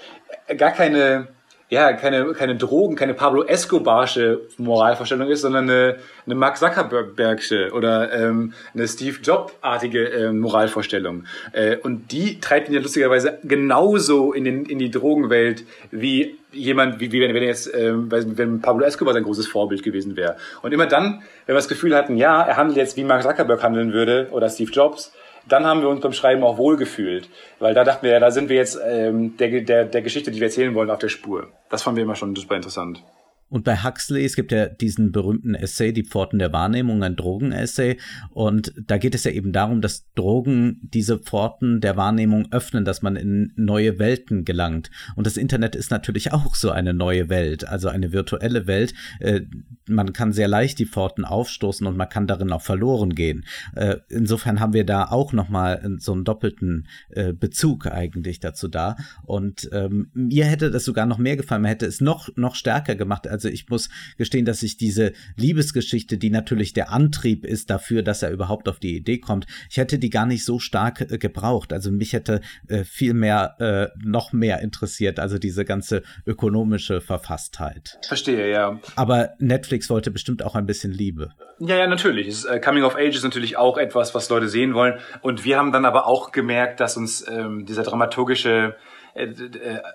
gar 0.55 0.71
keine 0.71 1.29
ja, 1.69 1.91
keine, 1.93 2.31
keine 2.33 2.55
Drogen, 2.55 2.95
keine 2.95 3.13
Pablo 3.13 3.43
Escobarsche 3.43 4.41
Moralvorstellung 4.57 5.27
ist, 5.27 5.41
sondern 5.41 5.69
eine, 5.69 5.97
eine 6.25 6.35
Mark 6.35 6.57
Zuckerbergsche 6.57 7.71
oder 7.73 8.13
ähm, 8.13 8.53
eine 8.73 8.87
Steve 8.87 9.17
Job-artige 9.21 10.05
ähm, 10.05 10.39
Moralvorstellung. 10.39 11.25
Äh, 11.51 11.75
und 11.77 12.13
die 12.13 12.39
treibt 12.39 12.69
ihn 12.69 12.73
ja 12.73 12.79
lustigerweise 12.79 13.39
genauso 13.43 14.31
in, 14.31 14.45
den, 14.45 14.65
in 14.65 14.79
die 14.79 14.89
Drogenwelt 14.89 15.65
wie 15.91 16.37
jemand, 16.53 17.01
wie, 17.01 17.11
wie 17.11 17.19
wenn, 17.19 17.33
wenn 17.33 17.43
jetzt, 17.43 17.73
ähm, 17.73 18.09
wenn 18.09 18.61
Pablo 18.61 18.85
Escobar 18.85 19.13
sein 19.13 19.23
großes 19.23 19.47
Vorbild 19.47 19.83
gewesen 19.83 20.15
wäre. 20.15 20.37
Und 20.61 20.73
immer 20.73 20.85
dann, 20.85 21.21
wenn 21.45 21.53
wir 21.53 21.55
das 21.55 21.67
Gefühl 21.67 21.93
hatten, 21.95 22.15
ja, 22.15 22.43
er 22.43 22.55
handelt 22.55 22.77
jetzt 22.77 22.95
wie 22.95 23.03
Mark 23.03 23.23
Zuckerberg 23.23 23.61
handeln 23.61 23.91
würde 23.91 24.29
oder 24.31 24.49
Steve 24.49 24.71
Jobs, 24.71 25.11
dann 25.49 25.65
haben 25.65 25.81
wir 25.81 25.89
uns 25.89 26.01
beim 26.01 26.13
Schreiben 26.13 26.43
auch 26.43 26.57
wohlgefühlt. 26.57 27.29
Weil 27.59 27.73
da 27.73 27.83
dachten 27.83 28.03
wir, 28.03 28.11
ja, 28.11 28.19
da 28.19 28.31
sind 28.31 28.49
wir 28.49 28.55
jetzt 28.55 28.79
ähm, 28.85 29.37
der, 29.37 29.61
der, 29.61 29.85
der 29.85 30.01
Geschichte, 30.01 30.31
die 30.31 30.39
wir 30.39 30.47
erzählen 30.47 30.73
wollen, 30.75 30.89
auf 30.89 30.99
der 30.99 31.09
Spur. 31.09 31.47
Das 31.69 31.83
fanden 31.83 31.97
wir 31.97 32.03
immer 32.03 32.15
schon 32.15 32.35
super 32.35 32.55
interessant. 32.55 33.03
Und 33.49 33.63
bei 33.63 33.77
Huxley, 33.77 34.25
es 34.25 34.35
gibt 34.35 34.51
ja 34.51 34.67
diesen 34.67 35.11
berühmten 35.11 35.55
Essay, 35.55 35.93
Die 35.93 36.03
Pforten 36.03 36.39
der 36.39 36.51
Wahrnehmung, 36.51 37.03
ein 37.03 37.15
Drogen-Essay. 37.15 37.97
Und 38.31 38.73
da 38.85 38.97
geht 38.97 39.15
es 39.15 39.23
ja 39.23 39.31
eben 39.31 39.53
darum, 39.53 39.81
dass 39.81 40.11
Drogen 40.15 40.79
diese 40.81 41.17
Pforten 41.17 41.79
der 41.79 41.95
Wahrnehmung 41.95 42.47
öffnen, 42.51 42.83
dass 42.83 43.01
man 43.01 43.15
in 43.15 43.53
neue 43.55 43.99
Welten 43.99 44.43
gelangt. 44.43 44.91
Und 45.15 45.27
das 45.27 45.37
Internet 45.37 45.75
ist 45.75 45.91
natürlich 45.91 46.33
auch 46.37 46.55
so 46.55 46.71
eine 46.71 46.93
neue 46.93 47.29
Welt, 47.29 47.67
also 47.67 47.87
eine 47.87 48.11
virtuelle 48.11 48.67
Welt. 48.67 48.93
Äh, 49.19 49.41
man 49.87 50.11
kann 50.11 50.33
sehr 50.33 50.47
leicht 50.47 50.79
die 50.79 50.85
Pforten 50.85 51.23
aufstoßen 51.23 51.87
und 51.87 51.95
man 51.95 52.09
kann 52.09 52.27
darin 52.27 52.51
auch 52.51 52.61
verloren 52.61 53.15
gehen. 53.15 53.45
Äh, 53.75 53.97
insofern 54.09 54.59
haben 54.59 54.73
wir 54.73 54.85
da 54.85 55.05
auch 55.05 55.31
nochmal 55.31 55.81
so 55.99 56.11
einen 56.11 56.25
doppelten 56.25 56.87
äh, 57.09 57.31
Bezug 57.31 57.87
eigentlich 57.87 58.39
dazu 58.39 58.67
da. 58.67 58.97
Und 59.23 59.69
ähm, 59.71 60.09
mir 60.13 60.45
hätte 60.45 60.69
das 60.69 60.83
sogar 60.83 61.05
noch 61.05 61.17
mehr 61.17 61.37
gefallen. 61.37 61.61
Man 61.61 61.69
hätte 61.69 61.85
es 61.85 62.01
noch, 62.01 62.29
noch 62.35 62.55
stärker 62.55 62.95
gemacht 62.95 63.25
also 63.37 63.49
ich 63.49 63.69
muss 63.69 63.89
gestehen, 64.17 64.45
dass 64.45 64.63
ich 64.63 64.77
diese 64.77 65.13
Liebesgeschichte, 65.35 66.17
die 66.17 66.31
natürlich 66.31 66.73
der 66.73 66.91
Antrieb 66.91 67.45
ist 67.45 67.69
dafür, 67.69 68.01
dass 68.01 68.23
er 68.23 68.31
überhaupt 68.31 68.67
auf 68.67 68.79
die 68.79 68.95
Idee 68.95 69.19
kommt, 69.19 69.45
ich 69.69 69.77
hätte 69.77 69.99
die 69.99 70.09
gar 70.09 70.25
nicht 70.25 70.43
so 70.43 70.57
stark 70.57 71.01
äh, 71.01 71.19
gebraucht. 71.19 71.71
Also 71.71 71.91
mich 71.91 72.13
hätte 72.13 72.41
äh, 72.67 72.83
viel 72.83 73.13
mehr, 73.13 73.55
äh, 73.59 73.99
noch 74.03 74.33
mehr 74.33 74.61
interessiert, 74.61 75.19
also 75.19 75.37
diese 75.37 75.65
ganze 75.65 76.01
ökonomische 76.25 76.99
Verfasstheit. 76.99 77.99
Verstehe, 78.07 78.49
ja. 78.49 78.79
Aber 78.95 79.29
Netflix 79.37 79.91
wollte 79.91 80.09
bestimmt 80.09 80.43
auch 80.43 80.55
ein 80.55 80.65
bisschen 80.65 80.91
Liebe. 80.91 81.29
Ja, 81.59 81.75
ja, 81.75 81.87
natürlich. 81.87 82.27
Ist, 82.27 82.45
äh, 82.45 82.59
Coming 82.59 82.83
of 82.83 82.95
Age 82.95 83.15
ist 83.15 83.23
natürlich 83.23 83.55
auch 83.57 83.77
etwas, 83.77 84.15
was 84.15 84.29
Leute 84.29 84.49
sehen 84.49 84.73
wollen. 84.73 84.99
Und 85.21 85.45
wir 85.45 85.57
haben 85.57 85.71
dann 85.71 85.85
aber 85.85 86.07
auch 86.07 86.31
gemerkt, 86.31 86.79
dass 86.79 86.97
uns 86.97 87.23
ähm, 87.27 87.67
dieser 87.67 87.83
dramaturgische 87.83 88.75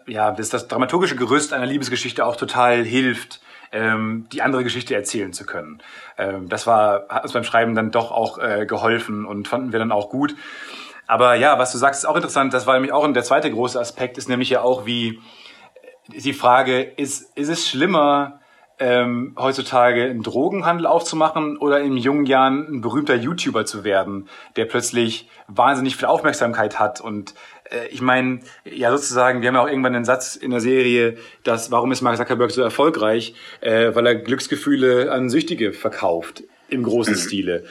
ja, 0.07 0.33
dass 0.33 0.49
das 0.49 0.69
dramaturgische 0.69 1.17
Gerüst 1.17 1.53
einer 1.53 1.67
Liebesgeschichte 1.67 2.25
auch 2.25 2.37
total 2.37 2.85
hilft, 2.85 3.41
ähm, 3.73 4.27
die 4.33 4.43
andere 4.43 4.65
Geschichte 4.65 4.95
erzählen 4.95 5.33
zu 5.33 5.47
können. 5.47 5.83
Ähm, 6.19 6.49
das 6.49 6.67
war, 6.67 7.07
hat 7.09 7.23
uns 7.25 7.33
beim 7.33 7.45
Schreiben 7.45 7.75
dann 7.75 7.91
doch 7.91 8.11
auch 8.11 8.39
äh, 8.39 8.67
geholfen 8.67 9.25
und 9.25 9.49
fanden 9.49 9.73
wir 9.73 9.79
dann 9.79 9.93
auch 9.93 10.11
gut. 10.11 10.35
Aber 11.07 11.35
ja, 11.35 11.59
was 11.59 11.73
du 11.73 11.79
sagst, 11.79 12.05
ist 12.05 12.09
auch 12.09 12.17
interessant. 12.17 12.55
Das 12.55 12.67
war 12.67 12.75
nämlich 12.75 12.93
auch 12.93 13.11
der 13.11 13.25
zweite 13.25 13.51
große 13.51 13.81
Aspekt, 13.81 14.19
ist 14.19 14.29
nämlich 14.29 14.51
ja 14.51 14.63
auch 14.63 14.87
wie 14.87 15.21
die 16.09 16.33
Frage, 16.33 16.83
ist, 16.83 17.37
ist 17.37 17.49
es 17.49 17.69
schlimmer, 17.69 18.41
ähm, 18.79 19.37
heutzutage 19.39 20.05
einen 20.05 20.23
Drogenhandel 20.23 20.87
aufzumachen 20.87 21.57
oder 21.57 21.81
in 21.81 21.97
jungen 21.97 22.27
Jahren 22.27 22.67
ein 22.69 22.81
berühmter 22.81 23.15
YouTuber 23.15 23.65
zu 23.65 23.85
werden, 23.85 24.29
der 24.57 24.65
plötzlich 24.65 25.29
wahnsinnig 25.47 25.97
viel 25.97 26.07
Aufmerksamkeit 26.07 26.79
hat 26.79 27.01
und 27.01 27.35
äh, 27.71 27.87
ich 27.89 28.01
meine, 28.01 28.41
ja 28.65 28.91
sozusagen, 28.91 29.41
wir 29.41 29.49
haben 29.49 29.55
ja 29.55 29.63
auch 29.63 29.69
irgendwann 29.69 29.95
einen 29.95 30.05
Satz 30.05 30.37
in 30.37 30.51
der 30.51 30.61
Serie, 30.61 31.17
dass 31.45 31.71
warum 31.71 31.93
ist 31.93 32.03
Mark 32.03 32.17
Zuckerberg 32.17 32.51
so 32.51 32.63
erfolgreich, 32.63 33.35
äh, 33.61 33.95
weil 33.95 34.07
er 34.07 34.15
Glücksgefühle 34.17 35.11
an 35.11 35.31
Süchtige 35.31 35.73
verkauft 35.73 36.45
im 36.69 36.83
großen. 36.83 37.15
Stile. 37.23 37.65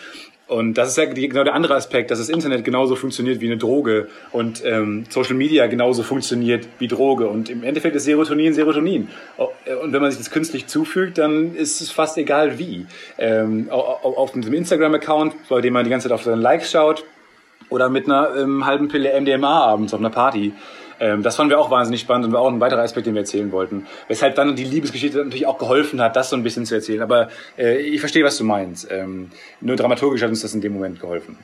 Und 0.51 0.73
das 0.73 0.89
ist 0.89 0.97
ja 0.97 1.05
genau 1.05 1.45
der 1.45 1.53
andere 1.53 1.75
Aspekt, 1.75 2.11
dass 2.11 2.19
das 2.19 2.27
Internet 2.27 2.65
genauso 2.65 2.97
funktioniert 2.97 3.39
wie 3.39 3.45
eine 3.45 3.55
Droge 3.55 4.09
und 4.33 4.61
ähm, 4.65 5.05
Social 5.07 5.35
Media 5.35 5.65
genauso 5.67 6.03
funktioniert 6.03 6.67
wie 6.77 6.89
Droge. 6.89 7.29
Und 7.29 7.49
im 7.49 7.63
Endeffekt 7.63 7.95
ist 7.95 8.03
Serotonin 8.03 8.53
Serotonin. 8.53 9.07
Und 9.37 9.93
wenn 9.93 10.01
man 10.01 10.11
sich 10.11 10.19
das 10.19 10.29
künstlich 10.29 10.67
zufügt, 10.67 11.19
dann 11.19 11.55
ist 11.55 11.79
es 11.79 11.89
fast 11.89 12.17
egal 12.17 12.59
wie. 12.59 12.85
Ähm, 13.17 13.69
auf 13.69 14.33
einem 14.33 14.53
Instagram-Account, 14.53 15.35
bei 15.47 15.61
dem 15.61 15.71
man 15.71 15.85
die 15.85 15.89
ganze 15.89 16.09
Zeit 16.09 16.15
auf 16.15 16.23
seine 16.23 16.41
Likes 16.41 16.69
schaut, 16.69 17.05
oder 17.69 17.87
mit 17.87 18.07
einer 18.07 18.35
ähm, 18.35 18.65
halben 18.65 18.89
Pille 18.89 19.19
MDMA 19.21 19.61
abends 19.61 19.93
auf 19.93 20.01
einer 20.01 20.09
Party. 20.09 20.51
Ähm, 21.01 21.23
das 21.23 21.35
fanden 21.35 21.49
wir 21.49 21.59
auch 21.59 21.71
wahnsinnig 21.71 21.99
spannend 21.99 22.27
und 22.27 22.33
war 22.33 22.41
auch 22.41 22.47
ein 22.47 22.59
weiterer 22.59 22.83
Aspekt, 22.83 23.07
den 23.07 23.15
wir 23.15 23.21
erzählen 23.21 23.51
wollten. 23.51 23.87
Weshalb 24.07 24.35
dann 24.35 24.55
die 24.55 24.63
Liebesgeschichte 24.63 25.17
natürlich 25.17 25.47
auch 25.47 25.57
geholfen 25.57 25.99
hat, 25.99 26.15
das 26.15 26.29
so 26.29 26.35
ein 26.35 26.43
bisschen 26.43 26.65
zu 26.65 26.75
erzählen. 26.75 27.01
Aber 27.01 27.29
äh, 27.57 27.77
ich 27.77 27.99
verstehe, 27.99 28.23
was 28.23 28.37
du 28.37 28.43
meinst. 28.43 28.87
Ähm, 28.89 29.31
nur 29.59 29.75
dramaturgisch 29.75 30.21
hat 30.21 30.29
uns 30.29 30.41
das 30.41 30.53
in 30.53 30.61
dem 30.61 30.73
Moment 30.73 31.01
geholfen. 31.01 31.37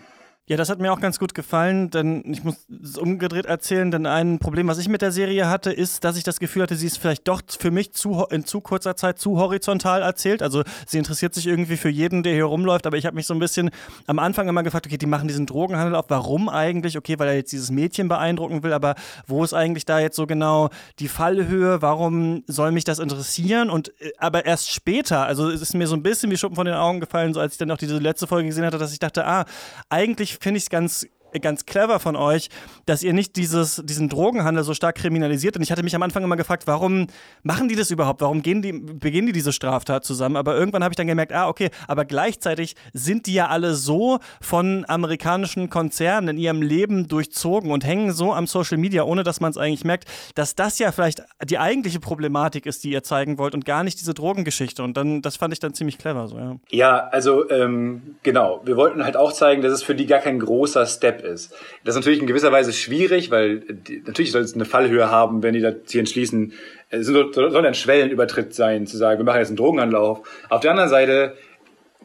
Ja, 0.50 0.56
das 0.56 0.70
hat 0.70 0.80
mir 0.80 0.94
auch 0.94 1.02
ganz 1.02 1.20
gut 1.20 1.34
gefallen, 1.34 1.90
denn 1.90 2.24
ich 2.26 2.42
muss 2.42 2.56
es 2.82 2.98
umgedreht 2.98 3.46
erzählen, 3.48 3.92
denn 3.92 4.06
ein 4.06 4.40
Problem, 4.40 4.70
was 4.70 4.78
ich 4.78 4.88
mit 4.88 5.02
der 5.02 5.12
Serie 5.12 5.50
hatte, 5.50 5.74
ist, 5.74 6.06
dass 6.06 6.16
ich 6.16 6.24
das 6.24 6.40
Gefühl 6.40 6.62
hatte, 6.62 6.78
sie 6.78 6.88
ist 6.88 7.00
vielleicht 7.00 7.28
doch 7.28 7.42
für 7.60 7.70
mich 7.70 7.92
zu, 7.92 8.26
in 8.30 8.46
zu 8.46 8.62
kurzer 8.62 8.96
Zeit 8.96 9.20
zu 9.20 9.38
horizontal 9.38 10.02
erzählt. 10.02 10.42
Also 10.42 10.64
sie 10.86 11.00
interessiert 11.00 11.34
sich 11.34 11.48
irgendwie 11.48 11.76
für 11.76 11.90
jeden, 11.90 12.24
der 12.24 12.34
hier 12.34 12.46
rumläuft, 12.46 12.88
aber 12.88 12.96
ich 12.96 13.06
habe 13.06 13.18
mich 13.18 13.26
so 13.28 13.34
ein 13.34 13.42
bisschen 13.42 13.72
am 14.06 14.20
Anfang 14.20 14.48
immer 14.48 14.64
gefragt, 14.64 14.86
okay, 14.86 14.98
die 14.98 15.06
machen 15.06 15.28
diesen 15.28 15.48
Drogenhandel 15.48 15.96
auf, 15.96 16.06
warum 16.08 16.48
eigentlich? 16.48 16.98
Okay, 16.98 17.20
weil 17.20 17.28
er 17.28 17.36
jetzt 17.36 17.52
dieses 17.52 17.70
Mädchen 17.70 18.08
beeindrucken 18.08 18.64
will, 18.64 18.72
aber 18.72 18.96
wo 19.26 19.44
ist 19.44 19.54
eigentlich 19.54 19.84
da 19.84 20.00
jetzt 20.00 20.16
so 20.16 20.28
genau 20.28 20.70
die 21.00 21.10
Fallhöhe? 21.10 21.82
Warum 21.82 22.46
soll 22.48 22.72
mich 22.72 22.86
das 22.86 23.00
interessieren? 23.00 23.70
Und 23.70 23.90
äh, 24.00 24.12
aber 24.18 24.46
erst 24.46 24.72
später, 24.72 25.26
also 25.26 25.50
es 25.50 25.60
ist 25.60 25.74
mir 25.74 25.88
so 25.88 25.96
ein 25.98 26.04
bisschen 26.04 26.32
wie 26.32 26.38
Schuppen 26.38 26.56
von 26.56 26.66
den 26.66 26.76
Augen 26.76 27.02
gefallen, 27.02 27.34
so 27.34 27.42
als 27.42 27.52
ich 27.52 27.58
dann 27.58 27.70
auch 27.70 27.78
diese 27.78 27.98
letzte 27.98 28.28
Folge 28.28 28.48
gesehen 28.48 28.64
hatte, 28.64 28.78
dass 28.78 28.94
ich 28.94 29.00
dachte, 29.00 29.28
ah, 29.28 29.44
eigentlich 29.90 30.37
finde 30.40 30.58
ich 30.58 30.64
es 30.64 30.70
ganz 30.70 31.08
ganz 31.42 31.66
clever 31.66 32.00
von 32.00 32.16
euch, 32.16 32.50
dass 32.86 33.04
ihr 33.04 33.14
nicht 33.14 33.36
dieses, 33.36 33.82
diesen 33.86 34.10
Drogenhandel 34.10 34.64
so 34.64 34.74
stark 34.74 34.96
kriminalisiert. 34.96 35.56
Und 35.56 35.62
ich 35.62 35.72
hatte 35.72 35.84
mich 35.84 35.96
am 35.96 36.04
Anfang 36.04 36.24
immer 36.24 36.38
gefragt, 36.38 36.68
warum 36.68 37.08
machen 37.44 37.68
die 37.68 37.76
das 37.76 37.92
überhaupt? 37.92 38.22
Warum 38.22 38.42
gehen 38.42 38.62
die, 38.62 38.72
begehen 38.74 39.26
die 39.26 39.32
diese 39.32 39.54
Straftat 39.54 40.06
zusammen? 40.06 40.36
Aber 40.36 40.56
irgendwann 40.56 40.84
habe 40.84 40.94
ich 40.94 40.98
dann 40.98 41.08
gemerkt, 41.08 41.34
ah, 41.34 41.48
okay, 41.48 41.70
aber 41.88 42.06
gleichzeitig 42.06 42.76
sind 42.94 43.28
die 43.28 43.34
ja 43.34 43.48
alle 43.48 43.74
so 43.76 44.20
von 44.42 44.86
amerikanischen 44.88 45.70
Konzernen 45.70 46.30
in 46.30 46.38
ihrem 46.38 46.62
Leben 46.62 47.08
durchzogen 47.08 47.72
und 47.72 47.86
hängen 47.86 48.12
so 48.12 48.34
am 48.34 48.48
Social 48.48 48.78
Media, 48.78 49.04
ohne 49.04 49.24
dass 49.24 49.40
man 49.40 49.52
es 49.52 49.58
eigentlich 49.58 49.86
merkt, 49.86 50.06
dass 50.36 50.56
das 50.56 50.80
ja 50.80 50.92
vielleicht 50.92 51.24
die 51.44 51.60
eigentliche 51.60 52.00
Problematik 52.00 52.66
ist, 52.66 52.84
die 52.84 52.92
ihr 52.92 53.04
zeigen 53.04 53.38
wollt 53.38 53.54
und 53.54 53.66
gar 53.66 53.84
nicht 53.84 54.00
diese 54.00 54.14
Drogengeschichte. 54.14 54.84
Und 54.84 54.98
dann, 54.98 55.22
das 55.22 55.36
fand 55.38 55.54
ich 55.54 55.60
dann 55.60 55.74
ziemlich 55.74 55.98
clever. 55.98 56.28
So, 56.28 56.38
ja. 56.38 56.56
ja, 56.70 57.08
also 57.08 57.50
ähm, 57.50 58.16
genau. 58.24 58.62
Wir 58.64 58.78
wollten 58.78 59.04
halt 59.04 59.18
auch 59.18 59.34
zeigen, 59.34 59.62
dass 59.62 59.74
es 59.74 59.84
für 59.84 59.96
die 59.96 60.06
gar 60.06 60.20
kein 60.20 60.40
großer 60.40 60.86
Step 60.86 61.17
ist. 61.22 61.52
Das 61.84 61.96
ist 61.96 62.00
natürlich 62.02 62.20
in 62.20 62.28
gewisser 62.28 62.52
Weise 62.52 62.74
schwierig, 62.74 63.32
weil 63.32 63.60
die, 63.60 64.02
natürlich 64.06 64.32
soll 64.32 64.42
es 64.42 64.54
eine 64.54 64.66
Fallhöhe 64.66 65.10
haben, 65.10 65.44
wenn 65.44 65.54
die 65.54 65.62
das 65.62 65.76
hier 65.88 66.00
entschließen. 66.00 66.54
Es 66.90 67.08
soll, 67.08 67.66
ein 67.66 67.74
Schwellenübertritt 67.74 68.54
sein, 68.54 68.88
zu 68.88 68.98
sagen, 68.98 69.20
wir 69.20 69.26
machen 69.26 69.40
jetzt 69.40 69.50
einen 69.50 69.58
Drogenhandel 69.58 69.98
auf. 69.98 70.28
Auf 70.50 70.62
der 70.62 70.72
anderen 70.72 70.90
Seite 70.90 71.36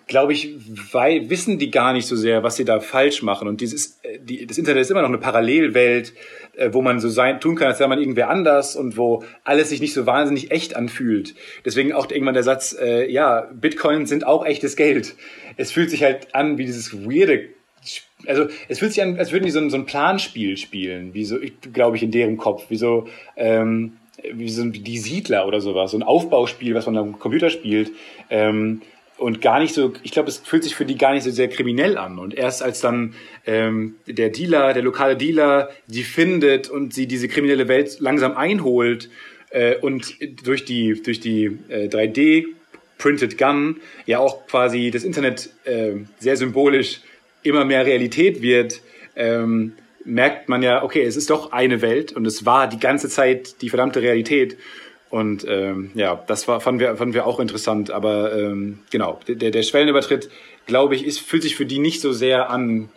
glaube 0.06 0.32
ich, 0.32 0.54
weil, 0.92 1.30
wissen 1.30 1.58
die 1.58 1.70
gar 1.70 1.92
nicht 1.92 2.06
so 2.06 2.16
sehr, 2.16 2.42
was 2.42 2.56
sie 2.56 2.64
da 2.64 2.80
falsch 2.80 3.22
machen. 3.22 3.48
Und 3.48 3.60
dieses, 3.60 3.98
äh, 4.02 4.18
die, 4.20 4.46
das 4.46 4.58
Internet 4.58 4.82
ist 4.82 4.90
immer 4.90 5.02
noch 5.02 5.08
eine 5.08 5.18
Parallelwelt, 5.18 6.12
äh, 6.54 6.70
wo 6.72 6.82
man 6.82 7.00
so 7.00 7.08
sein, 7.08 7.40
tun 7.40 7.56
kann, 7.56 7.68
als 7.68 7.78
wäre 7.78 7.88
man 7.88 7.98
irgendwer 7.98 8.28
anders 8.28 8.76
und 8.76 8.96
wo 8.96 9.24
alles 9.44 9.70
sich 9.70 9.80
nicht 9.80 9.94
so 9.94 10.06
wahnsinnig 10.06 10.50
echt 10.50 10.76
anfühlt. 10.76 11.34
Deswegen 11.64 11.92
auch 11.92 12.10
irgendwann 12.10 12.34
der 12.34 12.42
Satz, 12.42 12.76
äh, 12.78 13.10
ja, 13.10 13.48
Bitcoins 13.52 14.08
sind 14.08 14.26
auch 14.26 14.44
echtes 14.44 14.76
Geld. 14.76 15.14
Es 15.56 15.72
fühlt 15.72 15.90
sich 15.90 16.02
halt 16.02 16.34
an 16.34 16.58
wie 16.58 16.66
dieses 16.66 16.92
weirde 17.04 17.48
also 18.26 18.46
es 18.68 18.78
fühlt 18.78 18.92
sich 18.92 19.02
an, 19.02 19.18
als 19.18 19.32
würden 19.32 19.44
die 19.44 19.50
so 19.50 19.60
ein, 19.60 19.70
so 19.70 19.76
ein 19.76 19.86
Planspiel 19.86 20.56
spielen, 20.56 21.14
wie 21.14 21.24
so, 21.24 21.38
glaube 21.72 21.96
ich, 21.96 22.02
in 22.02 22.10
deren 22.10 22.36
Kopf, 22.36 22.66
wie 22.68 22.76
so, 22.76 23.08
ähm, 23.36 23.94
wie 24.32 24.48
so 24.48 24.64
die 24.64 24.98
Siedler 24.98 25.46
oder 25.46 25.60
sowas, 25.60 25.92
so 25.92 25.98
ein 25.98 26.02
Aufbauspiel, 26.02 26.74
was 26.74 26.86
man 26.86 26.96
am 26.96 27.18
Computer 27.18 27.50
spielt. 27.50 27.92
Ähm, 28.30 28.82
und 29.18 29.40
gar 29.40 29.60
nicht 29.60 29.74
so, 29.74 29.92
ich 30.02 30.10
glaube, 30.10 30.28
es 30.28 30.38
fühlt 30.38 30.64
sich 30.64 30.74
für 30.74 30.84
die 30.84 30.96
gar 30.96 31.12
nicht 31.12 31.22
so 31.22 31.30
sehr 31.30 31.48
kriminell 31.48 31.96
an. 31.96 32.18
Und 32.18 32.34
erst 32.34 32.62
als 32.62 32.80
dann 32.80 33.14
ähm, 33.46 33.96
der 34.06 34.30
Dealer, 34.30 34.72
der 34.72 34.82
lokale 34.82 35.16
Dealer, 35.16 35.70
die 35.86 36.02
findet 36.02 36.68
und 36.68 36.92
sie 36.92 37.06
diese 37.06 37.28
kriminelle 37.28 37.68
Welt 37.68 38.00
langsam 38.00 38.36
einholt 38.36 39.10
äh, 39.50 39.76
und 39.76 40.16
durch 40.44 40.64
die, 40.64 41.00
durch 41.02 41.20
die 41.20 41.58
äh, 41.68 41.88
3D 41.88 42.46
Printed 42.98 43.36
Gun 43.36 43.80
ja 44.06 44.18
auch 44.18 44.46
quasi 44.46 44.90
das 44.90 45.04
Internet 45.04 45.50
äh, 45.64 45.94
sehr 46.18 46.36
symbolisch 46.36 47.00
immer 47.42 47.64
mehr 47.64 47.86
Realität 47.86 48.42
wird, 48.42 48.82
ähm, 49.16 49.74
merkt 50.04 50.48
man 50.48 50.62
ja, 50.62 50.82
okay, 50.82 51.02
es 51.02 51.16
ist 51.16 51.30
doch 51.30 51.52
eine 51.52 51.82
Welt 51.82 52.12
und 52.12 52.26
es 52.26 52.44
war 52.44 52.68
die 52.68 52.80
ganze 52.80 53.08
Zeit 53.08 53.62
die 53.62 53.68
verdammte 53.68 54.02
Realität. 54.02 54.56
Und 55.10 55.44
ähm, 55.46 55.90
ja, 55.94 56.24
das 56.26 56.48
war, 56.48 56.60
fanden, 56.60 56.80
wir, 56.80 56.96
fanden 56.96 57.14
wir 57.14 57.26
auch 57.26 57.38
interessant. 57.38 57.90
Aber 57.90 58.34
ähm, 58.34 58.78
genau, 58.90 59.20
der, 59.28 59.50
der 59.50 59.62
Schwellenübertritt, 59.62 60.30
glaube 60.66 60.94
ich, 60.94 61.04
ist, 61.04 61.20
fühlt 61.20 61.42
sich 61.42 61.54
für 61.54 61.66
die 61.66 61.78
nicht 61.78 62.00
so 62.00 62.12
sehr 62.12 62.48
an 62.48 62.88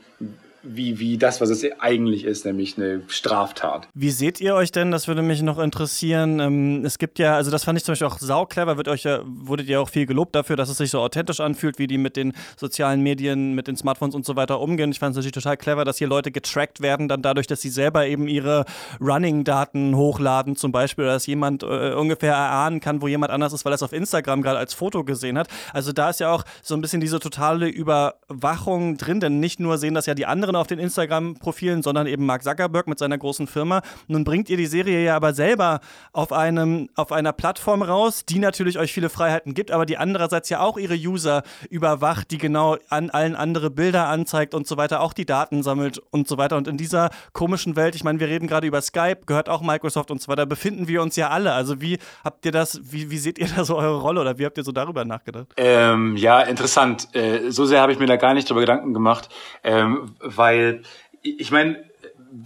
wie, 0.66 1.00
wie 1.00 1.18
das, 1.18 1.42
was 1.42 1.50
es 1.50 1.66
eigentlich 1.80 2.26
ist, 2.26 2.46
nämlich 2.46 2.78
eine 2.78 3.02
Straftat. 3.08 3.88
Wie 3.94 4.12
seht 4.12 4.42
ihr 4.42 4.56
euch 4.56 4.72
denn? 4.72 4.92
Das 4.92 5.08
würde 5.08 5.22
mich 5.22 5.42
noch 5.42 5.60
interessieren. 5.60 6.40
Ähm, 6.40 6.86
es 6.86 6.98
gibt 6.98 7.20
ja, 7.20 7.36
also 7.36 7.52
das 7.52 7.64
fand 7.64 7.78
ich 7.78 7.86
zum 7.86 7.94
Beispiel 7.94 8.08
auch 8.08 8.20
sauclever, 8.20 8.78
wird 8.78 8.88
euch 8.88 9.04
ja, 9.04 9.22
wurdet 9.26 9.68
ihr 9.68 9.82
auch 9.82 9.90
viel 9.90 10.06
gelobt 10.06 10.36
dafür, 10.36 10.56
dass 10.56 10.70
es 10.70 10.78
sich 10.78 10.92
so 10.92 11.00
authentisch 11.00 11.40
anfühlt, 11.40 11.80
wie 11.80 11.88
die 11.88 11.98
mit 11.98 12.16
den 12.16 12.34
sozialen 12.58 13.02
Medien, 13.02 13.54
mit 13.54 13.68
den 13.68 13.78
Smartphones 13.78 14.16
und 14.16 14.26
so 14.26 14.36
weiter 14.36 14.60
umgehen. 14.60 14.92
Ich 14.92 15.00
fand 15.00 15.12
es 15.12 15.18
natürlich 15.18 15.34
total 15.34 15.58
clever, 15.58 15.86
dass 15.86 15.98
hier 15.98 16.08
Leute 16.08 16.32
getrackt 16.32 16.82
werden, 16.82 17.08
dann 17.08 17.22
dadurch, 17.22 17.48
dass 17.48 17.62
sie 17.62 17.70
selber 17.70 18.08
eben 18.08 18.28
ihre 18.28 18.66
Running-Daten 19.00 19.96
hochladen, 19.96 20.56
zum 20.56 20.72
Beispiel, 20.72 21.06
dass 21.06 21.26
jemand 21.28 21.64
äh, 21.64 21.94
ungefähr 21.94 22.34
erahnen 22.34 22.80
kann, 22.80 23.02
wo 23.02 23.08
jemand 23.08 23.32
anders 23.32 23.54
ist, 23.54 23.66
weil 23.66 23.74
er 23.74 23.76
es 23.76 23.84
auf 23.84 23.94
Instagram 23.94 24.42
gerade 24.42 24.58
als 24.58 24.74
Foto 24.74 25.04
gesehen 25.04 25.38
hat. 25.38 25.48
Also 25.74 25.92
da 25.92 26.10
ist 26.10 26.20
ja 26.20 26.32
auch 26.32 26.44
so 26.62 26.76
ein 26.76 26.82
bisschen 26.82 27.02
diese 27.02 27.20
totale 27.20 27.68
Überwachung 27.68 28.98
drin, 28.98 29.20
denn 29.20 29.40
nicht 29.40 29.60
nur 29.60 29.78
sehen 29.78 29.94
das 29.94 30.06
ja 30.06 30.14
die 30.14 30.26
anderen 30.26 30.55
auf 30.56 30.68
den 30.68 30.80
Instagram-Profilen, 30.80 31.84
sondern 31.84 32.08
eben 32.08 32.26
Mark 32.26 32.44
Zuckerberg 32.44 32.88
mit 32.88 33.00
seiner 33.00 33.18
großen 33.18 33.48
Firma. 33.48 33.82
Nun 34.08 34.24
bringt 34.24 34.50
ihr 34.50 34.58
die 34.58 34.66
Serie 34.66 35.04
ja 35.04 35.16
aber 35.16 35.34
selber 35.34 35.80
auf, 36.14 36.32
einem, 36.32 36.90
auf 36.96 37.12
einer 37.12 37.34
Plattform 37.34 37.82
raus, 37.82 38.26
die 38.26 38.40
natürlich 38.40 38.80
euch 38.80 38.94
viele 38.94 39.10
Freiheiten 39.10 39.54
gibt, 39.54 39.72
aber 39.72 39.86
die 39.86 39.98
andererseits 39.98 40.50
ja 40.50 40.60
auch 40.60 40.78
ihre 40.78 40.96
User 40.96 41.44
überwacht, 41.70 42.32
die 42.32 42.38
genau 42.38 42.78
an 42.90 43.10
allen 43.10 43.36
andere 43.36 43.70
Bilder 43.70 44.08
anzeigt 44.08 44.54
und 44.54 44.68
so 44.68 44.78
weiter, 44.78 45.02
auch 45.02 45.14
die 45.14 45.26
Daten 45.26 45.64
sammelt 45.64 46.02
und 46.12 46.28
so 46.28 46.38
weiter. 46.38 46.58
Und 46.58 46.68
in 46.68 46.78
dieser 46.78 47.10
komischen 47.34 47.76
Welt, 47.76 47.96
ich 47.96 48.04
meine, 48.04 48.20
wir 48.20 48.28
reden 48.28 48.48
gerade 48.48 48.68
über 48.68 48.82
Skype, 48.82 49.20
gehört 49.26 49.50
auch 49.50 49.62
Microsoft 49.62 50.12
und 50.12 50.22
so 50.22 50.28
weiter, 50.28 50.46
befinden 50.46 50.88
wir 50.88 51.02
uns 51.02 51.16
ja 51.16 51.30
alle. 51.30 51.54
Also 51.54 51.82
wie 51.82 51.98
habt 52.24 52.46
ihr 52.46 52.52
das, 52.52 52.80
wie, 52.84 53.10
wie 53.10 53.18
seht 53.18 53.40
ihr 53.40 53.48
da 53.56 53.66
so 53.66 53.78
eure 53.78 54.00
Rolle 54.00 54.22
oder 54.22 54.38
wie 54.38 54.46
habt 54.46 54.58
ihr 54.58 54.64
so 54.64 54.72
darüber 54.72 55.06
nachgedacht? 55.06 55.48
Ähm, 55.58 56.16
ja, 56.18 56.42
interessant. 56.42 57.14
Äh, 57.14 57.50
so 57.52 57.66
sehr 57.66 57.82
habe 57.82 57.92
ich 57.92 58.00
mir 58.00 58.08
da 58.08 58.16
gar 58.16 58.34
nicht 58.34 58.50
drüber 58.50 58.62
Gedanken 58.62 58.94
gemacht, 58.94 59.30
ähm, 59.64 60.16
weil 60.20 60.45
weil 60.46 60.82
ich 61.24 61.50
meine, 61.50 61.84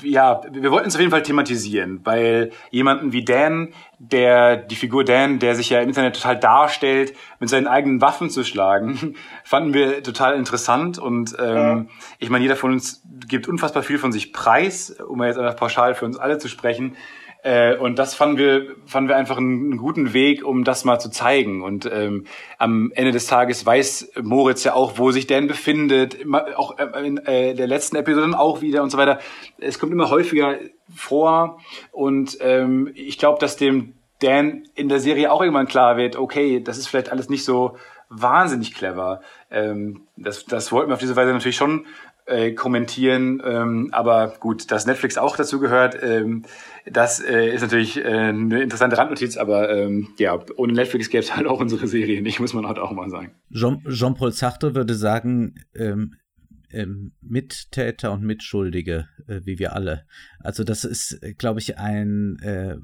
ja, 0.04 0.42
wir 0.50 0.72
wollten 0.72 0.88
es 0.88 0.96
auf 0.96 1.02
jeden 1.02 1.12
Fall 1.12 1.24
thematisieren, 1.24 2.00
weil 2.06 2.52
jemanden 2.72 3.12
wie 3.12 3.26
Dan, 3.26 3.74
der, 3.98 4.56
die 4.56 4.76
Figur 4.76 5.04
Dan, 5.04 5.40
der 5.40 5.56
sich 5.56 5.70
ja 5.70 5.82
im 5.82 5.90
Internet 5.90 6.16
total 6.16 6.40
darstellt, 6.40 7.14
mit 7.42 7.50
seinen 7.50 7.68
eigenen 7.68 8.00
Waffen 8.00 8.30
zu 8.30 8.46
schlagen, 8.46 9.16
fanden 9.44 9.74
wir 9.74 10.02
total 10.02 10.36
interessant 10.36 10.98
und 10.98 11.36
ähm, 11.40 11.56
ja. 11.56 11.86
ich 12.20 12.30
meine, 12.30 12.44
jeder 12.44 12.56
von 12.56 12.72
uns 12.72 13.04
gibt 13.28 13.50
unfassbar 13.50 13.84
viel 13.84 13.98
von 13.98 14.14
sich 14.14 14.32
preis, 14.32 14.92
um 14.92 15.22
jetzt 15.24 15.38
einfach 15.38 15.58
pauschal 15.58 15.94
für 15.94 16.06
uns 16.06 16.18
alle 16.18 16.38
zu 16.38 16.48
sprechen. 16.48 16.96
Äh, 17.42 17.78
und 17.78 17.98
das 17.98 18.16
fanden 18.16 18.38
wir, 18.38 18.76
fanden 18.86 19.08
wir 19.08 19.16
einfach 19.16 19.38
einen, 19.38 19.72
einen, 19.72 19.78
guten 19.78 20.14
Weg, 20.14 20.46
um 20.46 20.64
das 20.64 20.84
mal 20.84 21.00
zu 21.00 21.10
zeigen. 21.10 21.64
Und 21.64 21.90
ähm, 21.92 22.26
am 22.58 22.92
Ende 22.94 23.12
des 23.12 23.28
Tages 23.28 23.66
weiß 23.66 24.12
Moritz 24.22 24.64
ja 24.66 24.74
auch, 24.74 24.98
wo 24.98 25.12
sich 25.12 25.26
Dan 25.26 25.48
befindet, 25.48 26.18
auch 26.56 26.78
äh, 26.78 27.08
in 27.08 27.18
äh, 27.18 27.54
der 27.54 27.68
letzten 27.68 27.96
Episode 27.96 28.38
auch 28.38 28.62
wieder 28.62 28.84
und 28.84 28.90
so 28.90 28.98
weiter. 28.98 29.20
Es 29.58 29.80
kommt 29.80 29.94
immer 29.94 30.10
häufiger 30.10 30.58
vor 30.94 31.60
und 31.92 32.38
ähm, 32.42 32.92
ich 32.94 33.18
glaube, 33.18 33.40
dass 33.40 33.56
dem 33.56 33.94
Dan 34.22 34.64
in 34.76 34.90
der 34.90 35.00
Serie 35.00 35.32
auch 35.32 35.42
irgendwann 35.42 35.68
klar 35.68 35.96
wird, 35.96 36.18
okay, 36.18 36.62
das 36.62 36.78
ist 36.78 36.88
vielleicht 36.88 37.10
alles 37.10 37.30
nicht 37.30 37.46
so 37.46 37.78
wahnsinnig 38.10 38.74
clever. 38.74 39.22
Ähm, 39.50 40.08
das, 40.18 40.46
das 40.46 40.72
wollten 40.72 40.90
wir 40.90 40.96
auf 40.96 41.00
diese 41.00 41.16
Weise 41.16 41.32
natürlich 41.32 41.56
schon 41.56 41.86
äh, 42.30 42.54
kommentieren. 42.54 43.42
Ähm, 43.46 43.90
aber 43.92 44.34
gut, 44.40 44.72
dass 44.72 44.86
Netflix 44.86 45.18
auch 45.18 45.36
dazu 45.36 45.60
gehört, 45.60 45.98
ähm, 46.02 46.44
das 46.86 47.20
äh, 47.20 47.50
ist 47.54 47.62
natürlich 47.62 47.98
äh, 47.98 48.08
eine 48.08 48.62
interessante 48.62 48.98
Randnotiz, 48.98 49.38
aber 49.38 49.70
ähm, 49.70 50.10
ja, 50.18 50.40
ohne 50.56 50.74
Netflix 50.74 51.10
gäbe 51.10 51.24
es 51.24 51.36
halt 51.36 51.48
auch 51.48 51.60
unsere 51.60 51.88
Serie 51.88 52.22
nicht, 52.22 52.40
muss 52.40 52.54
man 52.54 52.68
halt 52.68 52.80
auch 52.80 52.92
mal 52.92 53.10
sagen. 53.10 53.32
Jean-Paul 53.52 54.32
Sartre 54.32 54.76
würde 54.76 54.94
sagen, 54.94 55.56
ähm, 55.76 56.16
ähm, 56.72 57.14
Mittäter 57.22 58.12
und 58.12 58.24
Mitschuldige, 58.24 59.08
äh, 59.28 59.42
wie 59.44 59.60
wir 59.60 59.74
alle. 59.74 60.06
Also 60.40 60.64
das 60.64 60.84
ist, 60.84 61.20
glaube 61.38 61.60
ich, 61.60 61.78
ein 61.78 62.38
äh, 62.42 62.78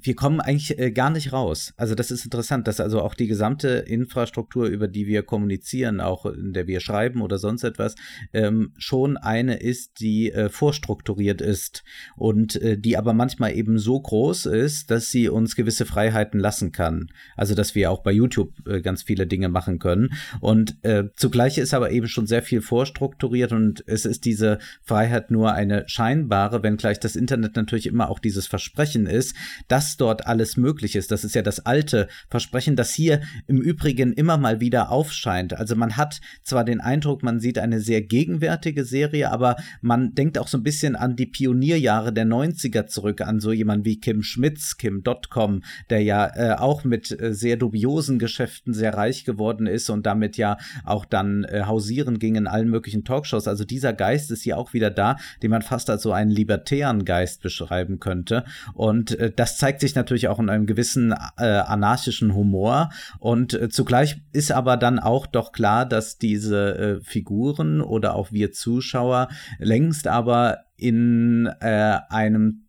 wir 0.00 0.14
kommen 0.14 0.40
eigentlich 0.40 0.78
äh, 0.78 0.90
gar 0.90 1.10
nicht 1.10 1.32
raus. 1.32 1.72
Also 1.76 1.94
das 1.94 2.10
ist 2.10 2.24
interessant, 2.24 2.66
dass 2.68 2.80
also 2.80 3.00
auch 3.00 3.14
die 3.14 3.26
gesamte 3.26 3.68
Infrastruktur, 3.68 4.66
über 4.66 4.88
die 4.88 5.06
wir 5.06 5.22
kommunizieren, 5.22 6.00
auch 6.00 6.26
in 6.26 6.52
der 6.52 6.66
wir 6.66 6.80
schreiben 6.80 7.22
oder 7.22 7.38
sonst 7.38 7.64
etwas, 7.64 7.94
ähm, 8.32 8.72
schon 8.76 9.16
eine 9.16 9.56
ist, 9.56 10.00
die 10.00 10.32
äh, 10.32 10.48
vorstrukturiert 10.48 11.40
ist 11.40 11.84
und 12.16 12.56
äh, 12.56 12.78
die 12.78 12.96
aber 12.96 13.12
manchmal 13.12 13.54
eben 13.54 13.78
so 13.78 14.00
groß 14.00 14.46
ist, 14.46 14.90
dass 14.90 15.10
sie 15.10 15.28
uns 15.28 15.56
gewisse 15.56 15.86
Freiheiten 15.86 16.40
lassen 16.40 16.72
kann. 16.72 17.08
Also 17.36 17.54
dass 17.54 17.74
wir 17.74 17.90
auch 17.90 18.02
bei 18.02 18.12
YouTube 18.12 18.52
äh, 18.66 18.80
ganz 18.80 19.02
viele 19.02 19.26
Dinge 19.26 19.48
machen 19.48 19.78
können. 19.78 20.10
Und 20.40 20.76
äh, 20.82 21.04
zugleich 21.16 21.58
ist 21.58 21.74
aber 21.74 21.90
eben 21.90 22.08
schon 22.08 22.26
sehr 22.26 22.42
viel 22.42 22.60
vorstrukturiert 22.60 23.52
und 23.52 23.84
es 23.86 24.04
ist 24.04 24.24
diese 24.24 24.58
Freiheit 24.82 25.30
nur 25.30 25.52
eine 25.52 25.84
scheinbare, 25.88 26.62
wenngleich 26.62 27.00
das 27.00 27.16
Internet 27.16 27.56
natürlich 27.56 27.86
immer 27.86 28.10
auch 28.10 28.18
dieses 28.18 28.46
Versprechen 28.46 29.06
ist, 29.06 29.34
dass 29.68 29.83
was 29.84 29.98
dort 29.98 30.26
alles 30.26 30.56
möglich 30.56 30.96
ist. 30.96 31.10
Das 31.10 31.24
ist 31.24 31.34
ja 31.34 31.42
das 31.42 31.66
alte 31.66 32.08
Versprechen, 32.30 32.74
das 32.74 32.94
hier 32.94 33.20
im 33.46 33.60
Übrigen 33.60 34.14
immer 34.14 34.38
mal 34.38 34.60
wieder 34.60 34.90
aufscheint. 34.90 35.52
Also 35.52 35.76
man 35.76 35.98
hat 35.98 36.20
zwar 36.42 36.64
den 36.64 36.80
Eindruck, 36.80 37.22
man 37.22 37.38
sieht 37.38 37.58
eine 37.58 37.80
sehr 37.80 38.00
gegenwärtige 38.00 38.84
Serie, 38.84 39.30
aber 39.30 39.56
man 39.82 40.14
denkt 40.14 40.38
auch 40.38 40.48
so 40.48 40.56
ein 40.56 40.62
bisschen 40.62 40.96
an 40.96 41.16
die 41.16 41.26
Pionierjahre 41.26 42.14
der 42.14 42.24
90er 42.24 42.86
zurück, 42.86 43.20
an 43.20 43.40
so 43.40 43.52
jemand 43.52 43.84
wie 43.84 44.00
Kim 44.00 44.22
Schmitz, 44.22 44.78
Kim.com, 44.78 45.62
der 45.90 46.02
ja 46.02 46.30
äh, 46.34 46.54
auch 46.54 46.84
mit 46.84 47.10
äh, 47.20 47.34
sehr 47.34 47.58
dubiosen 47.58 48.18
Geschäften 48.18 48.72
sehr 48.72 48.94
reich 48.94 49.24
geworden 49.24 49.66
ist 49.66 49.90
und 49.90 50.06
damit 50.06 50.38
ja 50.38 50.56
auch 50.84 51.04
dann 51.04 51.44
äh, 51.44 51.64
hausieren 51.66 52.18
ging 52.18 52.36
in 52.36 52.46
allen 52.46 52.70
möglichen 52.70 53.04
Talkshows. 53.04 53.48
Also 53.48 53.64
dieser 53.64 53.92
Geist 53.92 54.30
ist 54.30 54.44
hier 54.44 54.56
auch 54.56 54.72
wieder 54.72 54.90
da, 54.90 55.16
den 55.42 55.50
man 55.50 55.60
fast 55.60 55.90
als 55.90 56.02
so 56.02 56.12
einen 56.12 56.30
libertären 56.30 57.04
Geist 57.04 57.42
beschreiben 57.42 58.00
könnte. 58.00 58.44
Und 58.72 59.18
äh, 59.18 59.30
das 59.34 59.58
zeigt 59.58 59.73
sich 59.80 59.94
natürlich 59.94 60.28
auch 60.28 60.38
in 60.38 60.48
einem 60.48 60.66
gewissen 60.66 61.12
äh, 61.38 61.44
anarchischen 61.44 62.34
Humor. 62.34 62.90
Und 63.18 63.54
äh, 63.54 63.68
zugleich 63.68 64.20
ist 64.32 64.52
aber 64.52 64.76
dann 64.76 64.98
auch 64.98 65.26
doch 65.26 65.52
klar, 65.52 65.86
dass 65.86 66.18
diese 66.18 66.76
äh, 66.76 67.00
Figuren 67.02 67.80
oder 67.80 68.14
auch 68.14 68.32
wir 68.32 68.52
Zuschauer 68.52 69.28
längst 69.58 70.06
aber 70.06 70.58
in 70.76 71.48
äh, 71.60 71.98
einem 72.08 72.64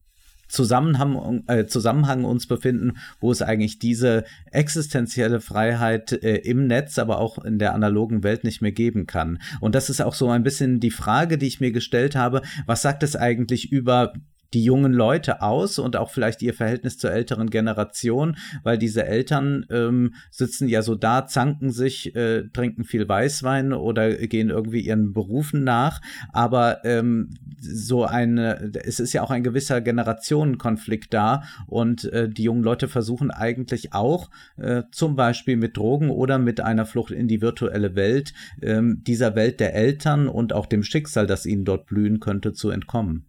Zusammenhang, 0.47 1.43
äh, 1.47 1.65
Zusammenhang 1.65 2.23
uns 2.23 2.47
befinden, 2.47 2.93
wo 3.19 3.31
es 3.31 3.41
eigentlich 3.41 3.79
diese 3.79 4.23
existenzielle 4.51 5.41
Freiheit 5.41 6.11
äh, 6.11 6.37
im 6.37 6.67
Netz, 6.67 6.99
aber 6.99 7.19
auch 7.19 7.43
in 7.43 7.59
der 7.59 7.73
analogen 7.73 8.23
Welt 8.23 8.43
nicht 8.43 8.61
mehr 8.61 8.71
geben 8.71 9.05
kann. 9.07 9.39
Und 9.59 9.75
das 9.75 9.89
ist 9.89 10.01
auch 10.01 10.13
so 10.13 10.29
ein 10.29 10.43
bisschen 10.43 10.79
die 10.79 10.91
Frage, 10.91 11.37
die 11.37 11.47
ich 11.47 11.59
mir 11.59 11.71
gestellt 11.71 12.15
habe, 12.15 12.41
was 12.65 12.83
sagt 12.83 13.03
es 13.03 13.15
eigentlich 13.15 13.71
über 13.71 14.13
die 14.53 14.63
jungen 14.63 14.93
Leute 14.93 15.41
aus 15.41 15.79
und 15.79 15.95
auch 15.95 16.09
vielleicht 16.09 16.41
ihr 16.41 16.53
Verhältnis 16.53 16.97
zur 16.97 17.11
älteren 17.11 17.49
Generation, 17.49 18.37
weil 18.63 18.77
diese 18.77 19.05
Eltern 19.05 19.65
ähm, 19.69 20.13
sitzen 20.31 20.67
ja 20.67 20.81
so 20.81 20.95
da, 20.95 21.27
zanken 21.27 21.71
sich, 21.71 22.15
äh, 22.15 22.43
trinken 22.53 22.83
viel 22.83 23.07
Weißwein 23.07 23.73
oder 23.73 24.13
gehen 24.15 24.49
irgendwie 24.49 24.81
ihren 24.81 25.13
Berufen 25.13 25.63
nach. 25.63 26.01
Aber 26.31 26.83
ähm, 26.85 27.31
so 27.59 28.05
eine, 28.05 28.71
es 28.83 28.99
ist 28.99 29.13
ja 29.13 29.23
auch 29.23 29.31
ein 29.31 29.43
gewisser 29.43 29.81
Generationenkonflikt 29.81 31.13
da 31.13 31.43
und 31.67 32.05
äh, 32.05 32.29
die 32.29 32.43
jungen 32.43 32.63
Leute 32.63 32.87
versuchen 32.87 33.31
eigentlich 33.31 33.93
auch 33.93 34.29
äh, 34.57 34.83
zum 34.91 35.15
Beispiel 35.15 35.57
mit 35.57 35.77
Drogen 35.77 36.09
oder 36.09 36.37
mit 36.39 36.61
einer 36.61 36.85
Flucht 36.85 37.11
in 37.11 37.27
die 37.27 37.41
virtuelle 37.41 37.95
Welt 37.95 38.33
ähm, 38.61 39.03
dieser 39.05 39.35
Welt 39.35 39.59
der 39.59 39.75
Eltern 39.75 40.27
und 40.27 40.53
auch 40.53 40.65
dem 40.65 40.83
Schicksal, 40.83 41.27
das 41.27 41.45
ihnen 41.45 41.65
dort 41.65 41.87
blühen 41.87 42.19
könnte, 42.19 42.53
zu 42.53 42.69
entkommen. 42.69 43.25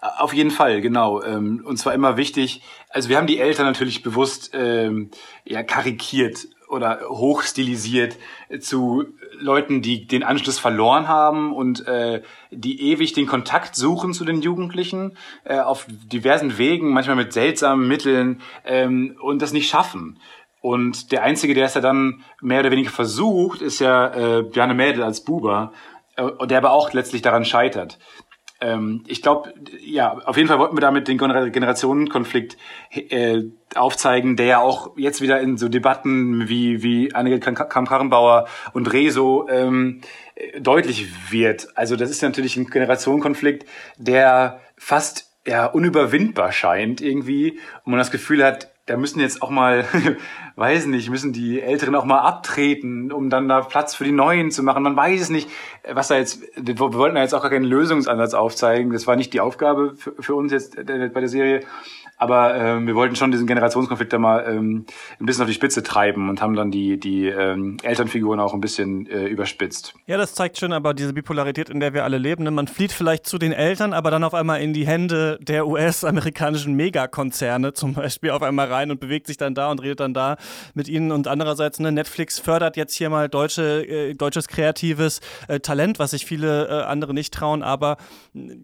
Auf 0.00 0.32
jeden 0.32 0.50
Fall, 0.50 0.80
genau. 0.80 1.22
Ähm, 1.22 1.62
und 1.64 1.76
zwar 1.76 1.94
immer 1.94 2.16
wichtig, 2.16 2.62
also 2.88 3.08
wir 3.08 3.16
haben 3.16 3.26
die 3.26 3.38
Eltern 3.38 3.66
natürlich 3.66 4.02
bewusst 4.02 4.50
ähm, 4.54 5.10
ja, 5.44 5.62
karikiert 5.62 6.48
oder 6.68 7.00
hochstilisiert 7.08 8.16
zu 8.60 9.04
Leuten, 9.38 9.82
die 9.82 10.06
den 10.06 10.22
Anschluss 10.22 10.58
verloren 10.58 11.08
haben 11.08 11.52
und 11.52 11.86
äh, 11.86 12.22
die 12.50 12.90
ewig 12.90 13.12
den 13.12 13.26
Kontakt 13.26 13.74
suchen 13.74 14.12
zu 14.12 14.24
den 14.24 14.40
Jugendlichen 14.40 15.16
äh, 15.44 15.58
auf 15.58 15.86
diversen 15.88 16.58
Wegen, 16.58 16.92
manchmal 16.92 17.16
mit 17.16 17.32
seltsamen 17.32 17.88
Mitteln 17.88 18.40
ähm, 18.64 19.16
und 19.20 19.42
das 19.42 19.52
nicht 19.52 19.68
schaffen. 19.68 20.20
Und 20.60 21.10
der 21.10 21.22
Einzige, 21.22 21.54
der 21.54 21.66
es 21.66 21.74
ja 21.74 21.80
dann 21.80 22.22
mehr 22.40 22.60
oder 22.60 22.70
weniger 22.70 22.90
versucht, 22.90 23.62
ist 23.62 23.80
ja 23.80 24.38
äh, 24.38 24.42
Bjarne 24.42 24.74
Mädel 24.74 25.02
als 25.02 25.24
Buber, 25.24 25.72
äh, 26.16 26.46
der 26.46 26.58
aber 26.58 26.72
auch 26.72 26.92
letztlich 26.92 27.22
daran 27.22 27.44
scheitert 27.44 27.98
ähm, 28.60 29.04
ich 29.06 29.22
glaube, 29.22 29.54
ja, 29.80 30.12
auf 30.24 30.36
jeden 30.36 30.48
Fall 30.48 30.58
wollten 30.58 30.76
wir 30.76 30.80
damit 30.80 31.08
den 31.08 31.18
Generationenkonflikt 31.18 32.56
äh, 32.90 33.42
aufzeigen, 33.74 34.36
der 34.36 34.46
ja 34.46 34.58
auch 34.58 34.96
jetzt 34.96 35.20
wieder 35.20 35.40
in 35.40 35.56
so 35.56 35.68
Debatten 35.68 36.48
wie, 36.48 36.82
wie 36.82 37.14
Annegret 37.14 37.42
Kramp-Karrenbauer 37.42 38.48
und 38.72 38.92
Rezo 38.92 39.48
ähm, 39.48 40.02
deutlich 40.58 41.32
wird. 41.32 41.68
Also 41.74 41.96
das 41.96 42.10
ist 42.10 42.22
natürlich 42.22 42.56
ein 42.56 42.66
Generationenkonflikt, 42.66 43.66
der 43.96 44.60
fast 44.76 45.30
ja 45.46 45.66
unüberwindbar 45.66 46.52
scheint 46.52 47.00
irgendwie 47.00 47.58
und 47.84 47.92
man 47.92 47.98
das 47.98 48.10
Gefühl 48.10 48.44
hat, 48.44 48.70
da 48.90 48.96
müssen 48.96 49.20
jetzt 49.20 49.40
auch 49.40 49.50
mal, 49.50 49.84
weiß 50.56 50.86
nicht, 50.86 51.10
müssen 51.10 51.32
die 51.32 51.60
Älteren 51.60 51.94
auch 51.94 52.04
mal 52.04 52.18
abtreten, 52.18 53.12
um 53.12 53.30
dann 53.30 53.48
da 53.48 53.60
Platz 53.60 53.94
für 53.94 54.02
die 54.02 54.10
Neuen 54.10 54.50
zu 54.50 54.64
machen. 54.64 54.82
Man 54.82 54.96
weiß 54.96 55.20
es 55.20 55.30
nicht, 55.30 55.48
was 55.88 56.08
da 56.08 56.16
jetzt, 56.16 56.42
wir 56.56 56.78
wollten 56.78 57.14
da 57.14 57.22
jetzt 57.22 57.32
auch 57.32 57.42
gar 57.42 57.50
keinen 57.50 57.64
Lösungsansatz 57.64 58.34
aufzeigen. 58.34 58.92
Das 58.92 59.06
war 59.06 59.14
nicht 59.14 59.32
die 59.32 59.40
Aufgabe 59.40 59.94
für, 59.94 60.12
für 60.18 60.34
uns 60.34 60.50
jetzt 60.50 60.74
bei 60.74 60.82
der 61.20 61.28
Serie. 61.28 61.60
Aber 62.20 62.54
ähm, 62.54 62.86
wir 62.86 62.94
wollten 62.94 63.16
schon 63.16 63.30
diesen 63.30 63.46
Generationskonflikt 63.46 64.12
da 64.12 64.18
mal 64.18 64.44
ähm, 64.46 64.84
ein 65.18 65.24
bisschen 65.24 65.42
auf 65.42 65.48
die 65.48 65.54
Spitze 65.54 65.82
treiben 65.82 66.28
und 66.28 66.42
haben 66.42 66.54
dann 66.54 66.70
die, 66.70 67.00
die 67.00 67.28
ähm, 67.28 67.78
Elternfiguren 67.82 68.38
auch 68.40 68.52
ein 68.52 68.60
bisschen 68.60 69.06
äh, 69.06 69.24
überspitzt. 69.24 69.94
Ja, 70.06 70.18
das 70.18 70.34
zeigt 70.34 70.58
schon 70.58 70.74
aber 70.74 70.92
diese 70.92 71.14
Bipolarität, 71.14 71.70
in 71.70 71.80
der 71.80 71.94
wir 71.94 72.04
alle 72.04 72.18
leben. 72.18 72.44
Ne? 72.44 72.50
Man 72.50 72.68
flieht 72.68 72.92
vielleicht 72.92 73.24
zu 73.24 73.38
den 73.38 73.52
Eltern, 73.52 73.94
aber 73.94 74.10
dann 74.10 74.22
auf 74.22 74.34
einmal 74.34 74.60
in 74.60 74.74
die 74.74 74.86
Hände 74.86 75.38
der 75.40 75.66
US-amerikanischen 75.66 76.74
Megakonzerne 76.74 77.72
zum 77.72 77.94
Beispiel 77.94 78.32
auf 78.32 78.42
einmal 78.42 78.70
rein 78.70 78.90
und 78.90 79.00
bewegt 79.00 79.26
sich 79.26 79.38
dann 79.38 79.54
da 79.54 79.70
und 79.70 79.80
redet 79.80 80.00
dann 80.00 80.12
da 80.12 80.36
mit 80.74 80.88
ihnen. 80.88 81.12
Und 81.12 81.26
andererseits, 81.26 81.80
ne, 81.80 81.90
Netflix 81.90 82.38
fördert 82.38 82.76
jetzt 82.76 82.94
hier 82.94 83.08
mal 83.08 83.30
deutsche, 83.30 83.86
äh, 83.88 84.12
deutsches 84.12 84.46
kreatives 84.46 85.20
äh, 85.48 85.60
Talent, 85.60 85.98
was 85.98 86.10
sich 86.10 86.26
viele 86.26 86.68
äh, 86.68 86.82
andere 86.82 87.14
nicht 87.14 87.32
trauen, 87.32 87.62
aber 87.62 87.96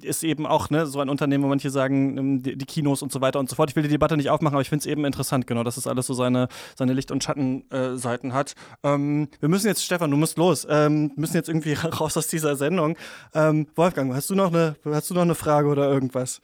ist 0.03 0.25
eben 0.25 0.47
auch 0.47 0.69
ne, 0.69 0.85
so 0.85 1.01
ein 1.01 1.09
Unternehmen, 1.09 1.45
wo 1.45 1.49
manche 1.49 1.71
sagen, 1.71 2.19
ähm, 2.19 2.42
die, 2.42 2.59
die 2.59 2.66
Kinos 2.66 3.01
und 3.01 3.11
so 3.11 3.23
weiter 3.23 3.38
und 3.38 3.45
und 3.46 3.50
so 3.50 3.56
fort. 3.56 3.70
Ich 3.70 3.76
will 3.76 3.85
die 3.85 3.88
Debatte 3.88 4.16
nicht 4.16 4.28
aufmachen, 4.28 4.54
aber 4.54 4.62
ich 4.62 4.68
finde 4.68 4.80
es 4.80 4.87
eben 4.87 5.04
interessant, 5.04 5.46
genau, 5.46 5.62
dass 5.62 5.76
es 5.76 5.87
alles 5.87 6.06
so 6.06 6.14
seine, 6.14 6.48
seine 6.76 6.92
Licht- 6.92 7.12
und 7.12 7.22
Schattenseiten 7.22 8.30
äh, 8.30 8.32
hat. 8.32 8.54
Ähm, 8.82 9.28
wir 9.38 9.48
müssen 9.48 9.68
jetzt, 9.68 9.85
Stefan, 9.85 10.11
du 10.11 10.16
musst 10.16 10.37
los, 10.37 10.66
ähm, 10.68 11.12
müssen 11.16 11.37
jetzt 11.37 11.48
irgendwie 11.48 11.72
raus 12.00 12.16
aus 12.16 12.26
dieser 12.26 12.56
Sendung. 12.56 12.96
Ähm, 13.35 13.68
Wolfgang, 13.76 14.12
hast 14.14 14.30
du 14.30 14.35
noch 14.35 14.52
eine, 14.52 14.76
hast 14.85 15.11
du 15.11 15.14
noch 15.14 15.22
eine 15.22 15.37
Frage 15.37 15.68
oder 15.68 15.88
irgendwas? 15.88 16.40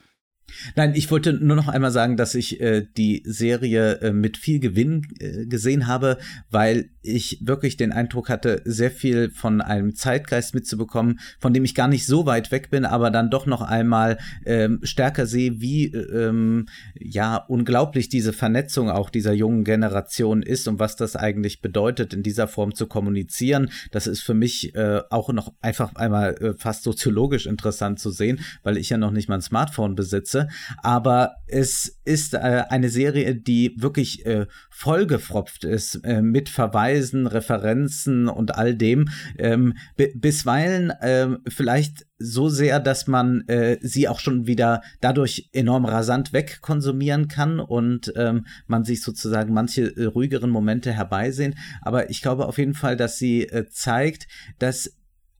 Nein, 0.76 0.92
ich 0.94 1.10
wollte 1.10 1.32
nur 1.32 1.56
noch 1.56 1.68
einmal 1.68 1.90
sagen, 1.90 2.16
dass 2.16 2.34
ich 2.34 2.60
äh, 2.60 2.86
die 2.96 3.22
Serie 3.24 4.00
äh, 4.00 4.12
mit 4.12 4.36
viel 4.36 4.60
Gewinn 4.60 5.06
äh, 5.18 5.46
gesehen 5.46 5.86
habe, 5.86 6.18
weil 6.50 6.90
ich 7.02 7.38
wirklich 7.40 7.76
den 7.76 7.92
Eindruck 7.92 8.28
hatte, 8.28 8.62
sehr 8.64 8.90
viel 8.90 9.30
von 9.30 9.60
einem 9.60 9.94
Zeitgeist 9.94 10.54
mitzubekommen, 10.54 11.20
von 11.38 11.52
dem 11.52 11.64
ich 11.64 11.74
gar 11.74 11.88
nicht 11.88 12.06
so 12.06 12.26
weit 12.26 12.50
weg 12.50 12.70
bin, 12.70 12.84
aber 12.84 13.10
dann 13.10 13.30
doch 13.30 13.46
noch 13.46 13.62
einmal 13.62 14.18
ähm, 14.44 14.80
stärker 14.82 15.26
sehe, 15.26 15.60
wie 15.60 15.86
ähm, 15.86 16.66
ja 16.98 17.36
unglaublich 17.36 18.08
diese 18.08 18.32
Vernetzung 18.32 18.90
auch 18.90 19.10
dieser 19.10 19.32
jungen 19.32 19.64
Generation 19.64 20.42
ist 20.42 20.68
und 20.68 20.78
was 20.78 20.96
das 20.96 21.16
eigentlich 21.16 21.60
bedeutet, 21.60 22.14
in 22.14 22.22
dieser 22.22 22.48
Form 22.48 22.74
zu 22.74 22.86
kommunizieren. 22.86 23.70
Das 23.90 24.06
ist 24.06 24.22
für 24.22 24.34
mich 24.34 24.74
äh, 24.74 25.00
auch 25.10 25.32
noch 25.32 25.52
einfach 25.60 25.94
einmal 25.96 26.34
äh, 26.36 26.54
fast 26.54 26.84
soziologisch 26.84 27.46
interessant 27.46 27.98
zu 27.98 28.10
sehen, 28.10 28.40
weil 28.62 28.76
ich 28.76 28.90
ja 28.90 28.96
noch 28.96 29.10
nicht 29.10 29.28
mal 29.28 29.36
ein 29.36 29.42
Smartphone 29.42 29.94
besitze. 29.94 30.48
Aber 30.82 31.36
es 31.46 32.00
ist 32.04 32.34
äh, 32.34 32.64
eine 32.68 32.88
Serie, 32.88 33.34
die 33.34 33.74
wirklich 33.76 34.24
äh, 34.26 34.46
vollgefropft 34.70 35.64
ist 35.64 35.96
äh, 36.04 36.22
mit 36.22 36.48
Verweisen, 36.92 37.26
Referenzen 37.26 38.28
und 38.28 38.54
all 38.54 38.74
dem. 38.74 39.08
Ähm, 39.38 39.74
bisweilen 39.96 40.92
ähm, 41.00 41.38
vielleicht 41.48 42.06
so 42.18 42.48
sehr, 42.48 42.80
dass 42.80 43.06
man 43.06 43.42
äh, 43.48 43.78
sie 43.80 44.08
auch 44.08 44.20
schon 44.20 44.46
wieder 44.46 44.82
dadurch 45.00 45.48
enorm 45.52 45.84
rasant 45.84 46.32
wegkonsumieren 46.32 47.28
kann 47.28 47.60
und 47.60 48.12
ähm, 48.16 48.46
man 48.66 48.84
sich 48.84 49.02
sozusagen 49.02 49.54
manche 49.54 49.96
äh, 49.96 50.04
ruhigeren 50.04 50.50
Momente 50.50 50.92
herbeisehen. 50.92 51.54
Aber 51.80 52.10
ich 52.10 52.22
glaube 52.22 52.46
auf 52.46 52.58
jeden 52.58 52.74
Fall, 52.74 52.96
dass 52.96 53.18
sie 53.18 53.44
äh, 53.44 53.66
zeigt, 53.68 54.28
dass 54.58 54.90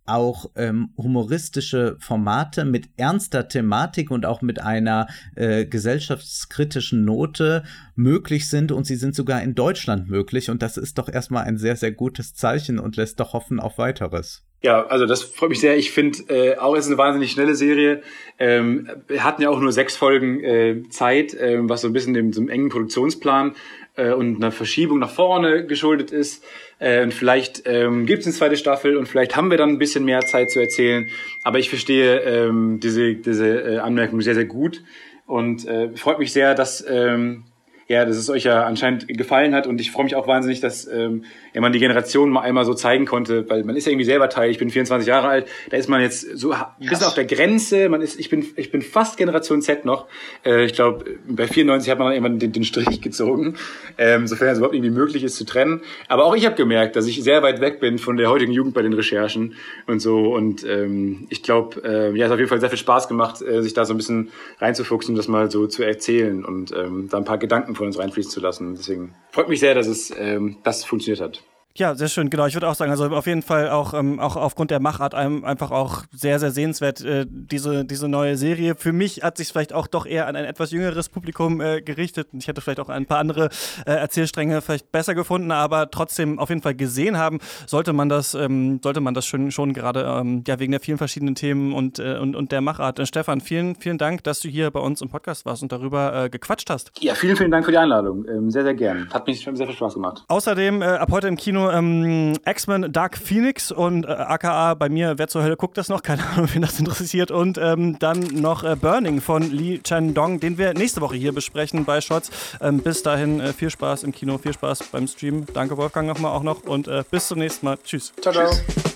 auch 0.07 0.51
ähm, 0.57 0.91
humoristische 0.97 1.97
Formate 2.01 2.65
mit 2.65 2.89
ernster 2.97 3.49
Thematik 3.49 4.11
und 4.11 4.27
auch 4.27 4.43
mit 4.43 4.61
einer 4.61 5.07
äh, 5.37 5.65
gesellschaftskritischen 5.65 7.05
Note 7.05 7.65
möglich 7.95 8.49
sind 8.49 8.73
und 8.73 8.85
sie 8.85 8.97
sind 8.97 9.15
sogar 9.15 9.43
in 9.43 9.55
Deutschland 9.55 10.09
möglich 10.09 10.51
und 10.51 10.63
das 10.63 10.77
ist 10.77 10.99
doch 10.99 11.09
erstmal 11.09 11.45
ein 11.45 11.59
sehr, 11.59 11.77
sehr 11.77 11.93
gutes 11.93 12.35
Zeichen 12.35 12.79
und 12.79 12.97
lässt 12.97 13.21
doch 13.21 13.33
hoffen 13.33 13.61
auf 13.61 13.79
weiteres. 13.79 14.45
Ja, 14.63 14.87
also 14.87 15.07
das 15.07 15.25
freut 15.25 15.51
mich 15.51 15.61
sehr. 15.61 15.77
Ich 15.77 15.91
finde, 15.91 16.19
äh, 16.29 16.57
auch 16.57 16.77
ist 16.77 16.87
eine 16.87 16.97
wahnsinnig 16.97 17.33
schnelle 17.33 17.57
Serie. 17.57 18.01
Ähm, 18.39 18.89
wir 19.09 19.25
hatten 19.25 19.43
ja 19.43 19.51
auch 19.51 19.59
nur 19.59 19.73
sechs 19.73 19.97
Folgen 19.97 20.39
äh, 20.45 20.83
Zeit, 20.89 21.35
äh, 21.35 21.59
was 21.63 21.81
so 21.81 21.89
ein 21.89 21.93
bisschen 21.93 22.15
dem, 22.15 22.33
so 22.33 22.41
einem 22.41 22.49
engen 22.49 22.69
Produktionsplan 22.69 23.57
äh, 23.97 24.13
und 24.13 24.37
einer 24.37 24.53
Verschiebung 24.53 24.99
nach 24.99 25.11
vorne 25.11 25.67
geschuldet 25.67 26.11
ist. 26.11 26.45
Äh, 26.79 27.03
und 27.03 27.15
vielleicht 27.15 27.63
ähm, 27.67 28.07
gibt 28.07 28.21
es 28.21 28.27
eine 28.27 28.35
zweite 28.35 28.57
Staffel 28.57 28.97
und 28.97 29.07
vielleicht 29.07 29.37
haben 29.37 29.51
wir 29.51 29.59
dann 29.59 29.71
ein 29.71 29.79
bisschen 29.79 30.05
mehr 30.05 30.21
Zeit 30.21 30.51
zu 30.51 30.61
erzählen. 30.61 31.09
Aber 31.45 31.59
ich 31.59 31.69
verstehe 31.69 32.21
ähm, 32.21 32.81
diese, 32.81 33.15
diese 33.15 33.49
äh, 33.49 33.79
Anmerkung 33.79 34.21
sehr, 34.21 34.35
sehr 34.35 34.47
gut 34.47 34.83
und 35.27 35.67
äh, 35.67 35.91
freut 35.97 36.19
mich 36.19 36.33
sehr, 36.33 36.55
dass 36.55 36.85
ähm, 36.89 37.45
ja, 37.93 38.07
dass 38.07 38.17
es 38.17 38.31
euch 38.31 38.45
ja 38.45 38.65
anscheinend 38.65 39.07
gefallen 39.07 39.55
hat 39.55 39.67
und 39.67 39.79
ich 39.79 39.91
freue 39.91 40.05
mich 40.05 40.17
auch 40.17 40.27
wahnsinnig, 40.27 40.61
dass 40.61 40.87
ähm, 40.87 41.25
ja, 41.53 41.61
man 41.61 41.73
die 41.73 41.79
Generation 41.79 42.31
mal 42.31 42.41
einmal 42.41 42.65
so 42.65 42.73
zeigen 42.73 43.05
konnte, 43.05 43.49
weil 43.51 43.65
man 43.65 43.77
ist 43.77 43.85
ja 43.85 43.93
irgendwie 43.93 44.07
selber 44.07 44.31
Teil. 44.31 44.51
Ich 44.51 44.59
bin 44.59 44.71
24 44.71 45.07
Jahre 45.07 45.29
alt, 45.29 45.47
da 45.69 45.77
ist 45.77 45.91
man 45.91 46.01
jetzt 46.01 46.23
so 46.39 46.53
ein 46.53 46.65
bisschen 46.79 47.07
auf 47.07 47.15
der 47.15 47.27
Grenze. 47.27 47.91
Man 47.91 48.01
ist, 48.01 48.19
ich 48.19 48.31
bin, 48.31 48.47
ich 48.57 48.71
bin 48.71 48.81
fast 48.81 49.19
Generation 49.19 49.61
Z 49.61 49.85
noch. 49.85 50.07
Äh, 50.43 50.65
ich 50.65 50.73
glaube, 50.73 51.05
bei 51.29 51.47
94 51.47 51.91
hat 51.91 51.99
man 51.99 52.13
irgendwann 52.13 52.39
den, 52.39 52.53
den 52.53 52.65
Strich 52.65 53.03
gezogen, 53.03 53.57
ähm, 53.99 54.27
sofern 54.27 54.49
es 54.49 54.59
überhaupt 54.59 54.75
irgendwie 54.75 54.91
möglich 54.91 55.23
ist 55.23 55.37
zu 55.37 55.45
trennen. 55.45 55.83
Aber 56.09 56.25
auch 56.25 56.35
ich 56.35 56.47
habe 56.47 56.57
gemerkt, 56.57 56.97
dass 56.97 57.07
ich 57.07 57.23
sehr 57.23 57.43
weit 57.43 57.61
weg 57.61 57.79
bin 57.79 57.99
von 57.99 58.17
der 58.17 58.31
heutigen 58.31 58.53
Jugend 58.53 58.73
bei 58.73 58.81
den 58.81 58.95
Recherchen 58.95 59.55
und 59.87 60.01
so. 60.01 60.35
Und 60.35 60.65
ähm, 60.65 61.27
ich 61.29 61.43
glaube, 61.43 61.83
äh, 61.85 62.17
ja, 62.17 62.25
es 62.25 62.31
hat 62.31 62.33
auf 62.33 62.39
jeden 62.39 62.49
Fall 62.49 62.61
sehr 62.61 62.71
viel 62.71 62.79
Spaß 62.79 63.07
gemacht, 63.07 63.43
äh, 63.43 63.63
sich 63.63 63.75
da 63.75 63.85
so 63.85 63.93
ein 63.93 63.99
bisschen 63.99 64.31
reinzufuchsen, 64.61 65.15
das 65.15 65.29
mal 65.29 65.51
so 65.51 65.67
zu 65.67 65.83
erzählen 65.83 66.43
und 66.43 66.73
ähm, 66.73 67.09
da 67.11 67.19
ein 67.19 67.25
paar 67.27 67.37
Gedanken 67.37 67.75
von 67.75 67.82
uns 67.87 67.99
reinfließen 67.99 68.31
zu 68.31 68.41
lassen. 68.41 68.75
Deswegen 68.75 69.15
freut 69.31 69.49
mich 69.49 69.61
sehr, 69.61 69.75
dass 69.75 69.87
es 69.87 70.13
ähm, 70.17 70.59
das 70.63 70.85
funktioniert 70.85 71.21
hat. 71.21 71.43
Ja, 71.75 71.95
sehr 71.95 72.09
schön, 72.09 72.29
genau. 72.29 72.47
Ich 72.47 72.55
würde 72.55 72.69
auch 72.69 72.75
sagen, 72.75 72.91
also 72.91 73.07
auf 73.07 73.27
jeden 73.27 73.41
Fall 73.41 73.71
auch, 73.71 73.95
ähm, 73.95 74.21
auch 74.21 74.37
aufgrund 74.37 74.71
der 74.71 74.79
Machart 74.79 75.15
einem 75.15 75.43
einfach 75.45 75.71
auch 75.71 76.05
sehr, 76.13 76.39
sehr 76.39 76.51
sehenswert, 76.51 77.01
äh, 77.01 77.25
diese, 77.27 77.87
diese 77.87 78.09
neue 78.09 78.37
Serie. 78.37 78.75
Für 78.75 78.93
mich 78.93 79.23
hat 79.23 79.39
sich 79.39 79.49
vielleicht 79.49 79.73
auch 79.73 79.87
doch 79.87 80.05
eher 80.05 80.27
an 80.27 80.37
ein 80.37 80.45
etwas 80.45 80.71
jüngeres 80.71 81.09
Publikum 81.09 81.63
äh, 81.63 81.81
gerichtet. 81.81 82.29
Ich 82.33 82.47
hätte 82.47 82.61
vielleicht 82.61 82.79
auch 82.81 82.91
ein 82.91 83.07
paar 83.07 83.19
andere 83.19 83.49
äh, 83.87 83.93
Erzählstränge 83.93 84.61
vielleicht 84.61 84.93
besser 84.93 85.15
gefunden, 85.15 85.51
aber 85.51 85.91
trotzdem 85.91 86.39
auf 86.39 86.51
jeden 86.51 86.61
Fall 86.61 86.75
gesehen 86.75 87.17
haben, 87.17 87.39
sollte 87.67 87.95
man 87.95 88.11
das, 88.11 88.35
ähm, 88.35 88.81
sollte 88.83 89.01
man 89.01 89.15
das 89.15 89.25
schon, 89.25 89.51
schon 89.51 89.73
gerade 89.73 90.03
ähm, 90.03 90.45
ja, 90.47 90.59
wegen 90.59 90.73
der 90.73 90.81
vielen 90.81 90.99
verschiedenen 90.99 91.35
Themen 91.35 91.73
und, 91.73 91.99
äh, 91.99 92.19
und, 92.19 92.37
und 92.37 92.53
der 92.53 92.61
Machart. 92.61 92.99
Äh, 92.99 93.07
Stefan, 93.07 93.41
vielen, 93.41 93.77
vielen 93.77 93.97
Dank, 93.97 94.25
dass 94.25 94.41
du 94.41 94.49
hier 94.49 94.71
bei 94.71 94.81
uns 94.81 95.01
im 95.01 95.09
Podcast 95.09 95.47
warst 95.47 95.63
und 95.63 95.73
darüber 95.73 96.25
äh, 96.25 96.29
gequatscht 96.29 96.69
hast. 96.69 96.93
Ja, 97.01 97.15
vielen, 97.15 97.37
vielen 97.37 97.51
Dank 97.51 97.65
für 97.65 97.71
die 97.71 97.79
Einladung. 97.79 98.27
Ähm, 98.29 98.51
sehr, 98.51 98.63
sehr 98.63 98.75
gern. 98.75 99.09
Hat 99.11 99.27
mich 99.27 99.43
sehr 99.43 99.67
viel 99.67 99.75
Spaß 99.75 99.95
gemacht. 99.95 100.25
Außerdem 100.29 100.83
ab 100.83 101.09
heute 101.11 101.29
im 101.29 101.37
Kino 101.37 101.62
ähm, 101.71 102.39
X-Men 102.47 102.93
Dark 102.93 103.19
Phoenix 103.19 103.71
und 103.71 104.05
äh, 104.05 104.09
aka 104.09 104.75
bei 104.75 104.89
mir, 104.89 105.19
wer 105.19 105.29
zur 105.29 105.43
Hölle 105.43 105.57
guckt 105.57 105.79
das 105.79 105.89
noch? 105.89 106.03
Keine 106.13 106.25
Ahnung, 106.27 106.49
wen 106.53 106.63
das 106.63 106.79
interessiert. 106.79 107.31
Und 107.31 107.59
ähm, 107.59 107.99
dann 107.99 108.21
noch 108.21 108.65
äh, 108.65 108.77
Burning 108.77 109.21
von 109.21 109.43
Lee 109.51 109.81
Chen-Dong, 109.83 110.41
den 110.41 110.59
wir 110.59 110.75
nächste 110.75 111.01
Woche 111.01 111.17
hier 111.17 111.33
besprechen 111.33 111.85
bei 111.85 112.01
Shots. 112.01 112.31
Ähm, 112.61 112.79
bis 112.79 113.03
dahin 113.03 113.41
äh, 113.41 113.53
viel 113.53 113.71
Spaß 113.71 114.05
im 114.05 114.13
Kino, 114.13 114.39
viel 114.39 114.53
Spaß 114.53 114.85
beim 114.85 115.07
Stream. 115.07 115.47
Danke 115.53 115.77
Wolfgang 115.77 116.09
nochmal 116.09 116.33
auch 116.33 116.43
noch 116.43 116.65
und 116.65 116.89
äh, 116.89 117.05
bis 117.11 117.29
zum 117.29 117.39
nächsten 117.39 117.67
Mal. 117.67 117.79
Tschüss. 117.85 118.13
Ciao, 118.21 118.33
ciao. 118.33 118.51
Tschüss. 118.51 118.92